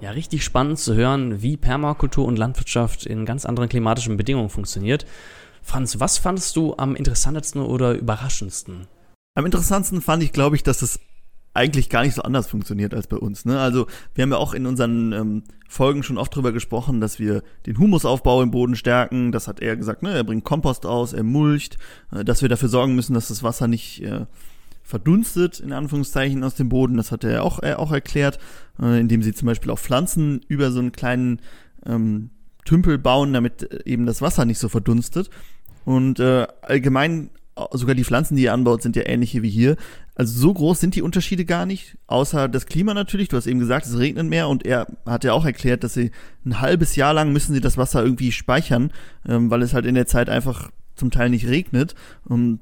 Ja, 0.00 0.12
richtig 0.12 0.44
spannend 0.44 0.78
zu 0.78 0.94
hören, 0.94 1.42
wie 1.42 1.56
Permakultur 1.56 2.24
und 2.24 2.38
Landwirtschaft 2.38 3.04
in 3.04 3.26
ganz 3.26 3.44
anderen 3.44 3.68
klimatischen 3.68 4.16
Bedingungen 4.16 4.48
funktioniert. 4.48 5.04
Franz, 5.60 6.00
was 6.00 6.18
fandest 6.18 6.56
du 6.56 6.74
am 6.78 6.94
interessantesten 6.94 7.60
oder 7.60 7.92
überraschendsten? 7.92 8.86
Am 9.34 9.44
interessantesten 9.44 10.00
fand 10.00 10.22
ich, 10.22 10.32
glaube 10.32 10.56
ich, 10.56 10.62
dass 10.62 10.82
es 10.82 11.00
eigentlich 11.58 11.90
gar 11.90 12.04
nicht 12.04 12.14
so 12.14 12.22
anders 12.22 12.48
funktioniert 12.48 12.94
als 12.94 13.06
bei 13.06 13.16
uns. 13.16 13.44
Ne? 13.44 13.60
Also 13.60 13.86
wir 14.14 14.22
haben 14.22 14.30
ja 14.30 14.38
auch 14.38 14.54
in 14.54 14.64
unseren 14.64 15.12
ähm, 15.12 15.42
Folgen 15.68 16.02
schon 16.02 16.16
oft 16.16 16.34
drüber 16.34 16.52
gesprochen, 16.52 17.00
dass 17.00 17.18
wir 17.18 17.42
den 17.66 17.78
Humusaufbau 17.78 18.42
im 18.42 18.50
Boden 18.50 18.76
stärken. 18.76 19.32
Das 19.32 19.48
hat 19.48 19.60
er 19.60 19.76
gesagt, 19.76 20.02
ne? 20.02 20.12
er 20.12 20.24
bringt 20.24 20.44
Kompost 20.44 20.86
aus, 20.86 21.12
er 21.12 21.24
mulcht, 21.24 21.76
äh, 22.12 22.24
dass 22.24 22.42
wir 22.42 22.48
dafür 22.48 22.68
sorgen 22.68 22.94
müssen, 22.94 23.14
dass 23.14 23.28
das 23.28 23.42
Wasser 23.42 23.68
nicht 23.68 24.02
äh, 24.02 24.26
verdunstet, 24.88 25.60
in 25.60 25.72
Anführungszeichen, 25.72 26.42
aus 26.42 26.54
dem 26.54 26.70
Boden. 26.70 26.96
Das 26.96 27.12
hat 27.12 27.22
er 27.22 27.44
auch, 27.44 27.58
er 27.58 27.78
auch 27.78 27.92
erklärt, 27.92 28.38
äh, 28.80 28.98
indem 28.98 29.22
sie 29.22 29.34
zum 29.34 29.46
Beispiel 29.46 29.70
auch 29.70 29.78
Pflanzen 29.78 30.40
über 30.48 30.70
so 30.70 30.78
einen 30.78 30.92
kleinen 30.92 31.40
ähm, 31.84 32.30
Tümpel 32.64 32.98
bauen, 32.98 33.32
damit 33.32 33.70
äh, 33.70 33.80
eben 33.84 34.06
das 34.06 34.22
Wasser 34.22 34.44
nicht 34.44 34.58
so 34.58 34.68
verdunstet. 34.68 35.28
Und 35.84 36.20
äh, 36.20 36.46
allgemein, 36.62 37.30
äh, 37.56 37.64
sogar 37.72 37.94
die 37.94 38.04
Pflanzen, 38.04 38.36
die 38.36 38.44
ihr 38.44 38.52
anbaut, 38.52 38.82
sind 38.82 38.96
ja 38.96 39.06
ähnliche 39.06 39.42
wie 39.42 39.50
hier. 39.50 39.76
Also 40.18 40.40
so 40.40 40.52
groß 40.52 40.80
sind 40.80 40.96
die 40.96 41.02
Unterschiede 41.02 41.44
gar 41.44 41.64
nicht, 41.64 41.96
außer 42.08 42.48
das 42.48 42.66
Klima 42.66 42.92
natürlich. 42.92 43.28
Du 43.28 43.36
hast 43.36 43.46
eben 43.46 43.60
gesagt, 43.60 43.86
es 43.86 43.96
regnet 43.96 44.26
mehr 44.26 44.48
und 44.48 44.66
er 44.66 44.88
hat 45.06 45.22
ja 45.22 45.32
auch 45.32 45.44
erklärt, 45.44 45.84
dass 45.84 45.94
sie 45.94 46.10
ein 46.44 46.60
halbes 46.60 46.96
Jahr 46.96 47.14
lang 47.14 47.32
müssen 47.32 47.54
sie 47.54 47.60
das 47.60 47.78
Wasser 47.78 48.02
irgendwie 48.02 48.32
speichern, 48.32 48.92
ähm, 49.28 49.48
weil 49.48 49.62
es 49.62 49.74
halt 49.74 49.86
in 49.86 49.94
der 49.94 50.06
Zeit 50.06 50.28
einfach 50.28 50.72
zum 50.96 51.12
Teil 51.12 51.30
nicht 51.30 51.46
regnet. 51.46 51.94
Und 52.24 52.58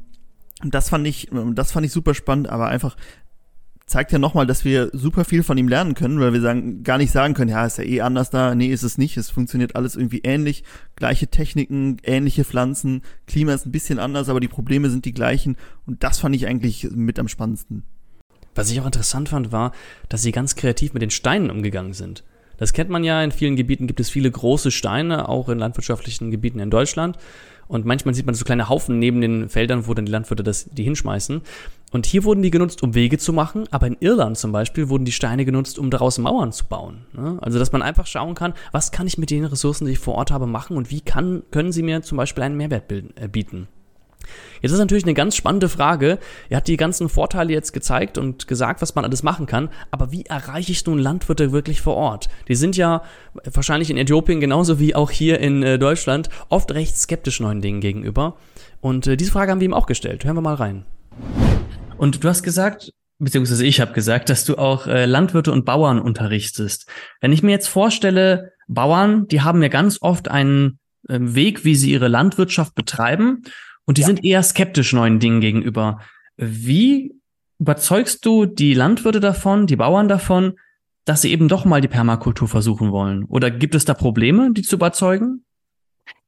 das 0.63 0.91
fand 0.91 1.07
ich, 1.07 1.33
ähm, 1.33 1.55
das 1.55 1.73
fand 1.73 1.87
ich 1.87 1.93
super 1.93 2.13
spannend, 2.13 2.51
aber 2.51 2.69
einfach 2.69 2.95
zeigt 3.87 4.11
ja 4.11 4.19
nochmal, 4.19 4.47
dass 4.47 4.65
wir 4.65 4.91
super 4.93 5.25
viel 5.25 5.45
von 5.45 5.57
ihm 5.57 5.69
lernen 5.69 5.95
können, 5.95 6.19
weil 6.19 6.33
wir 6.33 6.41
sagen, 6.41 6.83
gar 6.83 6.99
nicht 6.99 7.13
sagen 7.13 7.35
können, 7.35 7.51
ja, 7.51 7.65
ist 7.65 7.79
ja 7.79 7.85
eh 7.85 8.01
anders 8.01 8.31
da, 8.31 8.55
nee, 8.55 8.67
ist 8.67 8.83
es 8.83 8.99
nicht, 8.99 9.17
es 9.17 9.31
funktioniert 9.31 9.77
alles 9.77 9.95
irgendwie 9.95 10.23
ähnlich, 10.25 10.65
gleiche 10.97 11.29
Techniken, 11.29 11.99
ähnliche 12.03 12.45
Pflanzen, 12.45 13.03
Klima 13.27 13.55
ist 13.55 13.65
ein 13.65 13.73
bisschen 13.73 14.01
anders, 14.01 14.29
aber 14.29 14.41
die 14.41 14.49
Probleme 14.49 14.91
sind 14.91 15.05
die 15.05 15.13
gleichen 15.13 15.57
und 15.87 16.03
das 16.03 16.19
fand 16.19 16.35
ich 16.35 16.47
eigentlich 16.49 16.89
mit 16.91 17.19
am 17.21 17.29
spannendsten. 17.29 17.85
Was 18.57 18.71
ich 18.71 18.81
auch 18.81 18.87
interessant 18.87 19.29
fand, 19.29 19.53
war, 19.53 19.73
dass 20.09 20.23
sie 20.23 20.33
ganz 20.33 20.57
kreativ 20.57 20.93
mit 20.93 21.03
den 21.03 21.11
Steinen 21.11 21.51
umgegangen 21.51 21.93
sind. 21.93 22.25
Das 22.57 22.73
kennt 22.73 22.91
man 22.91 23.05
ja, 23.05 23.23
in 23.23 23.33
vielen 23.33 23.55
Gebieten 23.55 23.87
gibt 23.87 24.01
es 24.01 24.09
viele 24.09 24.31
große 24.31 24.71
Steine, 24.71 25.29
auch 25.29 25.49
in 25.49 25.59
landwirtschaftlichen 25.59 26.31
Gebieten 26.31 26.59
in 26.59 26.71
Deutschland. 26.71 27.19
Und 27.69 27.85
manchmal 27.85 28.15
sieht 28.15 28.27
man 28.27 28.35
so 28.35 28.45
kleine 28.45 28.69
Haufen 28.69 28.99
neben 28.99 29.21
den 29.21 29.49
Feldern, 29.49 29.87
wo 29.87 29.95
dann 29.95 30.07
die 30.07 30.13
Landwirte 30.13 30.43
das, 30.43 30.69
die 30.71 30.85
hinschmeißen. 30.85 31.43
Und 31.97 32.05
hier 32.05 32.25
wurden 32.25 32.43
die 32.43 32.51
genutzt, 32.51 32.83
um 32.83 32.95
Wege 32.95 33.17
zu 33.17 33.33
machen, 33.33 33.65
aber 33.71 33.87
in 33.87 33.97
Irland 34.01 34.37
zum 34.37 34.53
Beispiel 34.53 34.91
wurden 34.91 35.07
die 35.07 35.13
Steine 35.13 35.47
genutzt, 35.47 35.79
um 35.79 35.91
daraus 35.91 36.19
Mauern 36.19 36.53
zu 36.53 36.67
bauen. 36.67 37.07
ne? 37.15 37.39
Also, 37.41 37.59
dass 37.59 37.73
man 37.73 37.81
einfach 37.81 38.07
schauen 38.07 38.35
kann, 38.35 38.53
was 38.71 38.93
kann 38.93 39.07
ich 39.07 39.17
mit 39.17 39.31
den 39.31 39.47
Ressourcen, 39.47 39.87
die 39.87 39.93
ich 39.93 39.99
vor 39.99 40.15
Ort 40.17 40.31
habe, 40.31 40.47
machen 40.47 40.77
und 40.77 40.91
wie 40.91 41.01
kann, 41.01 41.43
können 41.51 41.73
sie 41.73 41.83
mir 41.83 42.03
zum 42.03 42.19
Beispiel 42.19 42.45
einen 42.45 42.59
Mehrwert 42.59 42.93
äh, 42.93 43.29
bieten. 43.29 43.69
Jetzt 44.61 44.73
ist 44.73 44.79
natürlich 44.79 45.05
eine 45.05 45.15
ganz 45.15 45.37
spannende 45.37 45.71
Frage. 45.71 46.19
Er 46.51 46.59
hat 46.59 46.69
die 46.69 46.77
ganzen 46.77 47.09
Vorteile 47.09 47.55
jetzt 47.55 47.73
gezeigt 47.73 48.19
und 48.19 48.47
gesagt, 48.47 48.83
was 48.83 48.95
man 48.95 49.07
alles 49.07 49.23
machen 49.23 49.47
kann. 49.47 49.71
Aber 49.91 50.13
wie 50.13 50.27
erreiche 50.27 50.73
ich 50.73 50.85
nun 50.85 50.99
Landwirte 50.99 51.51
wirklich 51.51 51.81
vor 51.81 51.95
Ort? 51.95 52.29
Die 52.49 52.57
sind 52.57 52.77
ja 52.77 53.05
wahrscheinlich 53.51 53.89
in 53.89 53.97
Äthiopien 53.97 54.41
genauso 54.43 54.79
wie 54.79 54.95
auch 54.95 55.11
hier 55.11 55.41
in 55.41 55.63
äh, 55.63 55.79
Deutschland 55.79 56.29
oft 56.51 56.75
recht 56.75 56.99
skeptisch 56.99 57.41
neuen 57.41 57.63
Dingen 57.63 57.81
gegenüber. 57.81 58.37
Und 58.83 59.07
äh, 59.07 59.17
diese 59.17 59.33
Frage 59.33 59.51
haben 59.51 59.61
wir 59.61 59.67
ihm 59.67 59.73
auch 59.73 59.87
gestellt. 59.87 60.27
Hören 60.27 60.37
wir 60.37 60.43
mal 60.43 60.57
rein. 60.57 60.85
Und 61.99 62.23
du 62.23 62.29
hast 62.29 62.43
gesagt, 62.43 62.93
beziehungsweise 63.19 63.65
ich 63.65 63.81
habe 63.81 63.93
gesagt, 63.93 64.29
dass 64.29 64.45
du 64.45 64.57
auch 64.57 64.87
äh, 64.87 65.07
Landwirte 65.07 65.53
und 65.53 65.65
Bauern 65.65 65.99
unterrichtest. 65.99 66.89
Wenn 67.21 67.33
ich 67.33 67.43
mir 67.43 67.53
jetzt 67.53 67.69
vorstelle, 67.69 68.53
Bauern, 68.69 69.27
die 69.29 69.43
haben 69.43 69.63
ja 69.63 69.69
ganz 69.69 69.99
oft 70.03 70.29
einen 70.29 70.79
äh, 71.09 71.19
Weg, 71.21 71.65
wie 71.65 71.75
sie 71.75 71.93
ihre 71.93 72.09
Landwirtschaft 72.09 72.75
betreiben. 72.75 73.43
Und 73.85 73.99
die 73.99 74.03
Ja. 74.03 74.09
sind 74.09 74.25
eher 74.25 74.43
skeptisch 74.43 74.93
neuen 74.93 75.21
Dingen 75.21 75.41
gegenüber. 75.41 76.01
Wie 76.37 77.15
überzeugst 77.59 78.27
du 78.27 78.45
die 78.45 78.75
Landwirte 78.75 79.21
davon, 79.21 79.67
die 79.67 79.77
Bauern 79.77 80.09
davon, 80.09 80.59
dass 81.05 81.23
sie 81.23 81.31
eben 81.31 81.49
doch 81.49 81.65
mal 81.65 81.81
die 81.81 81.89
Permakultur 81.89 82.49
versuchen 82.49 82.91
wollen? 82.91 83.25
Oder 83.25 83.51
gibt 83.51 83.75
es 83.75 83.85
da 83.85 83.95
Probleme, 83.95 84.53
die 84.53 84.63
zu 84.63 84.77
überzeugen? 84.77 85.45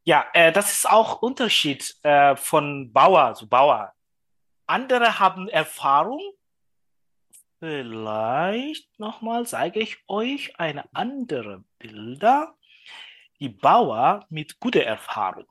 Ja, 0.04 0.24
äh, 0.32 0.52
das 0.52 0.72
ist 0.72 0.88
auch 0.88 1.20
Unterschied 1.20 1.94
äh, 2.02 2.36
von 2.36 2.92
Bauer 2.92 3.34
zu 3.34 3.46
Bauer. 3.48 3.92
Andere 4.68 5.18
haben 5.18 5.48
Erfahrung. 5.48 6.20
Vielleicht 7.58 8.98
nochmal 9.00 9.46
zeige 9.46 9.80
ich 9.80 9.98
euch 10.06 10.58
eine 10.60 10.84
andere 10.94 11.64
Bilder. 11.78 12.54
Die 13.40 13.48
Bauer 13.48 14.26
mit 14.28 14.60
guter 14.60 14.82
Erfahrung. 14.82 15.46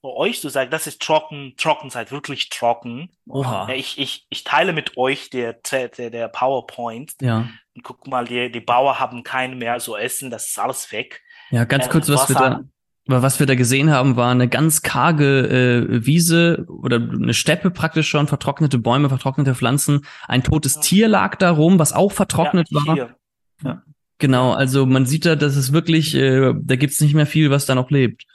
Für 0.00 0.14
euch 0.14 0.40
zu 0.40 0.48
sagen, 0.48 0.70
das 0.70 0.86
ist 0.86 1.02
trocken, 1.02 1.54
Trockenzeit, 1.56 2.10
wirklich 2.10 2.48
trocken. 2.48 3.10
Oha. 3.28 3.68
Ich, 3.70 3.98
ich, 3.98 4.26
ich 4.30 4.44
teile 4.44 4.72
mit 4.72 4.96
euch 4.96 5.28
der, 5.30 5.54
der, 5.54 5.88
der 5.88 6.28
PowerPoint. 6.28 7.14
Ja. 7.20 7.48
Und 7.74 7.82
guck 7.82 8.06
mal, 8.06 8.24
die, 8.24 8.50
die 8.50 8.60
Bauer 8.60 8.98
haben 8.98 9.22
keinen 9.22 9.58
mehr 9.58 9.78
so 9.80 9.96
Essen, 9.96 10.30
das 10.30 10.48
ist 10.48 10.58
alles 10.58 10.90
weg. 10.92 11.22
Ja, 11.50 11.64
ganz 11.64 11.86
Äh, 11.86 11.90
kurz, 11.90 12.08
was 12.08 12.28
wir 12.28 12.36
Wasser- 12.36 12.50
da, 12.50 12.64
aber 13.08 13.22
was 13.22 13.40
wir 13.40 13.46
da 13.46 13.54
gesehen 13.54 13.90
haben, 13.90 14.16
war 14.16 14.30
eine 14.30 14.48
ganz 14.48 14.82
karge 14.82 15.86
äh, 15.90 16.06
Wiese 16.06 16.64
oder 16.68 16.96
eine 16.96 17.34
Steppe 17.34 17.70
praktisch 17.70 18.08
schon, 18.08 18.28
vertrocknete 18.28 18.78
Bäume, 18.78 19.08
vertrocknete 19.08 19.54
Pflanzen. 19.54 20.06
Ein 20.28 20.44
totes 20.44 20.76
Ja. 20.76 20.80
Tier 20.82 21.08
lag 21.08 21.36
da 21.36 21.50
rum, 21.50 21.78
was 21.78 21.92
auch 21.92 22.12
vertrocknet 22.12 22.68
ja, 22.70 22.86
war. 22.86 22.94
hier. 22.94 23.16
Genau, 24.18 24.52
also 24.52 24.84
man 24.86 25.06
sieht 25.06 25.24
da, 25.24 25.34
dass 25.34 25.56
es 25.56 25.72
wirklich, 25.72 26.14
äh, 26.14 26.52
da 26.54 26.76
gibt's 26.76 27.00
nicht 27.00 27.14
mehr 27.14 27.26
viel, 27.26 27.50
was 27.50 27.66
da 27.66 27.74
noch 27.74 27.90
lebt. 27.90 28.26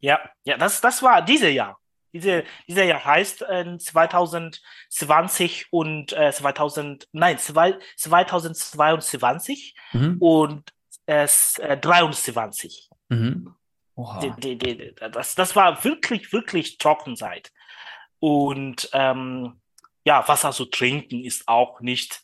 Ja, 0.00 0.18
ja, 0.44 0.56
das, 0.58 0.80
das 0.80 1.02
war 1.02 1.22
dieses 1.22 1.52
Jahr. 1.52 1.78
Diese, 2.12 2.42
dieser 2.66 2.82
Jahr 2.84 3.04
heißt 3.04 3.42
äh, 3.48 3.78
2020 3.78 5.68
und 5.70 6.12
äh, 6.12 6.32
2000, 6.32 7.06
nein, 7.12 7.38
zwei, 7.38 7.78
2022 7.96 9.76
Mhm. 9.92 10.16
und 10.18 10.64
äh, 11.06 11.26
23. 11.80 12.89
Mhm. 13.10 13.54
Oha. 13.96 14.20
Die, 14.20 14.56
die, 14.56 14.56
die, 14.58 14.94
das, 15.12 15.34
das 15.34 15.54
war 15.56 15.84
wirklich, 15.84 16.32
wirklich 16.32 16.78
Trockenzeit. 16.78 17.52
Und 18.18 18.88
ähm, 18.92 19.60
ja, 20.04 20.26
Wasser 20.26 20.52
zu 20.52 20.64
trinken 20.66 21.22
ist 21.24 21.46
auch 21.48 21.80
nicht 21.80 22.22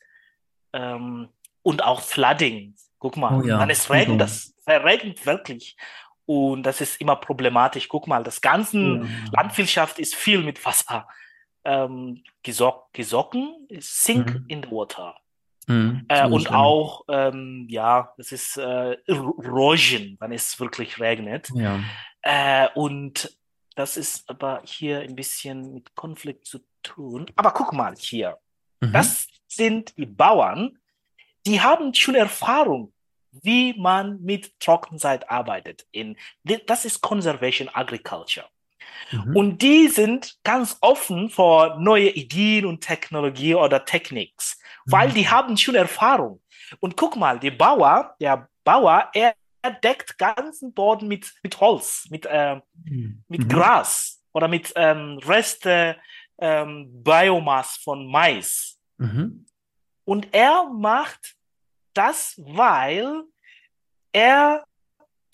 ähm, 0.73 1.29
und 1.63 1.85
auch 1.85 2.01
Flooding. 2.01 2.75
Guck 2.99 3.17
mal, 3.19 3.41
Oh 3.41 3.47
ja, 3.47 3.59
wenn 3.61 3.71
es 3.71 3.91
regnet, 3.91 4.21
das 4.21 4.55
verregnet 4.65 5.27
wirklich. 5.27 5.77
Und 6.25 6.63
das 6.65 6.81
ist 6.81 7.01
immer 7.01 7.17
problematisch. 7.17 7.89
Guck 7.89 8.07
mal, 8.09 8.23
das 8.25 8.41
ganze 8.41 8.79
Ja. 8.79 9.03
Landwirtschaft 9.33 9.99
ist 9.99 10.15
viel 10.15 10.43
mit 10.43 10.65
Wasser 10.65 11.07
ähm, 11.65 12.23
gesock, 12.43 12.93
gesocken, 12.93 13.67
sink 13.81 14.31
Mhm. 14.35 14.45
in 14.49 14.63
the 14.63 14.71
water. 14.71 15.17
Mhm. 15.67 16.05
Äh, 16.09 16.27
und 16.27 16.51
auch, 16.53 17.05
ähm, 17.09 17.67
ja, 17.69 18.13
das 18.17 18.33
ist 18.33 18.57
äh, 18.57 18.97
Erosion, 19.07 20.17
wenn 20.21 20.33
es 20.33 20.59
wirklich 20.61 21.01
regnet. 21.01 21.51
Ja. 21.55 21.81
Äh, 22.23 22.69
und 22.75 23.37
das 23.75 23.97
ist 23.97 24.29
aber 24.31 24.63
hier 24.65 25.01
ein 25.01 25.17
bisschen 25.17 25.75
mit 25.75 25.95
Konflikt 25.95 26.47
zu 26.47 26.61
tun. 26.83 27.27
Aber 27.37 27.51
guck 27.53 27.73
mal 27.73 27.95
hier, 27.97 28.39
Mhm. 28.81 28.93
das 28.93 29.29
sind 29.49 29.97
die 29.97 30.07
Bauern, 30.07 30.79
die 31.47 31.61
haben 31.61 31.95
schon 31.95 32.15
Erfahrung, 32.15 32.93
wie 33.31 33.75
man 33.79 34.21
mit 34.23 34.59
Trockenzeit 34.61 35.31
arbeitet. 35.31 35.87
In, 35.93 36.17
das 36.67 36.85
ist 36.85 37.01
Conservation 37.01 37.69
Agriculture. 37.73 38.47
Mhm. 39.11 39.37
Und 39.37 39.63
die 39.63 39.89
sind 39.89 40.37
ganz 40.45 40.79
offen 40.81 41.31
für 41.31 41.77
neue 41.79 42.11
Ideen 42.11 42.67
und 42.67 42.81
Technologie 42.81 43.55
oder 43.55 43.85
Techniks, 43.85 44.59
weil 44.85 45.09
Mhm. 45.09 45.15
die 45.15 45.29
haben 45.29 45.57
schon 45.57 45.75
Erfahrung. 45.75 46.41
Und 46.81 46.97
guck 46.97 47.17
mal, 47.17 47.39
der 47.39 47.53
Bauer, 47.53 48.15
der 48.21 48.49
Bauer, 48.65 49.11
er 49.15 49.35
er 49.63 49.73
deckt 49.73 50.17
ganzen 50.17 50.73
Boden 50.73 51.09
mit, 51.09 51.35
mit 51.43 51.59
Holz, 51.61 52.07
mit, 52.11 52.25
äh, 52.27 52.61
mit 53.29 53.45
Mhm. 53.45 53.49
Gras 53.49 54.23
oder 54.33 54.47
mit 54.47 54.73
ähm, 54.77 55.19
Reste 55.27 55.97
ähm, 56.39 57.03
Biomass 57.03 57.77
von 57.79 58.07
Mais. 58.07 58.79
Mhm. 58.99 59.45
Und 60.05 60.29
er 60.33 60.71
macht 60.71 61.35
das, 61.95 62.35
weil 62.39 63.25
er 64.13 64.65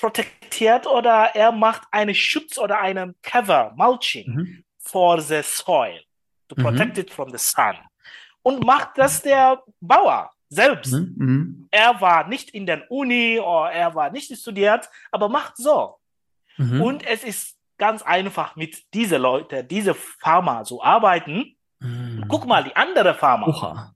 protektiert 0.03 0.87
oder 0.88 1.31
er 1.35 1.53
macht 1.53 1.83
einen 1.93 2.15
Schutz 2.15 2.59
oder 2.59 2.81
einen 2.81 3.15
Cover, 3.23 3.73
Mulching 3.77 4.35
Mhm. 4.35 4.65
for 4.81 5.21
the 5.21 5.41
soil, 5.43 6.01
to 6.49 6.57
Mhm. 6.59 6.62
protect 6.65 6.99
it 6.99 7.11
from 7.12 7.31
the 7.31 7.38
sun. 7.38 7.77
Und 8.43 8.65
macht 8.67 8.99
das 8.99 9.23
der 9.23 9.62
Bauer 9.81 10.29
selbst. 10.49 10.93
Mhm. 10.93 11.15
Mhm. 11.17 11.69
Er 11.71 12.01
war 12.01 12.27
nicht 12.27 12.51
in 12.51 12.67
der 12.67 12.91
Uni 12.91 13.38
oder 13.38 13.71
er 13.71 13.95
war 13.95 14.11
nicht 14.11 14.37
studiert, 14.37 14.91
aber 15.12 15.29
macht 15.29 15.57
so. 15.57 15.99
Mhm. 16.57 16.83
Und 16.83 17.07
es 17.07 17.23
ist 17.23 17.57
ganz 17.79 18.03
einfach 18.03 18.57
mit 18.57 18.83
diese 18.93 19.19
Leute, 19.19 19.62
diese 19.62 19.95
Farmer 19.95 20.65
zu 20.65 20.83
arbeiten. 20.83 21.57
Mhm. 21.79 22.25
Guck 22.29 22.45
mal, 22.47 22.65
die 22.65 22.75
andere 22.75 23.15
Farmer. 23.15 23.47
Oha. 23.49 23.95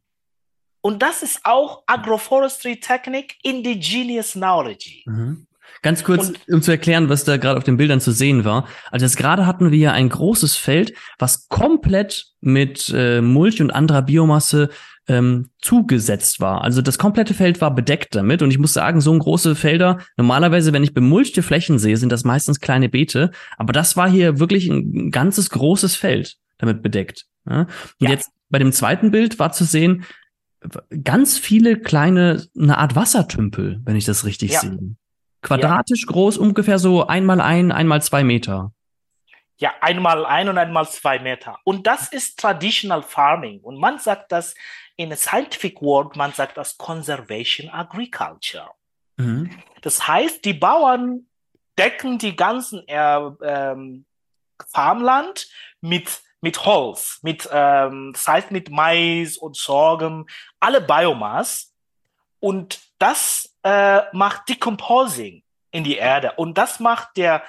Und 0.83 1.03
das 1.03 1.25
ist 1.25 1.45
auch 1.45 1.83
Agroforestry 1.87 2.79
Technik, 2.79 3.37
Indigenous 3.43 4.33
Knowledge. 4.35 5.03
Mhm. 5.07 5.47
Ganz 5.87 6.03
kurz, 6.03 6.29
Und- 6.31 6.41
um 6.53 6.63
zu 6.63 6.73
erklären, 6.73 7.09
was 7.09 7.23
da 7.23 7.37
gerade 7.37 7.57
auf 7.59 7.63
den 7.65 7.77
Bildern 7.77 8.01
zu 8.01 8.11
sehen 8.11 8.45
war. 8.45 8.67
Also 8.91 9.07
jetzt 9.07 9.17
gerade 9.17 9.47
hatten 9.47 9.71
wir 9.71 9.79
ja 9.79 9.93
ein 9.93 10.09
großes 10.09 10.57
Feld, 10.57 10.93
was 11.19 11.49
komplett 11.49 12.27
mit 12.41 12.93
äh, 12.93 13.21
Mulch 13.21 13.61
und 13.63 13.71
anderer 13.71 14.03
Biomasse 14.03 14.69
ähm, 15.09 15.51
zugesetzt 15.63 16.41
war. 16.41 16.63
Also 16.65 16.83
das 16.83 16.99
komplette 16.99 17.33
Feld 17.35 17.61
war 17.61 17.73
bedeckt 17.73 18.17
damit. 18.17 18.43
Und 18.43 18.51
ich 18.51 18.59
muss 18.59 18.73
sagen, 18.73 19.01
so 19.01 19.17
große 19.17 19.55
Felder, 19.55 19.99
normalerweise, 20.17 20.73
wenn 20.73 20.83
ich 20.83 20.93
bemulchte 20.93 21.43
Flächen 21.45 21.79
sehe, 21.79 21.97
sind 21.97 22.11
das 22.11 22.25
meistens 22.25 22.59
kleine 22.59 22.89
Beete. 22.89 23.31
Aber 23.57 23.73
das 23.73 23.97
war 23.97 24.11
hier 24.11 24.41
wirklich 24.41 24.69
ein 24.69 25.13
ganzes 25.13 25.51
großes 25.51 25.95
Feld 25.95 26.35
damit 26.59 26.83
bedeckt. 26.83 27.27
Ja? 27.49 27.61
Und 27.61 27.69
Ja. 28.01 28.11
jetzt 28.11 28.31
bei 28.51 28.59
dem 28.59 28.73
zweiten 28.73 29.13
Bild 29.13 29.39
war 29.39 29.53
zu 29.53 29.63
sehen, 29.65 30.03
ganz 31.05 31.39
viele 31.39 31.79
kleine, 31.79 32.43
eine 32.59 32.79
Art 32.79 32.97
Wassertümpel, 32.97 33.81
wenn 33.85 33.95
ich 33.95 34.05
das 34.07 34.25
richtig 34.25 34.51
Ja. 34.55 34.61
sehe. 34.63 34.79
Quadratisch 35.47 36.07
groß, 36.07 36.39
ungefähr 36.39 36.79
so 36.79 37.07
einmal 37.07 37.41
ein, 37.41 37.73
einmal 37.73 38.03
zwei 38.03 38.25
Meter. 38.25 38.73
Ja, 39.59 39.73
einmal 39.81 40.27
ein 40.27 40.49
und 40.49 40.59
einmal 40.59 40.89
zwei 40.89 41.19
Meter. 41.19 41.59
Und 41.65 41.87
das 41.87 42.09
ist 42.13 42.39
Traditional 42.39 43.03
Farming. 43.03 43.61
Und 43.61 43.79
man 43.79 43.99
sagt 43.99 44.33
das 44.33 44.55
in 44.97 45.13
a 45.13 45.17
scientific 45.17 45.81
word, 45.81 46.17
man 46.17 46.33
sagt 46.33 46.57
das 46.57 46.77
Conservation 46.77 47.71
Agriculture. 47.71 48.71
Mhm. 49.17 49.51
Das 49.83 50.07
heißt, 50.07 50.45
die 50.45 50.55
Bauern 50.55 51.27
decken 51.79 52.19
die 52.19 52.37
ganzen 52.37 52.87
äh, 52.89 53.21
ähm, 53.43 54.05
Farmland 54.73 55.49
mit, 55.81 56.23
mit 56.41 56.65
Holz, 56.65 57.21
mit, 57.23 57.49
ähm, 57.53 58.13
das 58.15 58.27
heißt 58.27 58.51
mit 58.51 58.71
Mais 58.71 59.37
und 59.37 59.57
Sorgen, 59.57 60.27
alle 60.61 60.81
Biomass. 60.81 61.73
Und 62.41 62.81
das 62.99 63.57
äh, 63.63 64.03
macht 64.13 64.49
Decomposing 64.49 65.43
in 65.71 65.85
die 65.85 65.97
Erde. 65.97 66.33
Und 66.33 66.57
das 66.59 66.81
macht 66.81 67.17
der 67.17 67.43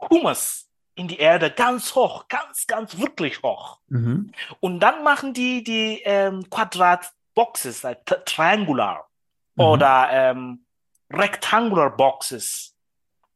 Humus 0.00 0.68
in 0.94 1.08
die 1.08 1.18
Erde 1.18 1.50
ganz 1.50 1.94
hoch, 1.94 2.26
ganz, 2.28 2.66
ganz 2.66 2.98
wirklich 2.98 3.42
hoch. 3.42 3.80
Mhm. 3.88 4.32
Und 4.60 4.80
dann 4.80 5.02
machen 5.04 5.34
die 5.34 5.62
die 5.62 6.00
ähm, 6.04 6.48
Quadratboxes, 6.48 7.82
like 7.82 8.04
t- 8.06 8.16
Triangular 8.24 9.08
Mhm. 9.56 9.64
oder 9.64 10.08
ähm, 10.12 10.66
Rectangular 11.10 11.90
Boxes. 11.96 12.74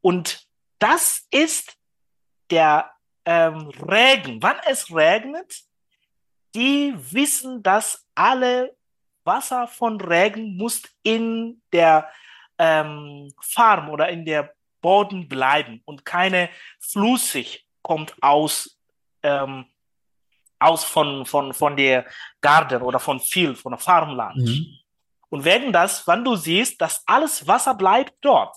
Und 0.03 0.47
das 0.79 1.27
ist 1.31 1.77
der 2.51 2.91
ähm, 3.25 3.69
Regen. 3.89 4.43
Wann 4.43 4.57
es 4.67 4.95
regnet, 4.95 5.63
die 6.55 6.95
wissen, 7.13 7.63
dass 7.63 8.07
alle 8.15 8.77
Wasser 9.31 9.69
von 9.69 10.01
Regen 10.01 10.57
muss 10.57 10.83
in 11.05 11.63
der 11.73 12.09
ähm, 12.59 13.33
Farm 13.41 13.89
oder 13.91 14.09
in 14.09 14.25
der 14.25 14.53
Boden 14.81 15.29
bleiben 15.29 15.83
und 15.85 16.05
keine 16.05 16.49
flüssig 16.81 17.65
kommt 17.83 18.15
aus 18.21 18.77
ähm, 19.23 19.67
aus 20.59 20.85
von, 20.85 21.25
von, 21.25 21.55
von 21.55 21.77
der 21.77 22.05
Garten 22.41 22.83
oder 22.83 22.99
von 22.99 23.19
Field, 23.19 23.57
von 23.59 23.73
der 23.73 23.79
Farmland. 23.79 24.37
Mhm. 24.37 24.79
Und 25.31 25.45
wegen 25.45 25.73
das, 25.73 26.07
wenn 26.07 26.25
du 26.25 26.37
siehst, 26.37 26.81
dass 26.81 27.03
alles 27.07 27.47
Wasser 27.47 27.75
bleibt 27.75 28.15
dort 28.21 28.57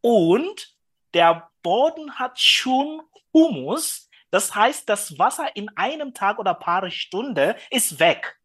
und 0.00 0.74
der 1.12 1.50
Boden 1.62 2.18
hat 2.18 2.40
schon 2.40 3.02
Humus, 3.32 4.08
das 4.30 4.54
heißt, 4.54 4.88
das 4.88 5.18
Wasser 5.18 5.54
in 5.54 5.68
einem 5.76 6.14
Tag 6.14 6.38
oder 6.38 6.54
paar 6.54 6.90
Stunden 6.90 7.54
ist 7.70 7.98
weg. 7.98 8.38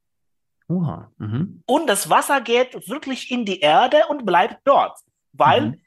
Oha. 0.69 1.12
Mhm. 1.17 1.63
Und 1.65 1.88
das 1.88 2.10
Wasser 2.10 2.41
geht 2.41 2.88
wirklich 2.88 3.32
in 3.32 3.43
die 3.45 3.60
Erde 3.60 4.03
und 4.08 4.25
bleibt 4.25 4.60
dort, 4.65 4.97
weil 5.34 5.62
Mhm. 5.62 5.82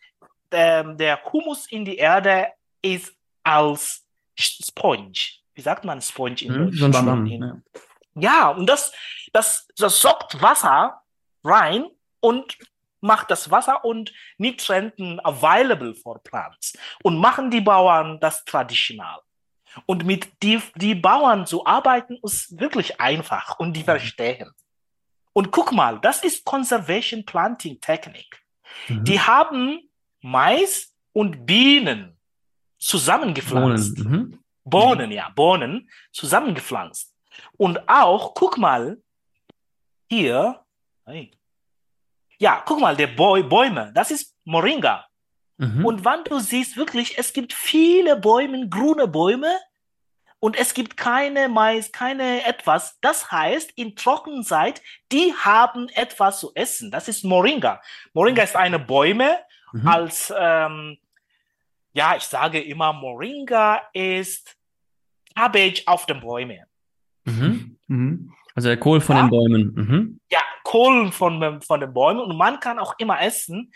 ähm, 0.50 0.98
der 0.98 1.18
Humus 1.32 1.66
in 1.70 1.84
die 1.84 1.96
Erde 1.96 2.48
ist 2.82 3.14
als 3.42 4.04
Sponge. 4.36 5.12
Wie 5.54 5.60
sagt 5.62 5.84
man 5.84 6.00
Sponge 6.02 6.42
in 6.42 6.52
Mhm. 6.52 6.66
Deutsch? 6.66 6.78
Schwamm, 6.78 7.26
Ja. 7.26 7.56
Ja, 8.14 8.48
und 8.50 8.66
das, 8.66 8.92
das, 9.32 9.66
das 9.76 10.00
sorgt 10.00 10.42
Wasser 10.42 11.00
rein 11.44 11.86
und 12.20 12.58
macht 13.00 13.30
das 13.30 13.50
Wasser 13.50 13.84
und 13.84 14.12
Nutrienten 14.36 15.18
available 15.24 15.94
for 15.94 16.22
plants 16.22 16.74
und 17.02 17.16
machen 17.16 17.50
die 17.50 17.60
Bauern 17.62 18.20
das 18.20 18.44
traditional. 18.44 19.20
Und 19.86 20.04
mit 20.04 20.30
die, 20.42 20.60
die 20.76 20.94
Bauern 20.94 21.46
zu 21.46 21.64
arbeiten 21.64 22.18
ist 22.22 22.58
wirklich 22.60 23.00
einfach 23.00 23.58
und 23.58 23.72
die 23.74 23.82
verstehen. 23.84 24.52
Und 25.32 25.50
guck 25.50 25.72
mal, 25.72 25.98
das 26.00 26.22
ist 26.24 26.44
Conservation 26.44 27.24
Planting 27.24 27.80
Technik. 27.80 28.42
Mhm. 28.88 29.04
Die 29.04 29.20
haben 29.20 29.80
Mais 30.20 30.94
und 31.12 31.46
Bienen 31.46 32.18
zusammengepflanzt. 32.78 33.96
Bohnen. 33.96 34.10
Mhm. 34.10 34.38
Bohnen, 34.64 35.10
ja, 35.10 35.28
Bohnen 35.30 35.90
zusammengepflanzt. 36.12 37.14
Und 37.56 37.88
auch, 37.88 38.34
guck 38.34 38.58
mal, 38.58 39.02
hier, 40.08 40.60
hey. 41.06 41.32
ja, 42.38 42.62
guck 42.66 42.80
mal, 42.80 42.94
der 42.94 43.08
Bäu- 43.08 43.42
Bäume, 43.42 43.90
das 43.94 44.10
ist 44.10 44.36
Moringa. 44.44 45.06
Mhm. 45.56 45.84
Und 45.84 46.04
wenn 46.04 46.24
du 46.24 46.38
siehst, 46.38 46.76
wirklich, 46.76 47.16
es 47.18 47.32
gibt 47.32 47.52
viele 47.54 48.16
Bäume, 48.16 48.68
grüne 48.68 49.08
Bäume, 49.08 49.58
und 50.42 50.59
es 50.59 50.74
gibt 50.74 50.96
keine 50.96 51.48
Mais, 51.48 51.92
keine 51.92 52.44
etwas. 52.44 52.98
Das 53.00 53.31
heißt, 53.31 53.70
in 53.76 53.94
Trockenzeit, 53.94 54.83
die 55.12 55.33
haben 55.35 55.88
etwas 55.90 56.40
zu 56.40 56.50
essen. 56.56 56.90
Das 56.90 57.06
ist 57.06 57.23
Moringa. 57.25 57.81
Moringa 58.12 58.42
ist 58.42 58.56
eine 58.56 58.81
Bäume, 58.81 59.38
Mhm. 59.73 59.87
als, 59.87 60.35
ähm, 60.37 60.98
ja, 61.92 62.16
ich 62.16 62.25
sage 62.25 62.60
immer, 62.60 62.92
Moringa 62.92 63.83
ist 63.92 64.56
Cabbage 65.37 65.85
auf 65.87 66.06
den 66.06 66.21
Bäumen. 66.21 66.58
Mhm. 67.25 67.79
Mhm. 67.87 68.35
Also 68.56 68.69
der 68.69 68.79
Kohl 68.79 69.00
von 69.00 69.16
Ja. 69.16 69.23
den 69.23 69.31
Bäumen. 69.31 69.75
Mhm. 69.77 70.21
Ja, 70.29 70.40
Kohlen 70.73 71.12
von, 71.12 71.60
von 71.60 71.81
den 71.81 71.92
Bäumen 71.92 72.20
und 72.20 72.35
man 72.37 72.58
kann 72.58 72.79
auch 72.79 72.94
immer 72.96 73.20
essen. 73.20 73.73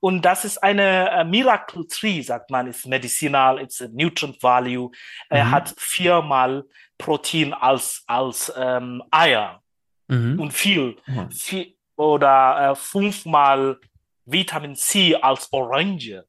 Und 0.00 0.22
das 0.22 0.44
ist 0.44 0.58
eine 0.62 1.10
äh, 1.10 1.24
Miracle 1.24 1.86
Tree, 1.86 2.20
sagt 2.20 2.50
man, 2.50 2.66
ist 2.66 2.86
medicinal, 2.86 3.58
it's 3.62 3.80
a 3.80 3.86
nutrient 3.90 4.42
value. 4.42 4.90
Er 5.30 5.46
Mhm. 5.46 5.50
hat 5.50 5.74
viermal 5.78 6.64
Protein 6.98 7.54
als, 7.54 8.02
als 8.06 8.52
ähm, 8.56 9.02
Eier 9.10 9.62
Mhm. 10.08 10.38
und 10.38 10.52
viel, 10.52 10.96
Ja. 11.06 11.28
viel 11.30 11.74
oder 11.96 12.72
äh, 12.72 12.74
fünfmal 12.74 13.80
Vitamin 14.26 14.76
C 14.76 15.16
als 15.16 15.50
Orange. 15.50 16.24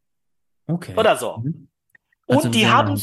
Okay. 0.68 0.94
oder 0.96 1.18
so. 1.18 1.38
Mhm. 1.44 1.68
Also 2.28 2.48
Und 2.48 2.56
die 2.56 2.66
haben, 2.68 2.96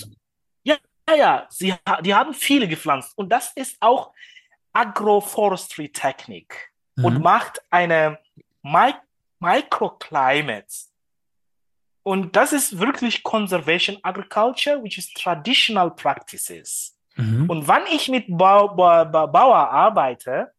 ja, 0.64 0.76
ja, 1.10 1.14
ja, 1.14 1.46
sie, 1.50 1.74
die 2.00 2.14
haben 2.14 2.32
viele 2.32 2.66
gepflanzt. 2.66 3.16
Und 3.18 3.28
das 3.28 3.52
ist 3.54 3.76
auch 3.80 4.12
Agroforestry-Technik 4.72 6.71
und 6.96 7.14
Mhm. 7.18 7.22
macht 7.22 7.62
eine 7.70 8.18
Mi 8.62 8.94
Microclimates. 9.40 10.92
Und 12.04 12.36
das 12.36 12.52
ist 12.52 12.78
wirklich 12.78 13.22
Conservation 13.22 13.98
Agriculture, 14.02 14.82
which 14.82 14.98
is 14.98 15.12
traditional 15.12 15.90
practices. 15.90 16.96
Mhm. 17.16 17.48
Und 17.50 17.68
wenn 17.68 17.86
ich 17.92 18.08
mit 18.08 18.26
Bau, 18.28 18.68
Bau, 18.68 19.04
Bau, 19.04 19.26
Bauer 19.26 19.68
arbeite, 19.70 20.52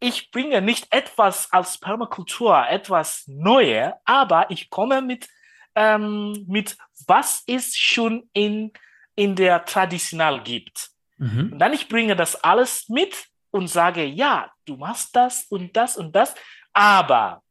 ich 0.00 0.30
bringe 0.32 0.60
nicht 0.60 0.92
etwas 0.92 1.52
als 1.52 1.78
Permakultur, 1.78 2.66
etwas 2.68 3.24
Neue, 3.28 3.94
aber 4.04 4.50
ich 4.50 4.68
komme 4.68 5.00
mit, 5.00 5.28
ähm, 5.76 6.44
mit 6.48 6.76
was 7.06 7.44
es 7.46 7.76
schon 7.76 8.28
in, 8.32 8.72
in 9.14 9.36
der 9.36 9.64
Traditional 9.64 10.42
gibt. 10.42 10.90
Mhm. 11.18 11.52
Und 11.52 11.58
dann 11.60 11.72
ich 11.72 11.88
bringe 11.88 12.16
das 12.16 12.42
alles 12.42 12.88
mit 12.88 13.28
und 13.52 13.68
sage, 13.68 14.04
ja, 14.04 14.50
du 14.64 14.76
machst 14.76 15.14
das 15.14 15.44
und 15.44 15.76
das 15.76 15.96
und 15.96 16.16
das, 16.16 16.34
aber 16.72 17.42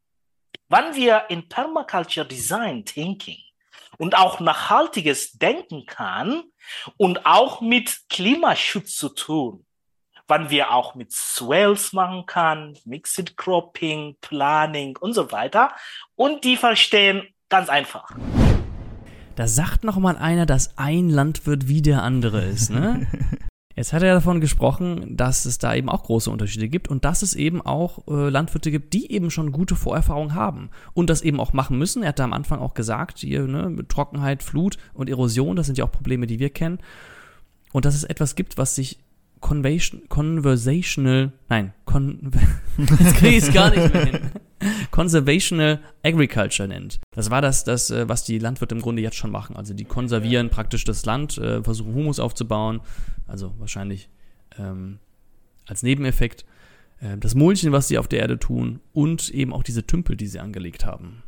wenn 0.67 0.95
wir 0.95 1.25
in 1.29 1.47
Permaculture 1.47 2.25
Design 2.25 2.83
Thinking 2.85 3.39
und 3.97 4.17
auch 4.17 4.39
nachhaltiges 4.39 5.33
Denken 5.33 5.85
kann 5.85 6.43
und 6.97 7.25
auch 7.25 7.61
mit 7.61 7.99
Klimaschutz 8.09 8.95
zu 8.95 9.09
tun, 9.09 9.65
wann 10.27 10.49
wir 10.49 10.71
auch 10.71 10.95
mit 10.95 11.11
Swales 11.11 11.91
machen 11.91 12.25
kann, 12.25 12.77
Mixed 12.85 13.35
Cropping, 13.35 14.15
Planning 14.21 14.97
und 14.97 15.13
so 15.13 15.31
weiter. 15.33 15.73
Und 16.15 16.45
die 16.45 16.55
verstehen 16.55 17.27
ganz 17.49 17.67
einfach. 17.67 18.09
Da 19.35 19.47
sagt 19.47 19.83
noch 19.83 19.97
mal 19.97 20.15
einer, 20.15 20.45
dass 20.45 20.77
ein 20.77 21.09
Landwirt 21.09 21.67
wie 21.67 21.81
der 21.81 22.01
andere 22.03 22.45
ist, 22.45 22.69
ne? 22.69 23.07
Jetzt 23.75 23.93
hat 23.93 24.03
er 24.03 24.13
davon 24.13 24.41
gesprochen, 24.41 25.15
dass 25.15 25.45
es 25.45 25.57
da 25.57 25.73
eben 25.73 25.89
auch 25.89 26.03
große 26.03 26.29
Unterschiede 26.29 26.67
gibt 26.67 26.89
und 26.89 27.05
dass 27.05 27.21
es 27.21 27.33
eben 27.33 27.61
auch 27.61 28.07
äh, 28.07 28.29
Landwirte 28.29 28.71
gibt, 28.71 28.93
die 28.93 29.11
eben 29.11 29.31
schon 29.31 29.51
gute 29.51 29.75
Vorerfahrungen 29.75 30.35
haben 30.35 30.69
und 30.93 31.09
das 31.09 31.21
eben 31.21 31.39
auch 31.39 31.53
machen 31.53 31.77
müssen. 31.77 32.03
Er 32.03 32.09
hat 32.09 32.19
da 32.19 32.25
am 32.25 32.33
Anfang 32.33 32.59
auch 32.59 32.73
gesagt, 32.73 33.19
hier, 33.19 33.47
ne, 33.47 33.69
mit 33.69 33.89
Trockenheit, 33.89 34.43
Flut 34.43 34.77
und 34.93 35.09
Erosion, 35.09 35.55
das 35.55 35.67
sind 35.67 35.77
ja 35.77 35.85
auch 35.85 35.91
Probleme, 35.91 36.27
die 36.27 36.39
wir 36.39 36.49
kennen. 36.49 36.79
Und 37.71 37.85
dass 37.85 37.95
es 37.95 38.03
etwas 38.03 38.35
gibt, 38.35 38.57
was 38.57 38.75
sich 38.75 38.99
Convation, 39.41 40.03
Conversational, 40.07 41.33
nein, 41.49 41.73
con, 41.85 42.31
jetzt 42.77 43.15
kriege 43.15 43.37
ich 43.37 43.43
es 43.43 43.53
gar 43.53 43.69
nicht 43.71 43.93
mehr 43.93 44.05
hin. 44.05 44.19
Conservational 44.91 45.79
Agriculture 46.03 46.67
nennt. 46.67 46.99
Das 47.11 47.31
war 47.31 47.41
das, 47.41 47.63
das, 47.63 47.89
äh, 47.89 48.07
was 48.07 48.23
die 48.23 48.37
Landwirte 48.37 48.75
im 48.75 48.81
Grunde 48.81 49.01
jetzt 49.01 49.17
schon 49.17 49.31
machen. 49.31 49.55
Also 49.55 49.73
die 49.73 49.85
konservieren 49.85 50.49
praktisch 50.49 50.83
das 50.83 51.05
Land, 51.05 51.37
äh, 51.37 51.63
versuchen 51.63 51.93
Humus 51.93 52.19
aufzubauen, 52.19 52.81
also 53.27 53.53
wahrscheinlich 53.57 54.09
ähm, 54.57 54.99
als 55.65 55.83
Nebeneffekt. 55.83 56.45
Äh, 56.99 57.17
das 57.17 57.35
Mulchen, 57.35 57.71
was 57.71 57.87
sie 57.87 57.97
auf 57.97 58.07
der 58.07 58.19
Erde 58.19 58.37
tun 58.37 58.79
und 58.93 59.29
eben 59.29 59.53
auch 59.53 59.63
diese 59.63 59.85
Tümpel, 59.85 60.15
die 60.15 60.27
sie 60.27 60.39
angelegt 60.39 60.85
haben. 60.85 61.23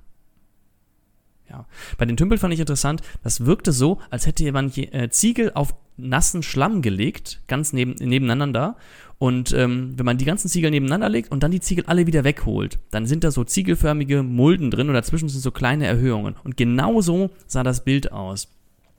Ja. 1.53 1.65
Bei 1.99 2.05
den 2.05 2.17
Tümpeln 2.17 2.39
fand 2.39 2.51
ich 2.53 2.59
interessant, 2.59 3.01
das 3.23 3.45
wirkte 3.45 3.71
so, 3.71 3.99
als 4.09 4.25
hätte 4.25 4.43
jemand 4.43 4.75
je- 4.75 4.85
äh, 4.91 5.09
Ziegel 5.11 5.51
auf 5.53 5.75
nassen 5.97 6.41
Schlamm 6.41 6.81
gelegt, 6.81 7.41
ganz 7.47 7.73
neben, 7.73 7.93
nebeneinander. 7.93 8.75
Und 9.19 9.53
ähm, 9.53 9.93
wenn 9.95 10.05
man 10.05 10.17
die 10.17 10.25
ganzen 10.25 10.49
Ziegel 10.49 10.71
nebeneinander 10.71 11.09
legt 11.09 11.31
und 11.31 11.43
dann 11.43 11.51
die 11.51 11.59
Ziegel 11.59 11.85
alle 11.85 12.07
wieder 12.07 12.23
wegholt, 12.23 12.79
dann 12.89 13.05
sind 13.05 13.23
da 13.23 13.29
so 13.29 13.43
ziegelförmige 13.43 14.23
Mulden 14.23 14.71
drin 14.71 14.87
und 14.87 14.95
dazwischen 14.95 15.29
sind 15.29 15.41
so 15.41 15.51
kleine 15.51 15.85
Erhöhungen. 15.85 16.35
Und 16.43 16.57
genau 16.57 17.01
so 17.01 17.29
sah 17.45 17.61
das 17.61 17.83
Bild 17.83 18.11
aus. 18.11 18.47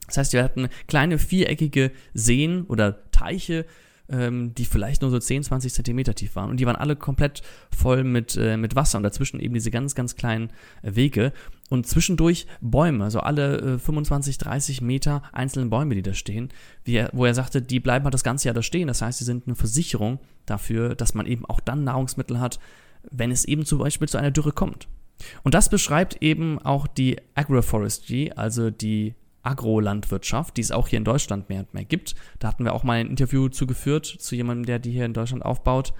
Das 0.07 0.17
heißt, 0.17 0.33
wir 0.33 0.43
hatten 0.43 0.69
kleine 0.87 1.19
viereckige 1.19 1.91
Seen 2.13 2.63
oder 2.63 3.11
Teiche, 3.11 3.65
ähm, 4.09 4.53
die 4.55 4.65
vielleicht 4.65 5.01
nur 5.01 5.11
so 5.11 5.19
10, 5.19 5.43
20 5.43 5.73
Zentimeter 5.73 6.13
tief 6.13 6.35
waren. 6.35 6.49
Und 6.49 6.59
die 6.59 6.65
waren 6.65 6.75
alle 6.75 6.95
komplett 6.95 7.41
voll 7.75 8.03
mit, 8.03 8.37
äh, 8.37 8.57
mit 8.57 8.75
Wasser 8.75 8.97
und 8.97 9.03
dazwischen 9.03 9.39
eben 9.39 9.53
diese 9.53 9.71
ganz, 9.71 9.95
ganz 9.95 10.15
kleinen 10.15 10.49
äh, 10.81 10.95
Wege. 10.95 11.33
Und 11.69 11.87
zwischendurch 11.87 12.45
Bäume, 12.61 13.03
also 13.03 13.19
alle 13.19 13.75
äh, 13.75 13.79
25, 13.79 14.37
30 14.37 14.81
Meter 14.81 15.23
einzelne 15.31 15.67
Bäume, 15.67 15.95
die 15.95 16.03
da 16.03 16.13
stehen, 16.13 16.49
er, 16.85 17.09
wo 17.13 17.25
er 17.25 17.33
sagte, 17.33 17.61
die 17.61 17.79
bleiben 17.79 18.05
halt 18.05 18.13
das 18.13 18.23
ganze 18.23 18.47
Jahr 18.47 18.55
da 18.55 18.61
stehen. 18.61 18.87
Das 18.87 19.01
heißt, 19.01 19.19
sie 19.19 19.25
sind 19.25 19.47
eine 19.47 19.55
Versicherung 19.55 20.19
dafür, 20.45 20.95
dass 20.95 21.13
man 21.13 21.25
eben 21.25 21.45
auch 21.45 21.59
dann 21.59 21.83
Nahrungsmittel 21.83 22.39
hat, 22.39 22.59
wenn 23.11 23.31
es 23.31 23.45
eben 23.45 23.65
zum 23.65 23.79
Beispiel 23.79 24.07
zu 24.07 24.17
einer 24.17 24.31
Dürre 24.31 24.51
kommt. 24.51 24.87
Und 25.43 25.53
das 25.53 25.69
beschreibt 25.69 26.21
eben 26.21 26.59
auch 26.59 26.87
die 26.87 27.17
Agroforestry, 27.35 28.33
also 28.35 28.69
die 28.69 29.15
Agrolandwirtschaft, 29.45 30.57
die 30.57 30.61
es 30.61 30.71
auch 30.71 30.87
hier 30.87 30.97
in 30.97 31.05
Deutschland 31.05 31.49
mehr 31.49 31.59
und 31.59 31.73
mehr 31.73 31.85
gibt. 31.85 32.15
Da 32.39 32.47
hatten 32.47 32.63
wir 32.65 32.73
auch 32.73 32.83
mal 32.83 32.99
ein 32.99 33.07
Interview 33.09 33.49
zugeführt 33.49 34.05
zu 34.05 34.35
jemandem, 34.35 34.65
der 34.65 34.79
die 34.79 34.91
hier 34.91 35.05
in 35.05 35.13
Deutschland 35.13 35.43
aufbaut. 35.45 35.93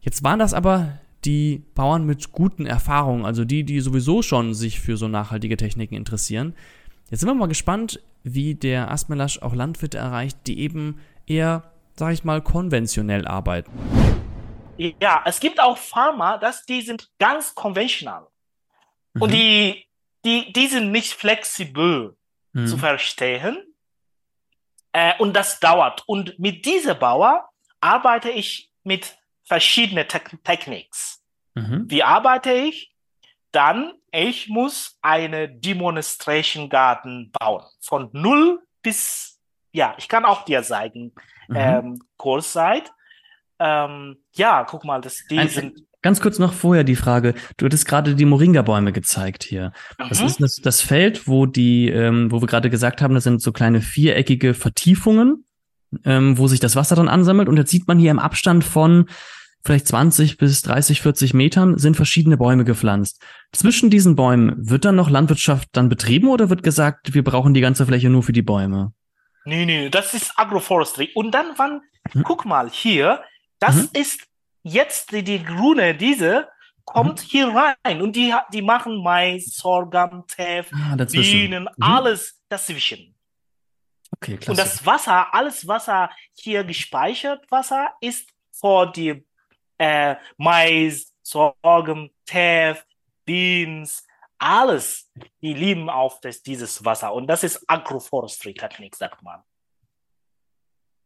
Jetzt 0.00 0.22
waren 0.22 0.38
das 0.38 0.54
aber 0.54 0.98
die 1.24 1.62
Bauern 1.74 2.06
mit 2.06 2.32
guten 2.32 2.64
Erfahrungen, 2.66 3.26
also 3.26 3.44
die, 3.44 3.64
die 3.64 3.80
sowieso 3.80 4.22
schon 4.22 4.54
sich 4.54 4.80
für 4.80 4.96
so 4.96 5.08
nachhaltige 5.08 5.56
Techniken 5.56 5.94
interessieren. 5.94 6.54
Jetzt 7.10 7.20
sind 7.20 7.28
wir 7.28 7.34
mal 7.34 7.48
gespannt, 7.48 8.00
wie 8.22 8.54
der 8.54 8.90
Asmelasch 8.90 9.42
auch 9.42 9.54
Landwirte 9.54 9.98
erreicht, 9.98 10.38
die 10.46 10.60
eben 10.60 11.00
eher, 11.26 11.72
sag 11.96 12.12
ich 12.12 12.24
mal, 12.24 12.40
konventionell 12.40 13.26
arbeiten. 13.26 13.70
Ja, 14.78 15.22
es 15.26 15.40
gibt 15.40 15.60
auch 15.60 15.76
Farmer, 15.76 16.38
dass 16.38 16.64
die 16.64 16.80
sind 16.80 17.10
ganz 17.18 17.54
konventional. 17.54 18.26
Und 19.18 19.30
Mhm. 19.30 19.34
die, 19.34 19.84
die, 20.24 20.52
die 20.52 20.66
sind 20.68 20.90
nicht 20.90 21.12
flexibel 21.12 22.16
Mhm. 22.52 22.66
zu 22.66 22.76
verstehen. 22.78 23.74
Äh, 24.92 25.14
und 25.18 25.34
das 25.34 25.60
dauert. 25.60 26.02
Und 26.06 26.38
mit 26.38 26.64
dieser 26.66 26.94
Bauer 26.94 27.48
arbeite 27.80 28.30
ich 28.30 28.72
mit 28.82 29.16
verschiedenen 29.44 30.06
Te 30.08 30.20
Techniks. 30.42 31.22
Mhm. 31.54 31.84
Wie 31.88 32.02
arbeite 32.02 32.52
ich? 32.52 32.94
Dann, 33.52 33.94
ich 34.12 34.48
muss 34.48 34.98
eine 35.02 35.48
Demonstration 35.48 36.68
Garden 36.68 37.32
bauen. 37.32 37.64
Von 37.80 38.08
null 38.12 38.62
bis, 38.82 39.40
ja, 39.72 39.94
ich 39.98 40.08
kann 40.08 40.24
auch 40.24 40.44
dir 40.44 40.62
zeigen, 40.62 41.12
Mhm. 41.48 41.56
ähm, 41.56 42.02
Kurzzeit. 42.16 42.92
Ähm, 43.58 44.24
ja, 44.32 44.64
guck 44.64 44.84
mal, 44.84 45.00
das, 45.00 45.24
die 45.28 45.38
Ein- 45.38 45.48
sind, 45.48 45.86
Ganz 46.02 46.20
kurz 46.20 46.38
noch 46.38 46.52
vorher 46.54 46.82
die 46.84 46.96
Frage, 46.96 47.34
du 47.58 47.66
hattest 47.66 47.86
gerade 47.86 48.14
die 48.14 48.24
Moringa-Bäume 48.24 48.92
gezeigt 48.92 49.44
hier. 49.44 49.72
Das 49.98 50.20
Mhm. 50.20 50.26
ist 50.26 50.40
das, 50.40 50.56
das 50.56 50.80
Feld, 50.80 51.28
wo 51.28 51.44
die, 51.46 51.88
ähm, 51.88 52.30
wo 52.32 52.40
wir 52.40 52.46
gerade 52.46 52.70
gesagt 52.70 53.02
haben, 53.02 53.14
das 53.14 53.24
sind 53.24 53.42
so 53.42 53.52
kleine 53.52 53.80
viereckige 53.82 54.54
Vertiefungen, 54.54 55.44
ähm, 56.04 56.38
wo 56.38 56.46
sich 56.46 56.60
das 56.60 56.74
Wasser 56.76 56.96
dann 56.96 57.08
ansammelt. 57.08 57.48
Und 57.48 57.56
jetzt 57.58 57.70
sieht 57.70 57.86
man 57.86 57.98
hier 57.98 58.10
im 58.10 58.18
Abstand 58.18 58.64
von 58.64 59.06
vielleicht 59.62 59.88
20 59.88 60.38
bis 60.38 60.62
30, 60.62 61.02
40 61.02 61.34
Metern 61.34 61.76
sind 61.76 61.94
verschiedene 61.96 62.38
Bäume 62.38 62.64
gepflanzt. 62.64 63.20
Zwischen 63.52 63.90
diesen 63.90 64.16
Bäumen 64.16 64.54
wird 64.56 64.86
dann 64.86 64.96
noch 64.96 65.10
Landwirtschaft 65.10 65.68
dann 65.72 65.90
betrieben 65.90 66.28
oder 66.28 66.48
wird 66.48 66.62
gesagt, 66.62 67.12
wir 67.12 67.22
brauchen 67.22 67.52
die 67.52 67.60
ganze 67.60 67.84
Fläche 67.84 68.08
nur 68.08 68.22
für 68.22 68.32
die 68.32 68.40
Bäume? 68.40 68.94
Nee, 69.44 69.66
nee, 69.66 69.90
das 69.90 70.14
ist 70.14 70.32
Agroforestry. 70.36 71.10
Und 71.14 71.32
dann, 71.32 71.46
wann, 71.56 71.82
Mhm. 72.14 72.22
guck 72.22 72.46
mal 72.46 72.70
hier, 72.70 73.20
das 73.58 73.76
Mhm. 73.76 73.88
ist 74.00 74.20
jetzt 74.62 75.12
die, 75.12 75.22
die 75.22 75.42
grüne, 75.42 75.94
diese 75.96 76.48
kommt 76.84 77.20
Mhm. 77.22 77.26
hier 77.26 77.48
rein 77.84 78.02
und 78.02 78.14
die, 78.16 78.34
die 78.52 78.62
machen 78.62 79.02
Mais, 79.02 79.46
Sorghum, 79.56 80.26
Teff, 80.26 80.70
Ah. 80.72 80.96
Bienen, 80.96 81.64
Mhm. 81.64 81.68
alles 81.82 82.40
dazwischen. 82.48 83.14
Okay, 84.16 84.36
klasse. 84.36 84.50
Und 84.50 84.58
das 84.58 84.84
Wasser, 84.84 85.32
alles 85.32 85.66
Wasser 85.68 86.10
hier 86.34 86.64
gespeichert, 86.64 87.48
Wasser 87.50 87.90
ist 88.00 88.28
vor 88.52 88.90
die 88.90 89.24
äh, 89.78 90.16
Mais, 90.36 91.14
Sorghum, 91.22 92.10
Teff, 92.26 92.84
Beans, 93.24 94.04
alles. 94.38 95.10
Die 95.40 95.54
lieben 95.54 95.88
auf 95.88 96.20
das, 96.20 96.42
dieses 96.42 96.84
Wasser. 96.84 97.14
Und 97.14 97.26
das 97.28 97.44
ist 97.44 97.64
Agroforestry-Technik, 97.68 98.94
sagt 98.96 99.22
man. 99.22 99.42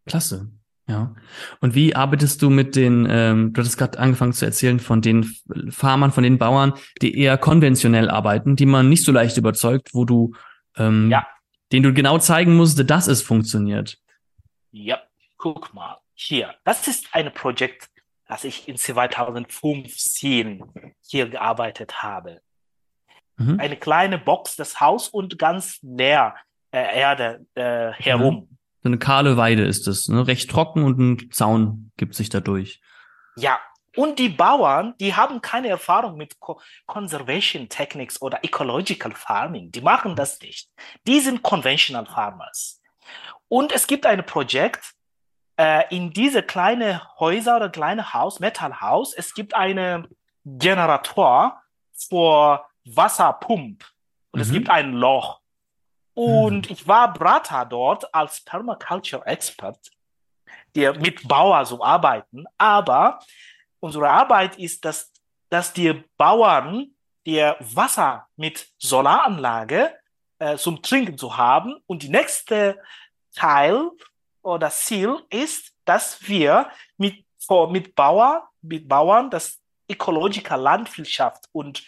Klasse. 0.06 0.50
Ja. 0.86 1.14
Und 1.60 1.74
wie 1.74 1.96
arbeitest 1.96 2.42
du 2.42 2.50
mit 2.50 2.76
den, 2.76 3.06
ähm, 3.08 3.52
du 3.52 3.60
hattest 3.60 3.78
gerade 3.78 3.98
angefangen 3.98 4.34
zu 4.34 4.44
erzählen 4.44 4.78
von 4.80 5.00
den 5.00 5.24
Farmern, 5.70 6.12
von 6.12 6.24
den 6.24 6.36
Bauern, 6.38 6.74
die 7.00 7.18
eher 7.18 7.38
konventionell 7.38 8.10
arbeiten, 8.10 8.54
die 8.54 8.66
man 8.66 8.90
nicht 8.90 9.02
so 9.04 9.10
leicht 9.12 9.38
überzeugt, 9.38 9.94
wo 9.94 10.04
du, 10.04 10.34
ähm, 10.76 11.10
Ja. 11.10 11.26
denen 11.72 11.84
du 11.84 11.94
genau 11.94 12.18
zeigen 12.18 12.54
musst, 12.54 12.78
dass 12.90 13.06
es 13.06 13.22
funktioniert. 13.22 13.98
Ja, 14.72 15.00
guck 15.38 15.72
mal. 15.72 15.98
Hier, 16.14 16.54
das 16.64 16.86
ist 16.86 17.08
ein 17.12 17.32
Projekt, 17.32 17.88
das 18.28 18.44
ich 18.44 18.68
in 18.68 18.76
2015 18.76 20.62
hier 21.02 21.28
gearbeitet 21.28 22.02
habe. 22.02 22.40
Mhm. 23.36 23.58
Eine 23.58 23.76
kleine 23.76 24.18
Box, 24.18 24.56
das 24.56 24.80
Haus 24.80 25.08
und 25.08 25.38
ganz 25.38 25.78
leer 25.82 26.36
äh, 26.70 27.00
Erde 27.00 27.46
äh, 27.54 27.92
herum. 27.92 28.48
So 28.84 28.88
eine 28.90 28.98
kahle 28.98 29.38
Weide 29.38 29.64
ist 29.64 29.88
es, 29.88 30.08
ne? 30.08 30.26
recht 30.26 30.50
trocken 30.50 30.84
und 30.84 30.98
ein 30.98 31.30
Zaun 31.32 31.90
gibt 31.96 32.14
sich 32.14 32.28
dadurch. 32.28 32.82
Ja, 33.34 33.58
Und 33.96 34.18
die 34.18 34.28
Bauern, 34.28 34.94
die 35.00 35.14
haben 35.14 35.40
keine 35.40 35.68
Erfahrung 35.68 36.16
mit 36.16 36.38
Co 36.38 36.60
Conservation 36.86 37.68
Techniques 37.68 38.20
oder 38.20 38.44
Ecological 38.44 39.12
Farming. 39.12 39.70
Die 39.70 39.80
machen 39.80 40.16
das 40.16 40.38
nicht. 40.40 40.68
Die 41.06 41.20
sind 41.20 41.42
Conventional 41.42 42.04
Farmers. 42.04 42.82
Und 43.48 43.72
es 43.72 43.86
gibt 43.86 44.04
ein 44.04 44.26
Projekt 44.26 44.94
äh, 45.56 45.84
in 45.94 46.10
diese 46.10 46.42
kleine 46.42 47.00
Häuser 47.18 47.56
oder 47.56 47.70
kleine 47.70 48.12
Haus, 48.12 48.38
Metallhaus. 48.38 49.14
Es 49.14 49.32
gibt 49.32 49.54
einen 49.54 50.08
Generator 50.44 51.62
für 51.92 52.66
Wasserpump. 52.84 53.84
Und 54.32 54.38
mhm. 54.38 54.42
es 54.42 54.52
gibt 54.52 54.68
ein 54.68 54.92
Loch. 54.92 55.40
Und 56.14 56.66
mhm. 56.68 56.72
ich 56.72 56.86
war 56.86 57.12
Brata 57.12 57.64
dort 57.64 58.12
als 58.14 58.40
Permaculture 58.40 59.26
Expert, 59.26 59.90
der 60.74 60.98
mit 60.98 61.26
Bauern 61.26 61.64
so 61.64 61.82
arbeiten. 61.82 62.44
Aber 62.56 63.18
unsere 63.80 64.08
Arbeit 64.08 64.56
ist, 64.56 64.84
dass, 64.84 65.12
dass 65.50 65.72
die 65.72 66.04
Bauern 66.16 66.94
der 67.26 67.56
Wasser 67.60 68.26
mit 68.36 68.68
Solaranlage 68.78 69.94
äh, 70.38 70.56
zum 70.56 70.82
Trinken 70.82 71.18
zu 71.18 71.36
haben. 71.36 71.76
Und 71.86 72.02
die 72.02 72.08
nächste 72.08 72.80
Teil 73.34 73.90
oder 74.42 74.70
Ziel 74.70 75.18
ist, 75.30 75.72
dass 75.84 76.28
wir 76.28 76.70
mit, 76.96 77.24
mit, 77.70 77.94
Bauer, 77.94 78.48
mit 78.62 78.88
Bauern 78.88 79.30
das 79.30 79.60
ökologische 79.90 80.56
Landwirtschaft 80.56 81.48
und 81.52 81.84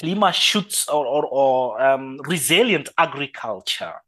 Klimaschutz 0.00 0.88
oder, 0.88 1.30
or, 1.30 1.78
um, 1.78 2.18
resilient 2.20 2.90
agriculture, 2.96 4.00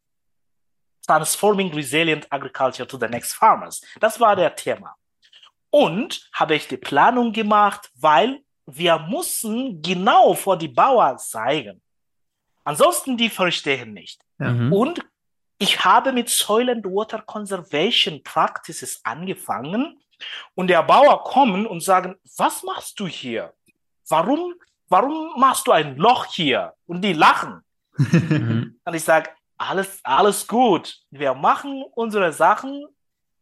transforming 1.06 1.70
resilient 1.74 2.26
agriculture 2.30 2.86
to 2.86 2.96
the 2.96 3.08
next 3.08 3.34
farmers. 3.34 3.82
Das 4.00 4.18
war 4.18 4.34
der 4.34 4.56
Thema. 4.56 4.96
Und 5.70 6.30
habe 6.32 6.54
ich 6.54 6.66
die 6.66 6.78
Planung 6.78 7.30
gemacht, 7.32 7.90
weil 7.94 8.42
wir 8.64 8.98
mussten 9.00 9.82
genau 9.82 10.32
vor 10.32 10.56
die 10.56 10.68
Bauern 10.68 11.18
zeigen. 11.18 11.82
Ansonsten 12.64 13.18
die 13.18 13.28
verstehen 13.28 13.92
nicht. 13.92 14.22
Mhm. 14.38 14.72
Und 14.72 15.04
ich 15.58 15.84
habe 15.84 16.12
mit 16.12 16.30
Soil 16.30 16.70
and 16.70 16.86
Water 16.86 17.20
Conservation 17.20 18.22
Practices 18.22 18.98
angefangen 19.04 20.00
und 20.54 20.68
der 20.68 20.82
Bauer 20.84 21.22
kommen 21.24 21.66
und 21.66 21.82
sagen, 21.82 22.16
was 22.38 22.62
machst 22.62 22.98
du 22.98 23.06
hier? 23.06 23.52
Warum, 24.08 24.54
warum 24.92 25.40
machst 25.40 25.66
du 25.66 25.72
ein 25.72 25.96
Loch 25.96 26.26
hier? 26.26 26.74
Und 26.86 27.00
die 27.00 27.14
lachen. 27.14 27.62
Mhm. 27.96 28.78
und 28.84 28.94
ich 28.94 29.02
sage, 29.02 29.30
alles, 29.56 30.00
alles 30.04 30.46
gut. 30.46 30.98
Wir 31.10 31.34
machen 31.34 31.84
unsere 31.94 32.32
Sachen. 32.32 32.86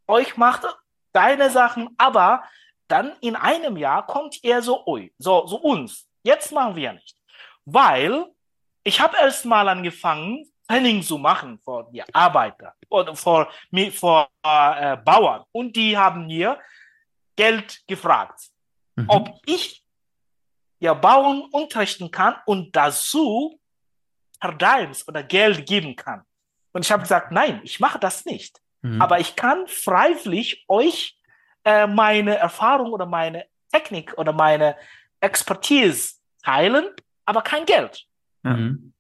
Euch 0.07 0.37
macht 0.37 0.67
deine 1.13 1.51
Sachen, 1.51 1.91
aber 1.99 2.43
dann 2.89 3.13
in 3.21 3.37
einem 3.37 3.77
Jahr 3.77 4.07
kommt 4.07 4.39
er 4.43 4.63
so, 4.63 4.85
ui, 4.87 5.13
so, 5.19 5.47
so 5.47 5.57
uns. 5.57 6.09
Jetzt 6.23 6.53
machen 6.53 6.77
wir 6.77 6.93
nicht. 6.93 7.17
Weil 7.65 8.27
ich 8.83 9.01
habe 9.01 9.17
erst 9.17 9.45
mal 9.45 9.69
angefangen, 9.69 10.45
Training 10.69 11.03
zu 11.03 11.19
machen 11.19 11.59
vor 11.59 11.91
die 11.91 12.03
Arbeiter 12.15 12.75
oder 12.89 13.15
vor, 13.17 13.49
vor 13.93 14.29
äh, 14.43 14.97
Bauern. 14.99 15.45
Und 15.53 15.75
die 15.75 15.97
haben 15.97 16.27
mir 16.27 16.59
Geld 17.37 17.83
gefragt, 17.87 18.41
mhm. 18.95 19.07
ob 19.09 19.31
ich 19.47 19.80
ja 20.81 20.95
Bauern 20.95 21.43
unterrichten 21.53 22.11
kann 22.11 22.37
und 22.47 22.75
dazu 22.75 23.61
Paradigms 24.41 25.07
oder 25.07 25.23
Geld 25.23 25.67
geben 25.67 25.95
kann. 25.95 26.23
Und 26.73 26.85
ich 26.85 26.91
habe 26.91 27.03
gesagt, 27.03 27.31
nein, 27.31 27.61
ich 27.63 27.79
mache 27.79 27.99
das 27.99 28.25
nicht. 28.25 28.61
Mhm. 28.83 29.01
Aber 29.01 29.21
ich 29.21 29.37
kann 29.37 29.67
freiwillig 29.67 30.65
euch 30.69 31.19
äh, 31.65 31.87
meine 31.87 32.37
Erfahrung 32.37 32.93
oder 32.93 33.07
meine 33.07 33.45
Technik 33.71 34.17
oder 34.17 34.33
meine 34.33 34.77
Expertise 35.21 36.15
teilen, 36.43 36.89
aber 37.27 37.43
kein 37.43 37.67
Geld. 37.67 38.07
Mhm. 38.43 38.95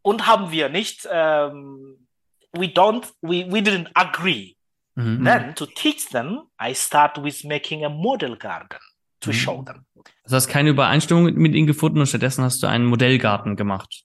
Und 0.00 0.26
haben 0.26 0.50
wir 0.50 0.70
nicht, 0.70 1.06
ähm, 1.10 2.06
we 2.52 2.66
don't, 2.66 3.12
we, 3.20 3.46
we 3.52 3.58
didn't 3.58 3.90
agree. 3.94 4.56
Mhm. 4.94 5.24
Then 5.24 5.54
to 5.54 5.66
teach 5.66 6.08
them, 6.08 6.48
I 6.60 6.74
start 6.74 7.22
with 7.22 7.44
making 7.44 7.84
a 7.84 7.90
model 7.90 8.36
garden 8.36 8.78
to 9.20 9.30
mhm. 9.30 9.34
show 9.34 9.62
them. 9.62 9.84
Also 10.24 10.36
hast 10.36 10.48
keine 10.48 10.70
Übereinstimmung 10.70 11.24
mit 11.34 11.54
ihnen 11.54 11.66
gefunden 11.66 12.00
und 12.00 12.06
stattdessen 12.06 12.44
hast 12.44 12.62
du 12.62 12.66
einen 12.66 12.86
Modellgarten 12.86 13.56
gemacht. 13.56 14.04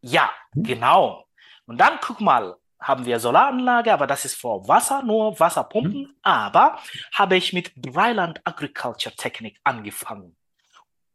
Ja, 0.00 0.30
mhm. 0.54 0.62
genau. 0.64 1.26
Und 1.66 1.78
dann 1.78 1.98
guck 2.00 2.20
mal, 2.20 2.56
haben 2.80 3.06
wir 3.06 3.20
Solaranlage, 3.20 3.92
aber 3.92 4.06
das 4.06 4.24
ist 4.24 4.34
vor 4.34 4.66
Wasser, 4.66 5.02
nur 5.02 5.38
Wasserpumpen. 5.38 6.02
Mhm. 6.02 6.14
Aber 6.22 6.78
habe 7.12 7.36
ich 7.36 7.52
mit 7.52 7.72
Dryland 7.76 8.40
Agriculture 8.44 9.14
Technik 9.14 9.58
angefangen. 9.64 10.36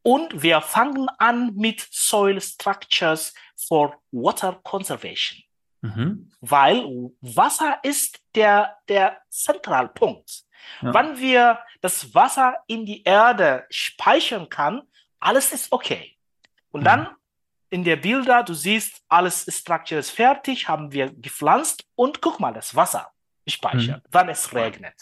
Und 0.01 0.41
wir 0.41 0.61
fangen 0.61 1.09
an 1.17 1.53
mit 1.55 1.85
Soil 1.91 2.39
Structures 2.39 3.33
for 3.55 4.01
Water 4.11 4.57
Conservation. 4.63 5.43
Mhm. 5.81 6.31
Weil 6.39 7.11
Wasser 7.19 7.79
ist 7.83 8.21
der, 8.33 8.77
der 8.87 9.17
Zentralpunkt. 9.29 10.43
Ja. 10.81 10.93
Wenn 10.93 11.17
wir 11.19 11.59
das 11.81 12.13
Wasser 12.13 12.55
in 12.67 12.85
die 12.85 13.03
Erde 13.03 13.65
speichern 13.69 14.49
kann, 14.49 14.83
alles 15.19 15.51
ist 15.53 15.71
okay. 15.71 16.15
Und 16.71 16.81
mhm. 16.81 16.85
dann 16.85 17.07
in 17.69 17.83
der 17.83 17.97
Bilder, 17.97 18.43
du 18.43 18.53
siehst, 18.53 19.01
alles 19.09 19.45
Structure 19.49 19.99
ist 19.99 20.11
fertig, 20.11 20.67
haben 20.67 20.91
wir 20.91 21.11
gepflanzt 21.13 21.85
und 21.95 22.21
guck 22.21 22.39
mal, 22.39 22.53
das 22.53 22.75
Wasser 22.75 23.11
speichert, 23.47 24.03
mhm. 24.03 24.09
wann 24.11 24.29
es 24.29 24.53
regnet. 24.53 24.95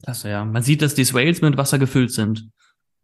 Das 0.00 0.22
ja. 0.22 0.44
Man 0.44 0.62
sieht, 0.62 0.82
dass 0.82 0.94
die 0.94 1.04
Swales 1.04 1.40
mit 1.40 1.56
Wasser 1.56 1.78
gefüllt 1.78 2.12
sind. 2.12 2.50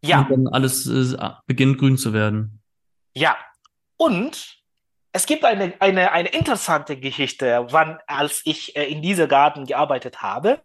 Ja. 0.02 0.20
Und 0.20 0.30
dann 0.30 0.48
alles 0.48 0.86
äh, 0.86 1.16
beginnt 1.46 1.78
grün 1.78 1.96
zu 1.96 2.12
werden. 2.12 2.62
Ja. 3.14 3.36
Und 3.96 4.62
es 5.12 5.26
gibt 5.26 5.44
eine, 5.44 5.74
eine, 5.80 6.12
eine 6.12 6.28
interessante 6.28 6.98
Geschichte, 6.98 7.66
wann, 7.70 7.98
als 8.06 8.42
ich 8.44 8.76
äh, 8.76 8.84
in 8.84 9.02
diesem 9.02 9.28
Garten 9.28 9.64
gearbeitet 9.64 10.22
habe. 10.22 10.60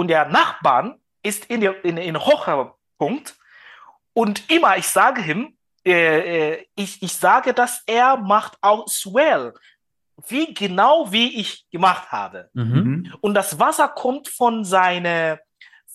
Und 0.00 0.08
der 0.08 0.24
Nachbarn 0.30 0.98
ist 1.22 1.44
in, 1.50 1.60
der, 1.60 1.84
in, 1.84 1.98
in 1.98 2.18
hoher 2.18 2.78
Punkt. 2.96 3.36
Und 4.14 4.50
immer, 4.50 4.78
ich 4.78 4.86
sage 4.86 5.20
ihm, 5.30 5.58
äh, 5.84 6.52
äh, 6.52 6.66
ich, 6.74 7.02
ich 7.02 7.12
sage, 7.12 7.52
dass 7.52 7.82
er 7.86 8.16
macht 8.16 8.56
auch 8.62 8.88
Swell, 8.88 9.52
wie 10.26 10.54
genau 10.54 11.12
wie 11.12 11.38
ich 11.38 11.68
gemacht 11.68 12.10
habe. 12.10 12.48
Mhm. 12.54 13.12
Und 13.20 13.34
das 13.34 13.58
Wasser 13.58 13.88
kommt 13.88 14.28
von 14.28 14.64
seiner 14.64 15.38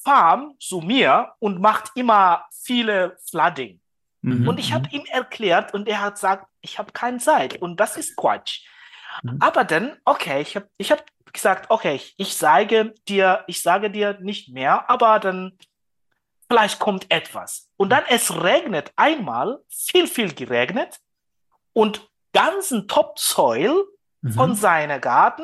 Farm 0.03 0.53
zu 0.59 0.81
mir 0.81 1.31
und 1.39 1.59
macht 1.59 1.89
immer 1.95 2.45
viele 2.51 3.17
Flooding. 3.27 3.79
Mhm. 4.21 4.47
Und 4.47 4.59
ich 4.59 4.71
habe 4.71 4.87
ihm 4.91 5.05
erklärt 5.09 5.73
und 5.73 5.87
er 5.87 6.01
hat 6.01 6.13
gesagt, 6.13 6.45
ich 6.61 6.77
habe 6.77 6.91
keine 6.91 7.17
Zeit 7.17 7.59
und 7.59 7.79
das 7.79 7.97
ist 7.97 8.15
Quatsch. 8.15 8.67
Mhm. 9.23 9.37
Aber 9.39 9.63
dann, 9.63 9.97
okay, 10.05 10.41
ich 10.41 10.55
habe 10.55 10.69
ich 10.77 10.91
hab 10.91 11.05
gesagt, 11.33 11.69
okay, 11.69 11.99
ich 12.17 12.35
sage 12.35 12.93
dir, 13.07 13.43
ich 13.47 13.61
sage 13.61 13.91
dir 13.91 14.17
nicht 14.21 14.49
mehr, 14.49 14.89
aber 14.89 15.19
dann 15.19 15.57
vielleicht 16.47 16.79
kommt 16.79 17.11
etwas. 17.11 17.69
Und 17.77 17.89
dann 17.89 18.03
es 18.09 18.41
regnet 18.43 18.91
einmal, 18.95 19.59
viel, 19.69 20.07
viel 20.07 20.33
geregnet 20.33 20.99
und 21.73 22.09
ganzen 22.33 22.87
Topsoil 22.87 23.73
mhm. 24.21 24.31
von 24.31 24.55
seiner 24.55 24.99
Garten 24.99 25.43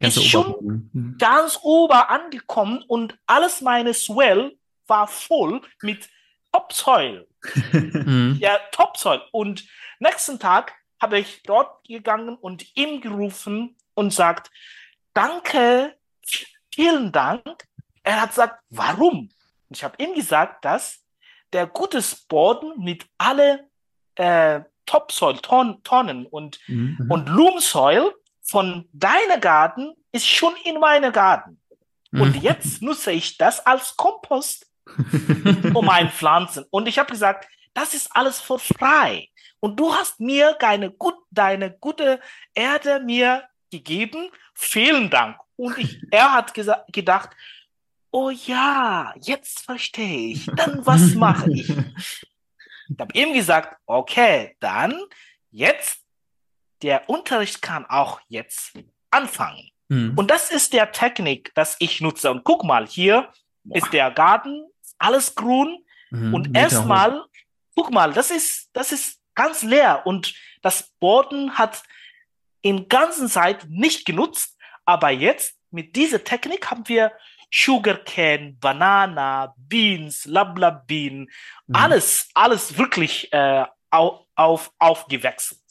ganz 0.00 0.16
ist 0.16 0.26
schon 0.26 0.88
mhm. 0.92 1.16
ganz 1.18 1.58
ober 1.62 2.10
angekommen 2.10 2.84
und 2.86 3.18
alles 3.26 3.60
meine 3.60 3.94
Swell 3.94 4.56
war 4.86 5.06
voll 5.06 5.60
mit 5.82 6.08
Topsoil. 6.52 7.26
mhm. 7.72 8.38
Ja, 8.40 8.58
Topsoil. 8.72 9.20
Und 9.32 9.64
nächsten 9.98 10.38
Tag 10.38 10.74
habe 11.00 11.18
ich 11.18 11.42
dort 11.44 11.86
gegangen 11.86 12.36
und 12.36 12.76
ihm 12.76 13.00
gerufen 13.00 13.76
und 13.94 14.12
sagt, 14.12 14.50
danke, 15.14 15.96
vielen 16.72 17.12
Dank. 17.12 17.64
Er 18.02 18.22
hat 18.22 18.30
gesagt, 18.30 18.62
warum? 18.70 19.30
Ich 19.70 19.84
habe 19.84 20.02
ihm 20.02 20.14
gesagt, 20.14 20.64
dass 20.64 21.04
der 21.52 21.66
gute 21.66 22.02
Boden 22.28 22.82
mit 22.82 23.06
alle 23.18 23.68
äh, 24.14 24.60
Topsoil, 24.86 25.38
Ton, 25.38 25.82
Tonnen 25.84 26.26
und, 26.26 26.58
mhm. 26.66 27.06
und 27.08 27.28
Loomsoil 27.28 28.14
von 28.42 28.88
deinem 28.92 29.40
Garten 29.40 29.94
ist 30.12 30.26
schon 30.26 30.54
in 30.64 30.80
meinem 30.80 31.12
Garten. 31.12 31.60
Mhm. 32.10 32.20
Und 32.20 32.42
jetzt 32.42 32.80
nutze 32.82 33.12
ich 33.12 33.36
das 33.36 33.64
als 33.64 33.96
Kompost 33.96 34.66
um 35.74 35.84
meine 35.84 36.10
Pflanzen. 36.10 36.64
Und 36.70 36.88
ich 36.88 36.98
habe 36.98 37.10
gesagt, 37.10 37.46
das 37.78 37.94
ist 37.94 38.08
alles 38.14 38.40
für 38.40 38.58
frei. 38.58 39.28
Und 39.60 39.78
du 39.78 39.94
hast 39.94 40.18
mir 40.18 40.56
deine, 40.58 40.90
gut, 40.90 41.14
deine 41.30 41.70
gute 41.70 42.20
Erde 42.52 43.00
mir 43.00 43.48
gegeben. 43.70 44.30
Vielen 44.54 45.10
Dank. 45.10 45.38
Und 45.56 45.78
ich, 45.78 46.00
er 46.10 46.32
hat 46.32 46.52
gedacht, 46.92 47.30
oh 48.10 48.30
ja, 48.30 49.14
jetzt 49.20 49.60
verstehe 49.60 50.32
ich. 50.32 50.46
Dann 50.56 50.84
was 50.86 51.14
mache 51.14 51.52
ich? 51.52 51.68
Ich 51.70 52.98
habe 52.98 53.12
ihm 53.12 53.32
gesagt, 53.34 53.76
okay, 53.86 54.56
dann 54.60 54.98
jetzt, 55.50 56.00
der 56.82 57.08
Unterricht 57.08 57.62
kann 57.62 57.86
auch 57.86 58.20
jetzt 58.28 58.72
anfangen. 59.10 59.70
Mhm. 59.88 60.14
Und 60.16 60.30
das 60.30 60.50
ist 60.50 60.72
der 60.72 60.90
Technik, 60.90 61.52
das 61.54 61.76
ich 61.78 62.00
nutze. 62.00 62.30
Und 62.30 62.44
guck 62.44 62.64
mal, 62.64 62.86
hier 62.86 63.30
wow. 63.64 63.76
ist 63.76 63.92
der 63.92 64.10
Garten 64.10 64.64
alles 64.98 65.34
grün 65.34 65.84
Mhm, 66.10 66.34
und 66.34 66.56
erstmal, 66.56 67.24
guck 67.78 67.92
mal, 67.92 68.12
das 68.12 68.32
ist, 68.32 68.70
das 68.72 68.90
ist 68.90 69.20
ganz 69.36 69.62
leer 69.62 70.02
und 70.04 70.34
das 70.62 70.90
Boden 70.98 71.56
hat 71.56 71.84
in 72.60 72.88
ganzen 72.88 73.28
Zeit 73.28 73.66
nicht 73.68 74.04
genutzt, 74.04 74.56
aber 74.84 75.10
jetzt 75.10 75.56
mit 75.70 75.94
dieser 75.94 76.24
Technik 76.24 76.68
haben 76.72 76.88
wir 76.88 77.12
Sugarcane, 77.52 78.56
Banana, 78.60 79.54
Beans, 79.56 80.24
Lablab 80.24 80.88
Bean, 80.88 81.28
Mhm. 81.68 81.74
alles, 81.76 82.28
alles 82.34 82.76
wirklich 82.76 83.32
äh, 83.32 83.64
auf, 83.90 84.26
auf, 84.34 84.72
aufgewachsen. 84.80 85.62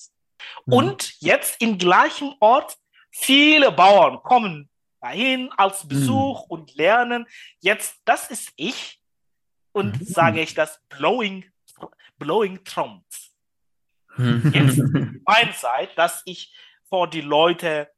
Mhm. 0.65 0.73
Und 0.73 1.15
jetzt 1.19 1.61
im 1.61 1.77
gleichen 1.77 2.35
Ort 2.39 2.77
viele 3.11 3.69
Bauern 3.73 4.23
kommen 4.23 4.69
dahin 5.01 5.51
als 5.57 5.83
Mhm. 5.83 5.89
Besuch 5.89 6.43
und 6.47 6.73
lernen. 6.75 7.27
Jetzt, 7.59 7.97
das 8.05 8.29
ist 8.29 8.53
ich 8.55 9.01
und 9.73 9.99
Mhm. 9.99 10.05
sage 10.05 10.41
ich 10.41 10.53
das 10.53 10.79
Blowing, 10.87 11.43
Blowing 12.17 12.63
Trumps. 12.63 13.33
Mhm. 14.17 14.51
Jetzt 14.53 14.77
meine 15.25 15.51
Zeit, 15.53 15.97
dass 15.97 16.21
ich 16.25 16.55
vor 16.89 17.09
die 17.09 17.21
Leute 17.21 17.89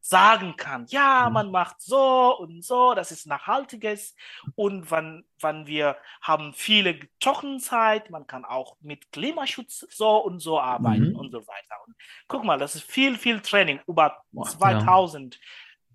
sagen 0.00 0.54
kann, 0.56 0.86
ja, 0.88 1.26
Mhm. 1.26 1.32
man 1.32 1.50
macht 1.50 1.80
so 1.80 2.38
und 2.38 2.62
so, 2.64 2.94
das 2.94 3.10
ist 3.10 3.26
nachhaltiges 3.26 4.14
und 4.54 4.88
wann, 4.90 5.24
wann 5.40 5.66
wir 5.66 5.96
haben 6.22 6.52
viele 6.54 7.00
Trockenzeit, 7.18 8.08
man 8.10 8.24
kann 8.24 8.44
auch 8.44 8.76
mit 8.80 9.10
Klimaschutz 9.10 9.84
so 9.90 10.18
und 10.18 10.38
so 10.38 10.60
arbeiten 10.60 11.10
Mhm. 11.10 11.16
und 11.16 11.32
so 11.32 11.40
weiter. 11.48 11.74
Und 11.84 11.96
guck 12.28 12.44
mal, 12.44 12.56
das 12.56 12.76
ist 12.76 12.84
viel, 12.88 13.16
viel 13.18 13.40
Training. 13.40 13.80
Über 13.88 14.22
Boah, 14.30 14.44
2000 14.44 15.40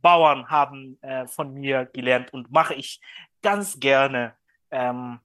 Bauern 0.01 0.49
haben 0.49 0.97
äh, 1.03 1.26
von 1.28 1.53
mir 1.53 1.86
gelernt 1.86 2.34
und 2.34 2.51
mache 2.51 2.74
ich 2.74 2.99
ganz 3.41 3.80
gerne 3.80 4.36
ähm, 4.72 5.20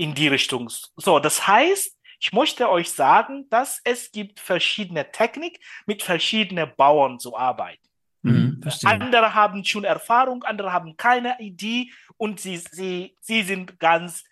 in 0.00 0.14
die 0.14 0.28
Richtung. 0.28 0.70
So, 0.96 1.18
das 1.18 1.46
heißt, 1.46 1.96
ich 2.20 2.32
möchte 2.32 2.70
euch 2.70 2.90
sagen, 2.90 3.48
dass 3.50 3.80
es 3.84 4.10
gibt 4.10 4.40
verschiedene 4.40 5.10
Technik, 5.12 5.60
mit 5.86 6.02
verschiedenen 6.02 6.72
Bauern 6.76 7.18
zu 7.18 7.36
arbeiten. 7.36 7.86
Mhm, 8.22 8.60
verstehe. 8.62 8.90
Andere 8.90 9.34
haben 9.34 9.62
schon 9.64 9.84
Erfahrung, 9.84 10.42
andere 10.44 10.72
haben 10.72 10.96
keine 10.96 11.38
Idee 11.38 11.90
und 12.16 12.40
sie, 12.40 12.56
sie, 12.56 13.16
sie 13.20 13.42
sind 13.42 13.78
ganz 13.78 14.24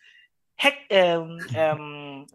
heck, 0.57 0.87
ähm, 0.89 1.47
ähm, 1.55 2.27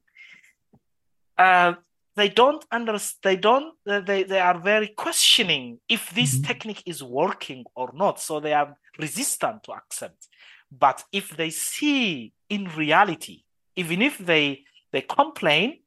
äh, 1.38 1.74
they 2.16 2.30
don't 2.30 2.64
understand, 2.72 3.22
they 3.24 3.36
don't, 3.36 3.74
uh, 3.88 4.00
they, 4.06 4.24
they 4.24 4.40
are 4.40 4.60
very 4.60 4.90
questioning 4.90 5.80
if 5.88 6.14
this 6.14 6.40
Mhm. 6.40 6.44
technique 6.44 6.84
is 6.86 7.02
working 7.02 7.66
or 7.74 7.92
not. 7.94 8.20
So 8.20 8.40
they 8.40 8.54
are 8.54 8.76
resistant 9.00 9.64
to 9.64 9.74
accept. 9.74 10.28
But 10.70 11.04
if 11.12 11.36
they 11.36 11.52
see 11.52 12.34
in 12.54 12.68
reality, 12.78 13.44
even 13.76 14.02
if 14.02 14.18
they, 14.26 14.66
they 14.92 15.02
complain, 15.02 15.80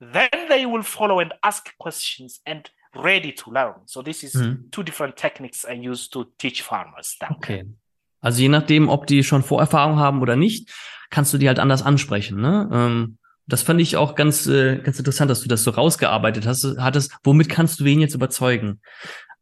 then 0.00 0.28
they 0.48 0.66
will 0.66 0.82
follow 0.82 1.20
and 1.20 1.32
ask 1.42 1.76
questions 1.78 2.40
and 2.44 2.70
ready 2.94 3.32
to 3.32 3.50
learn. 3.50 3.74
So 3.86 4.02
this 4.02 4.22
is 4.22 4.34
Mhm. 4.34 4.70
two 4.70 4.82
different 4.82 5.16
techniques 5.16 5.64
I 5.64 5.88
use 5.88 6.08
to 6.10 6.24
teach 6.38 6.62
farmers. 6.62 7.16
Danke. 7.18 7.36
Okay. 7.36 7.64
Also 8.20 8.42
je 8.42 8.48
nachdem, 8.48 8.88
ob 8.88 9.06
die 9.06 9.22
schon 9.24 9.42
Vorerfahrung 9.42 9.98
haben 9.98 10.20
oder 10.20 10.36
nicht, 10.36 10.70
kannst 11.10 11.32
du 11.32 11.38
die 11.38 11.48
halt 11.48 11.58
anders 11.58 11.82
ansprechen. 11.82 12.40
Ne? 12.40 12.68
Ähm, 12.72 13.18
das 13.46 13.62
fand 13.62 13.80
ich 13.80 13.96
auch 13.96 14.14
ganz, 14.14 14.46
äh, 14.46 14.78
ganz 14.78 14.98
interessant, 14.98 15.30
dass 15.30 15.40
du 15.42 15.48
das 15.48 15.64
so 15.64 15.70
rausgearbeitet 15.72 16.46
hast, 16.46 16.76
hattest. 16.78 17.16
Womit 17.24 17.48
kannst 17.48 17.80
du 17.80 17.84
wen 17.84 18.00
jetzt 18.00 18.14
überzeugen? 18.14 18.80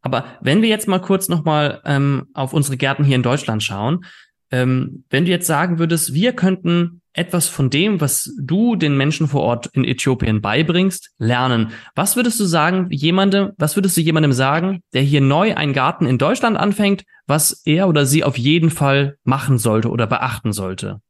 Aber 0.02 0.24
wenn 0.40 0.62
wir 0.62 0.68
jetzt 0.70 0.88
mal 0.88 1.00
kurz 1.00 1.28
nochmal 1.28 1.82
ähm, 1.84 2.28
auf 2.32 2.54
unsere 2.54 2.76
Gärten 2.78 3.04
hier 3.04 3.16
in 3.16 3.22
Deutschland 3.22 3.62
schauen, 3.62 4.04
ähm, 4.50 5.04
wenn 5.10 5.24
du 5.24 5.30
jetzt 5.30 5.46
sagen 5.46 5.78
würdest, 5.78 6.12
wir 6.12 6.32
könnten 6.32 7.00
etwas 7.12 7.48
von 7.48 7.70
dem, 7.70 8.00
was 8.00 8.32
du 8.40 8.76
den 8.76 8.96
Menschen 8.96 9.26
vor 9.28 9.42
Ort 9.42 9.66
in 9.72 9.84
Äthiopien 9.84 10.40
beibringst, 10.40 11.12
lernen. 11.18 11.72
Was 11.94 12.16
würdest 12.16 12.38
du 12.38 12.44
sagen, 12.44 12.86
jemandem, 12.90 13.52
was 13.58 13.76
würdest 13.76 13.96
du 13.96 14.00
jemandem 14.00 14.32
sagen, 14.32 14.82
der 14.92 15.02
hier 15.02 15.20
neu 15.20 15.54
einen 15.56 15.72
Garten 15.72 16.06
in 16.06 16.18
Deutschland 16.18 16.56
anfängt, 16.56 17.04
was 17.26 17.62
er 17.64 17.88
oder 17.88 18.06
sie 18.06 18.24
auf 18.24 18.38
jeden 18.38 18.70
Fall 18.70 19.16
machen 19.24 19.58
sollte 19.58 19.90
oder 19.90 20.06
beachten 20.06 20.52
sollte? 20.52 21.00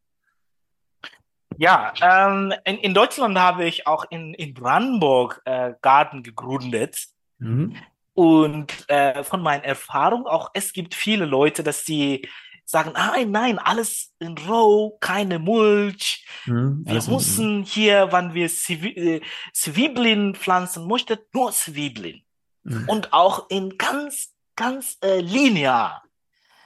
Ja, 1.58 1.92
ähm, 2.00 2.54
in, 2.64 2.78
in 2.78 2.94
Deutschland 2.94 3.38
habe 3.38 3.66
ich 3.66 3.86
auch 3.86 4.06
in, 4.10 4.32
in 4.34 4.54
Brandenburg 4.54 5.42
äh, 5.44 5.74
Garten 5.82 6.22
gegründet. 6.22 7.06
Mhm. 7.38 7.76
Und 8.14 8.88
äh, 8.88 9.22
von 9.24 9.42
meinen 9.42 9.64
Erfahrungen 9.64 10.26
auch, 10.26 10.50
es 10.54 10.72
gibt 10.72 10.94
viele 10.94 11.24
Leute, 11.24 11.62
dass 11.62 11.84
sie 11.84 12.28
sagen, 12.70 12.92
nein, 12.94 13.30
nein, 13.30 13.58
alles 13.58 14.12
in 14.18 14.36
Row, 14.38 14.98
keine 15.00 15.38
Mulch. 15.38 16.26
Mhm. 16.46 16.82
Wir 16.86 17.02
müssen 17.08 17.62
hier, 17.64 18.12
wenn 18.12 18.34
wir 18.34 18.46
äh, 18.46 19.20
Zwiebeln 19.52 20.34
pflanzen 20.34 20.86
möchten, 20.86 21.18
nur 21.32 21.52
Zwiebeln. 21.52 22.22
Mhm. 22.62 22.88
Und 22.88 23.12
auch 23.12 23.50
in 23.50 23.76
ganz, 23.76 24.34
ganz 24.56 24.98
äh, 25.02 25.20
linear. 25.20 26.02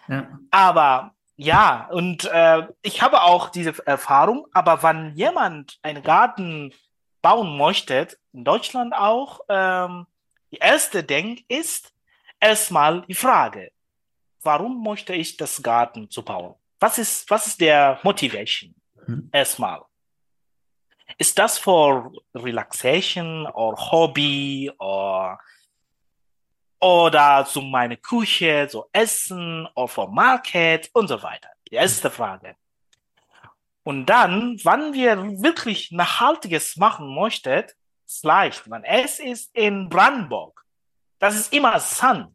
Ja. 0.08 0.28
Aber 0.50 1.14
ja, 1.36 1.88
und 1.90 2.24
äh, 2.26 2.68
ich 2.82 3.02
habe 3.02 3.22
auch 3.22 3.48
diese 3.48 3.74
Erfahrung, 3.86 4.46
aber 4.52 4.82
wenn 4.82 5.14
jemand 5.14 5.78
einen 5.82 6.02
Garten 6.02 6.72
bauen 7.22 7.56
möchte, 7.56 8.08
in 8.32 8.44
Deutschland 8.44 8.94
auch, 8.94 9.40
ähm, 9.48 10.06
die 10.52 10.58
erste 10.58 11.02
Denk 11.02 11.40
ist 11.48 11.92
erstmal 12.38 13.02
die 13.08 13.14
Frage, 13.14 13.72
warum 14.44 14.82
möchte 14.82 15.14
ich 15.14 15.36
das 15.36 15.62
Garten 15.62 16.10
zu 16.10 16.22
bauen? 16.22 16.54
Was 16.78 16.98
ist, 16.98 17.28
was 17.30 17.46
ist 17.46 17.60
der 17.60 17.98
Motivation? 18.02 18.74
Mhm. 19.06 19.28
Erstmal. 19.32 19.82
Ist 21.18 21.38
das 21.38 21.58
for 21.58 22.12
relaxation 22.34 23.46
or 23.46 23.76
Hobby 23.90 24.70
or 24.78 25.38
oder 26.80 27.46
zu 27.48 27.62
meine 27.62 27.96
Küche, 27.96 28.68
so 28.70 28.88
Essen 28.92 29.66
oder 29.74 29.88
for 29.88 30.10
Market 30.10 30.90
und 30.92 31.08
so 31.08 31.22
weiter. 31.22 31.48
Die 31.70 31.76
erste 31.76 32.10
Frage. 32.10 32.56
Und 33.84 34.06
dann, 34.06 34.58
wann 34.64 34.92
wir 34.92 35.16
wirklich 35.42 35.92
Nachhaltiges 35.92 36.76
machen 36.76 37.14
möchten, 37.14 37.64
ist 38.06 38.24
leicht. 38.24 38.70
Wenn 38.70 38.84
es 38.84 39.18
ist 39.18 39.54
in 39.56 39.88
Brandenburg, 39.88 40.62
das 41.18 41.36
ist 41.36 41.52
immer 41.54 41.80
Sand. 41.80 42.34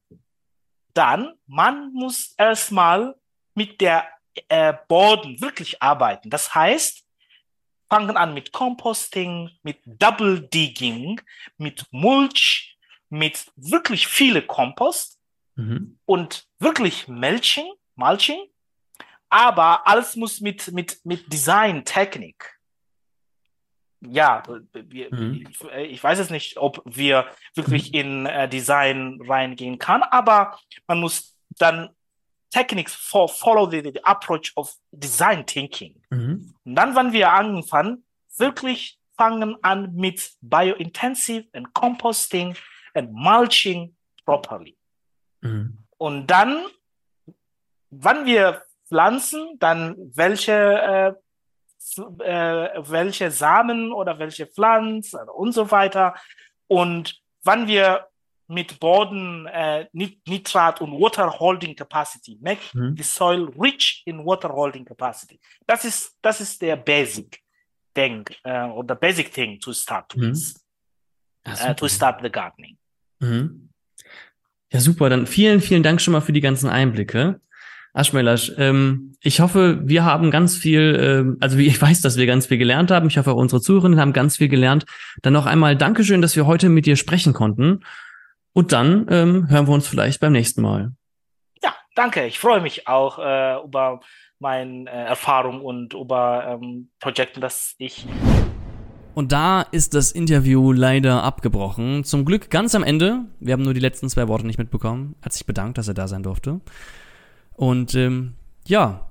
Dann, 1.00 1.34
man 1.48 1.94
muss 1.94 2.34
erstmal 2.38 3.16
mit 3.54 3.80
der 3.80 4.06
äh, 4.50 4.74
Boden 4.90 5.40
wirklich 5.40 5.82
arbeiten. 5.82 6.30
Das 6.30 6.54
heißt, 6.54 7.06
fangen 7.90 8.18
an 8.18 8.34
mit 8.34 8.52
Composting, 8.52 9.50
mit 9.64 9.80
Double 9.86 10.42
Digging, 10.42 11.22
mit 11.58 11.86
Mulch, 11.92 12.78
mit 13.10 13.52
wirklich 13.56 14.08
viele 14.08 14.42
Kompost 14.42 15.20
Mhm. 15.56 16.00
und 16.06 16.48
wirklich 16.60 17.08
Mulching, 17.08 17.70
Mulching, 17.96 18.48
aber 19.30 19.86
alles 19.86 20.16
muss 20.16 20.40
mit, 20.40 20.72
mit, 20.72 21.00
mit 21.04 21.32
Design-Technik. 21.32 22.59
Ja, 24.02 24.44
wir, 24.74 25.14
Mhm. 25.14 25.46
ich, 25.50 25.92
ich 25.92 26.04
weiß 26.04 26.20
es 26.20 26.30
nicht, 26.30 26.58
ob 26.58 26.82
wir 26.86 27.26
wirklich 27.56 27.94
in 27.94 28.26
äh, 28.26 28.48
Design 28.48 29.20
reingehen 29.28 29.78
kann, 29.78 30.04
aber 30.04 30.58
man 30.88 31.00
muss 31.02 31.36
dann 31.58 31.90
Techniques 32.50 32.96
for 32.96 33.28
follow 33.28 33.70
the, 33.70 33.82
the 33.82 34.04
approach 34.04 34.52
of 34.56 34.74
Design 34.92 35.46
Thinking. 35.46 36.02
Mhm. 36.10 36.54
Und 36.64 36.76
dann, 36.76 36.96
wenn 36.96 37.12
wir 37.12 37.32
angefangen, 37.32 38.06
wirklich 38.38 38.98
fangen 39.18 39.58
an 39.64 39.94
mit 39.94 40.32
Biointensive 40.42 41.48
and 41.54 41.74
Composting 41.74 42.56
and 42.94 43.12
Mulching 43.12 43.96
properly. 44.26 44.78
Mhm. 45.42 45.78
Und 45.98 46.28
dann, 46.28 46.64
wann 47.90 48.26
wir 48.26 48.64
pflanzen, 48.88 49.60
dann 49.60 49.96
welche, 50.16 50.54
äh, 50.54 51.14
äh, 52.20 52.70
welche 52.90 53.32
Samen 53.32 53.92
oder 53.92 54.20
welche 54.20 54.46
Pflanzen 54.48 55.28
und 55.30 55.52
so 55.54 55.70
weiter. 55.72 56.16
Und 56.68 57.20
wann 57.44 57.68
wir 57.68 58.08
mit 58.48 58.80
Boden 58.80 59.46
äh, 59.46 59.88
Nit- 59.94 60.28
Nitrat 60.28 60.82
und 60.82 60.92
Water 60.94 61.40
Holding 61.40 61.76
Capacity, 61.76 62.38
make 62.42 62.62
Mhm. 62.74 62.96
the 62.98 63.04
soil 63.04 63.50
rich 63.60 64.02
in 64.06 64.26
water 64.26 64.50
holding 64.50 64.84
capacity. 64.86 65.40
Das 65.68 65.86
ist, 65.86 66.18
das 66.22 66.42
ist 66.42 66.60
der 66.62 66.76
Basic 66.76 67.40
thing, 67.94 68.26
äh, 68.44 68.64
oder 68.66 68.96
Basic 68.96 69.32
thing 69.32 69.60
to 69.60 69.72
start 69.72 70.16
Mhm. 70.16 70.22
with, 70.32 70.56
Ja, 71.46 71.54
äh, 71.54 71.56
super. 71.58 71.76
to 71.76 71.88
start 71.88 72.22
the 72.24 72.30
gardening. 72.32 72.78
Mhm. 73.20 73.70
Ja, 74.72 74.80
super. 74.80 75.10
Dann 75.10 75.28
vielen, 75.28 75.62
vielen 75.62 75.84
Dank 75.84 76.02
schon 76.02 76.12
mal 76.14 76.22
für 76.22 76.34
die 76.34 76.42
ganzen 76.42 76.70
Einblicke. 76.70 77.40
Aschmelasch, 77.94 78.52
ähm, 78.58 79.16
ich 79.22 79.40
hoffe, 79.40 79.80
wir 79.84 80.06
haben 80.06 80.32
ganz 80.32 80.58
viel, 80.58 80.98
ähm, 81.00 81.38
also 81.40 81.58
wie 81.58 81.68
ich 81.68 81.82
weiß, 81.82 82.02
dass 82.02 82.18
wir 82.18 82.26
ganz 82.26 82.48
viel 82.48 82.58
gelernt 82.58 82.92
haben. 82.92 83.08
Ich 83.08 83.18
hoffe, 83.18 83.32
auch 83.32 83.38
unsere 83.38 83.62
Zuhörerinnen 83.62 84.00
haben 84.00 84.14
ganz 84.14 84.38
viel 84.38 84.48
gelernt. 84.48 84.86
Dann 85.22 85.34
noch 85.34 85.46
einmal 85.46 85.76
Dankeschön, 85.76 86.22
dass 86.22 86.36
wir 86.36 86.46
heute 86.46 86.70
mit 86.70 86.86
dir 86.86 86.96
sprechen 86.96 87.34
konnten. 87.34 87.82
Und 88.54 88.72
dann 88.72 89.08
ähm, 89.10 89.50
hören 89.50 89.68
wir 89.68 89.74
uns 89.74 89.88
vielleicht 89.88 90.20
beim 90.20 90.34
nächsten 90.34 90.62
Mal. 90.62 90.92
Ja, 91.64 91.74
danke. 91.96 92.26
Ich 92.26 92.40
freue 92.40 92.62
mich 92.62 92.88
auch 92.88 93.20
äh, 93.20 93.64
über 93.64 94.02
meine 94.40 94.90
äh, 94.90 95.06
Erfahrung 95.06 95.62
und 95.62 95.94
über 95.94 96.60
ähm, 96.62 96.90
Projekte, 97.00 97.40
das 97.40 97.76
ich 97.78 98.08
und 99.20 99.34
da 99.34 99.64
ist 99.64 99.96
das 99.96 100.14
Interview 100.14 100.72
leider 100.72 101.24
abgebrochen. 101.24 102.06
Zum 102.06 102.24
Glück 102.24 102.50
ganz 102.50 102.74
am 102.74 102.84
Ende. 102.84 103.26
Wir 103.42 103.52
haben 103.52 103.64
nur 103.64 103.74
die 103.74 103.82
letzten 103.82 104.10
zwei 104.10 104.30
Worte 104.30 104.48
nicht 104.48 104.60
mitbekommen. 104.60 105.16
Er 105.20 105.26
hat 105.26 105.34
sich 105.34 105.46
bedankt, 105.46 105.78
dass 105.78 105.90
er 105.90 105.94
da 105.94 106.08
sein 106.08 106.24
durfte. 106.24 106.62
Und 107.60 107.94
ähm, 107.94 108.36
ja, 108.68 109.10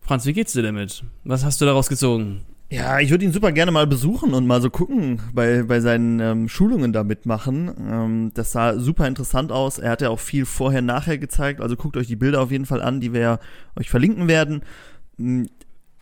Franz, 0.00 0.24
wie 0.24 0.32
geht's 0.32 0.52
dir 0.52 0.62
damit? 0.62 1.02
Was 1.24 1.44
hast 1.44 1.60
du 1.60 1.64
daraus 1.64 1.88
gezogen? 1.88 2.42
Ja, 2.70 3.00
ich 3.00 3.10
würde 3.10 3.24
ihn 3.24 3.32
super 3.32 3.50
gerne 3.50 3.72
mal 3.72 3.88
besuchen 3.88 4.32
und 4.32 4.46
mal 4.46 4.62
so 4.62 4.70
gucken, 4.70 5.20
bei, 5.34 5.64
bei 5.64 5.80
seinen 5.80 6.20
ähm, 6.20 6.48
Schulungen 6.48 6.92
da 6.92 7.02
mitmachen. 7.02 7.68
Ähm, 7.80 8.30
das 8.32 8.52
sah 8.52 8.78
super 8.78 9.08
interessant 9.08 9.50
aus. 9.50 9.80
Er 9.80 9.90
hat 9.90 10.02
ja 10.02 10.08
auch 10.10 10.20
viel 10.20 10.46
vorher, 10.46 10.82
nachher 10.82 11.18
gezeigt. 11.18 11.60
Also 11.60 11.74
guckt 11.74 11.96
euch 11.96 12.06
die 12.06 12.14
Bilder 12.14 12.42
auf 12.42 12.52
jeden 12.52 12.64
Fall 12.64 12.80
an, 12.80 13.00
die 13.00 13.12
wir 13.12 13.40
euch 13.76 13.90
verlinken 13.90 14.28
werden. 14.28 14.62
Hm, 15.16 15.48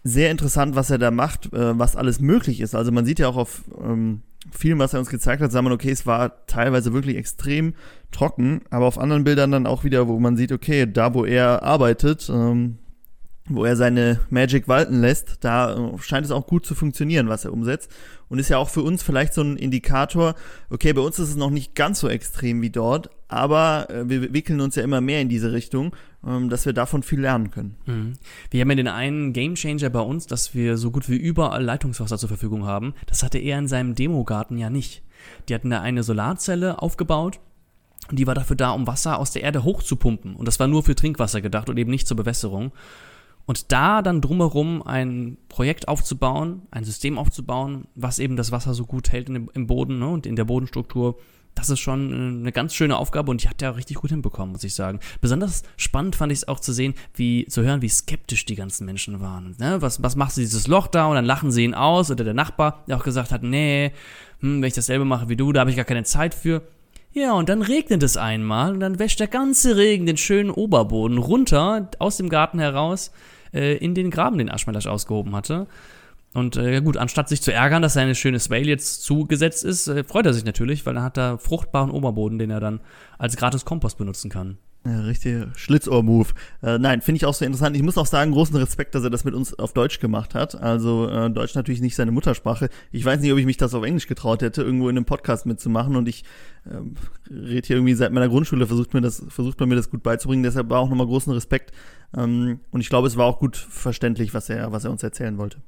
sehr 0.05 0.31
interessant, 0.31 0.77
was 0.77 0.91
er 0.91 0.99
da 0.99 1.11
macht, 1.11 1.55
äh, 1.55 1.79
was 1.79 1.97
alles 1.97 2.21
möglich 2.21 2.61
ist. 2.61 2.75
Also 2.75 2.93
man 2.93 3.07
sieht 3.07 3.19
ja 3.19 3.29
auch 3.29 3.37
auf 3.37 3.65
ähm, 3.83 4.21
vielem, 4.53 4.79
was 4.79 4.93
er 4.93 5.01
uns 5.01 5.09
gezeigt 5.09 5.43
hat, 5.43 5.53
sagen 5.53 5.67
wir, 5.67 5.73
okay, 5.73 5.91
es 5.91 6.05
war 6.05 6.45
teilweise 6.47 6.93
wirklich 6.93 7.17
extrem 7.17 7.73
trocken, 8.11 8.63
aber 8.71 8.87
auf 8.87 8.99
anderen 8.99 9.25
Bildern 9.25 9.53
dann 9.53 9.67
auch 9.67 9.85
wieder, 9.85 10.09
wo 10.09 10.19
man 10.19 10.37
sieht, 10.37 10.53
okay, 10.53 10.91
da 10.91 11.15
wo 11.15 11.25
er 11.25 11.63
arbeitet, 11.63 12.31
ähm, 12.33 12.79
wo 13.49 13.65
er 13.65 13.77
seine 13.77 14.21
Magic 14.31 14.69
walten 14.69 15.01
lässt, 15.01 15.39
da 15.41 15.75
äh, 15.75 15.99
scheint 15.99 16.27
es 16.27 16.33
auch 16.33 16.47
gut 16.47 16.67
zu 16.67 16.75
funktionieren, 16.75 17.29
was 17.29 17.45
er 17.45 17.53
umsetzt. 17.53 17.91
Und 18.29 18.39
ist 18.39 18.51
ja 18.51 18.59
auch 18.59 18.69
für 18.69 18.83
uns 18.83 19.03
vielleicht 19.03 19.33
so 19.33 19.41
ein 19.41 19.57
Indikator, 19.57 20.35
okay, 20.69 20.93
bei 20.93 21.01
uns 21.01 21.19
ist 21.19 21.31
es 21.31 21.37
noch 21.37 21.51
nicht 21.51 21.75
ganz 21.75 22.01
so 22.01 22.09
extrem 22.09 22.61
wie 22.61 22.71
dort, 22.71 23.09
aber 23.29 23.89
äh, 23.89 24.09
wir 24.09 24.33
wickeln 24.35 24.61
uns 24.61 24.77
ja 24.77 24.83
immer 24.83 25.01
mehr 25.01 25.23
in 25.23 25.31
diese 25.31 25.53
Richtung, 25.53 25.97
ähm, 26.27 26.51
dass 26.51 26.67
wir 26.67 26.75
davon 26.75 27.03
viel 27.03 27.21
lernen 27.21 27.51
können. 27.51 27.77
Mhm. 27.87 28.13
Wir 28.51 28.61
haben 28.61 28.71
ja 28.71 28.77
den 28.77 28.89
einen 28.89 29.33
Gamechanger 29.33 29.89
bei 29.89 30.01
uns, 30.01 30.27
dass 30.27 30.55
wir 30.55 30.77
so 30.77 30.91
gut 30.91 31.09
wie 31.09 31.17
überall 31.17 31.65
Leitungswasser 31.65 32.19
zur 32.19 32.29
Verfügung 32.29 32.67
haben. 32.67 32.95
Das 33.07 33.23
hatte 33.23 33.39
er 33.39 33.59
in 33.59 33.69
seinem 33.69 33.95
Demogarten 33.95 34.59
ja 34.59 34.69
nicht. 34.69 35.03
Die 35.49 35.55
hatten 35.55 35.71
da 35.71 35.81
eine 35.81 36.03
Solarzelle 36.03 36.81
aufgebaut 36.81 37.41
die 38.11 38.27
war 38.27 38.35
dafür 38.35 38.57
da, 38.57 38.71
um 38.71 38.87
Wasser 38.87 39.19
aus 39.19 39.33
der 39.33 39.43
Erde 39.43 39.65
hochzupumpen. 39.65 40.35
Und 40.35 40.47
das 40.47 40.59
war 40.61 40.67
nur 40.67 40.83
für 40.83 40.95
Trinkwasser 40.95 41.41
gedacht 41.41 41.69
und 41.69 41.77
eben 41.77 41.91
nicht 41.91 42.09
zur 42.09 42.17
Bewässerung. 42.17 42.73
Und 43.47 43.73
da 43.73 44.03
dann 44.03 44.21
drumherum 44.21 44.83
ein 44.83 45.39
Projekt 45.49 45.89
aufzubauen, 45.89 46.63
ein 46.71 46.85
System 46.85 47.19
aufzubauen, 47.19 47.87
was 47.95 48.19
eben 48.19 48.37
das 48.37 48.53
Wasser 48.53 48.75
so 48.75 48.85
gut 48.85 49.11
hält 49.11 49.29
im 49.31 49.67
Boden 49.67 49.99
ne, 49.99 50.09
und 50.09 50.27
in 50.27 50.37
der 50.37 50.45
Bodenstruktur, 50.45 51.19
das 51.59 51.71
ist 51.71 51.81
schon 51.81 52.13
äh, 52.13 52.41
eine 52.41 52.53
ganz 52.53 52.75
schöne 52.75 52.97
Aufgabe 52.97 53.31
und 53.31 53.43
die 53.43 53.49
hat 53.49 53.61
er 53.63 53.77
richtig 53.77 53.97
gut 53.97 54.11
hinbekommen, 54.11 54.53
muss 54.53 54.65
ich 54.65 54.75
sagen. 54.75 55.01
Besonders 55.21 55.63
spannend 55.77 56.15
fand 56.15 56.31
ich 56.31 56.39
es 56.39 56.49
auch 56.49 56.61
zu 56.61 56.73
sehen, 56.73 56.95
wie, 57.15 57.47
zu 57.47 57.63
hören, 57.63 57.83
wie 57.83 57.89
skeptisch 57.89 58.45
die 58.45 58.55
ganzen 58.55 58.85
Menschen 58.85 59.21
waren. 59.21 59.57
Ne? 59.59 59.83
Was, 59.83 60.03
was 60.03 60.15
machst 60.15 60.37
du 60.37 60.41
dieses 60.41 60.69
Loch 60.69 60.87
da 60.87 61.07
und 61.07 61.17
dann 61.17 61.25
lachen 61.25 61.51
sie 61.51 61.65
ihn 61.65 61.75
aus 61.75 62.11
oder 62.11 62.25
der 62.25 62.35
Nachbar, 62.35 62.85
der 62.87 62.97
auch 62.97 63.05
gesagt 63.05 63.33
hat, 63.33 63.43
nee, 63.43 63.93
hm, 64.41 64.63
wenn 64.63 64.69
ich 64.69 64.75
dasselbe 64.75 65.05
mache 65.05 65.29
wie 65.29 65.37
du, 65.37 65.53
da 65.53 65.61
habe 65.61 65.71
ich 65.71 65.77
gar 65.77 65.85
keine 65.85 66.05
Zeit 66.05 66.35
für. 66.35 66.63
Ja, 67.19 67.33
und 67.33 67.49
dann 67.49 67.63
regnet 67.63 68.05
es 68.05 68.17
einmal 68.17 68.73
und 68.73 68.79
dann 68.79 69.01
wäscht 69.01 69.19
der 69.19 69.27
ganze 69.27 69.77
Regen 69.77 70.07
den 70.07 70.17
schönen 70.17 70.53
Oberboden 70.53 71.19
runter 71.19 71.91
aus 71.99 72.17
dem 72.17 72.29
Garten 72.29 72.61
heraus 72.61 73.11
äh, 73.53 73.77
in 73.79 73.97
den 73.97 74.13
Graben, 74.13 74.39
den 74.39 74.49
Aschmelasch 74.49 74.87
ausgehoben 74.87 75.35
hatte. 75.35 75.67
Und 76.33 76.57
äh, 76.57 76.81
gut, 76.81 76.97
anstatt 76.97 77.29
sich 77.29 77.43
zu 77.43 77.53
ärgern, 77.53 77.83
dass 77.83 77.95
seine 77.95 78.15
schöne 78.15 78.39
Swale 78.39 78.67
jetzt 78.67 79.03
zugesetzt 79.03 79.65
ist, 79.65 79.89
äh, 79.89 80.05
freut 80.05 80.27
er 80.27 80.33
sich 80.33 80.45
natürlich, 80.45 80.87
weil 80.87 80.95
dann 80.95 81.03
hat 81.03 81.19
er 81.19 81.39
fruchtbaren 81.39 81.91
Oberboden, 81.91 82.39
den 82.39 82.51
er 82.51 82.61
dann 82.61 82.79
als 83.19 83.37
gratis 83.37 83.65
Kompost 83.65 83.99
benutzen 83.99 84.31
kann. 84.31 84.59
Ja, 84.89 85.01
richtiger 85.01 85.49
Schlitzohr-Move. 85.55 86.29
Äh, 86.63 86.79
nein, 86.79 87.03
finde 87.03 87.19
ich 87.19 87.27
auch 87.27 87.35
sehr 87.35 87.47
interessant. 87.47 87.77
Ich 87.77 87.83
muss 87.83 87.99
auch 87.99 88.07
sagen, 88.07 88.33
großen 88.33 88.57
Respekt, 88.57 88.95
dass 88.95 89.05
er 89.05 89.11
das 89.11 89.23
mit 89.23 89.35
uns 89.35 89.53
auf 89.59 89.75
Deutsch 89.75 90.01
gemacht 90.01 90.35
hat. 90.35 90.55
Also 90.55 91.11
äh, 91.11 91.31
Deutsch 91.31 91.55
natürlich 91.55 91.83
nicht 91.83 91.95
seine 91.95 92.11
Muttersprache. 92.11 92.71
Ich 92.91 93.05
weiß 93.05 93.21
nicht, 93.21 93.31
ob 93.31 93.39
ich 93.39 93.45
mich 93.45 93.59
das 93.59 93.75
auf 93.75 93.85
Englisch 93.85 94.07
getraut 94.07 94.41
hätte, 94.41 94.63
irgendwo 94.63 94.89
in 94.89 94.97
einem 94.97 95.05
Podcast 95.05 95.45
mitzumachen. 95.45 95.95
Und 95.95 96.09
ich 96.09 96.25
äh, 96.65 96.79
rede 97.31 97.67
hier 97.67 97.77
irgendwie 97.77 97.95
seit 97.95 98.13
meiner 98.13 98.31
Grundschule, 98.31 98.67
versucht 98.67 98.95
mir 98.95 99.03
das, 99.03 99.23
versucht 99.29 99.61
man 99.61 99.69
mir 99.69 99.77
das 99.77 99.91
gut 99.91 100.03
beizubringen. 100.03 100.43
Deshalb 100.43 100.71
war 100.71 100.81
auch 100.81 100.89
nochmal 100.89 101.07
großen 101.07 101.35
Respekt. 101.35 101.73
Ähm, 102.17 102.61
und 102.71 102.81
ich 102.81 102.89
glaube, 102.89 103.09
es 103.09 103.19
war 103.19 103.27
auch 103.27 103.41
gut 103.41 103.59
verständlich, 103.59 104.33
was 104.33 104.49
er, 104.49 104.73
was 104.73 104.85
er 104.85 104.91
uns 104.91 105.03
erzählen 105.03 105.37
wollte. 105.37 105.59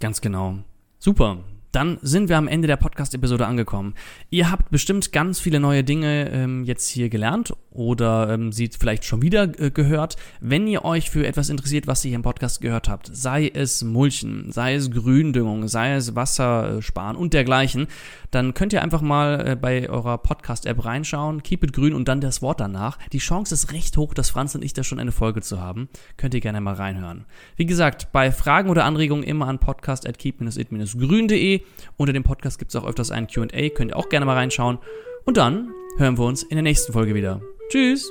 Ganz 0.00 0.20
genau. 0.20 0.58
Super 0.98 1.44
dann 1.72 1.98
sind 2.02 2.28
wir 2.28 2.36
am 2.36 2.48
Ende 2.48 2.68
der 2.68 2.76
Podcast-Episode 2.76 3.46
angekommen. 3.46 3.94
Ihr 4.30 4.50
habt 4.50 4.70
bestimmt 4.70 5.12
ganz 5.12 5.40
viele 5.40 5.60
neue 5.60 5.84
Dinge 5.84 6.30
ähm, 6.30 6.64
jetzt 6.64 6.88
hier 6.88 7.08
gelernt 7.08 7.54
oder 7.70 8.30
ähm, 8.30 8.52
sie 8.52 8.70
vielleicht 8.78 9.04
schon 9.04 9.22
wieder 9.22 9.44
äh, 9.60 9.70
gehört. 9.70 10.16
Wenn 10.40 10.66
ihr 10.66 10.84
euch 10.84 11.10
für 11.10 11.26
etwas 11.26 11.48
interessiert, 11.48 11.86
was 11.86 12.04
ihr 12.04 12.10
hier 12.10 12.16
im 12.16 12.22
Podcast 12.22 12.60
gehört 12.60 12.88
habt, 12.88 13.10
sei 13.12 13.50
es 13.52 13.84
Mulchen, 13.84 14.50
sei 14.50 14.74
es 14.74 14.90
Gründüngung, 14.90 15.68
sei 15.68 15.94
es 15.94 16.14
Wassersparen 16.14 17.16
und 17.16 17.34
dergleichen, 17.34 17.86
dann 18.30 18.54
könnt 18.54 18.72
ihr 18.72 18.82
einfach 18.82 19.00
mal 19.00 19.46
äh, 19.46 19.56
bei 19.56 19.88
eurer 19.88 20.18
Podcast-App 20.18 20.84
reinschauen, 20.84 21.42
keep 21.42 21.64
it 21.64 21.72
grün 21.72 21.94
und 21.94 22.08
dann 22.08 22.20
das 22.20 22.42
Wort 22.42 22.60
danach. 22.60 22.98
Die 23.12 23.18
Chance 23.18 23.54
ist 23.54 23.72
recht 23.72 23.96
hoch, 23.96 24.14
dass 24.14 24.30
Franz 24.30 24.54
und 24.54 24.64
ich 24.64 24.72
da 24.72 24.84
schon 24.84 24.98
eine 24.98 25.12
Folge 25.12 25.40
zu 25.40 25.60
haben. 25.60 25.88
Könnt 26.16 26.34
ihr 26.34 26.40
gerne 26.40 26.60
mal 26.60 26.74
reinhören. 26.74 27.24
Wie 27.56 27.66
gesagt, 27.66 28.12
bei 28.12 28.32
Fragen 28.32 28.70
oder 28.70 28.84
Anregungen 28.84 29.24
immer 29.24 29.48
an 29.48 29.58
podcast.keep-it-grün.de. 29.58 31.62
Unter 31.96 32.12
dem 32.12 32.22
Podcast 32.22 32.58
gibt 32.58 32.70
es 32.70 32.76
auch 32.76 32.86
öfters 32.86 33.10
ein 33.10 33.26
QA, 33.26 33.68
könnt 33.70 33.92
ihr 33.92 33.96
auch 33.96 34.08
gerne 34.08 34.26
mal 34.26 34.36
reinschauen. 34.36 34.78
Und 35.24 35.36
dann 35.36 35.70
hören 35.98 36.18
wir 36.18 36.24
uns 36.24 36.42
in 36.42 36.56
der 36.56 36.62
nächsten 36.62 36.92
Folge 36.92 37.14
wieder. 37.14 37.40
Tschüss. 37.70 38.10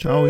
Ciao. 0.00 0.26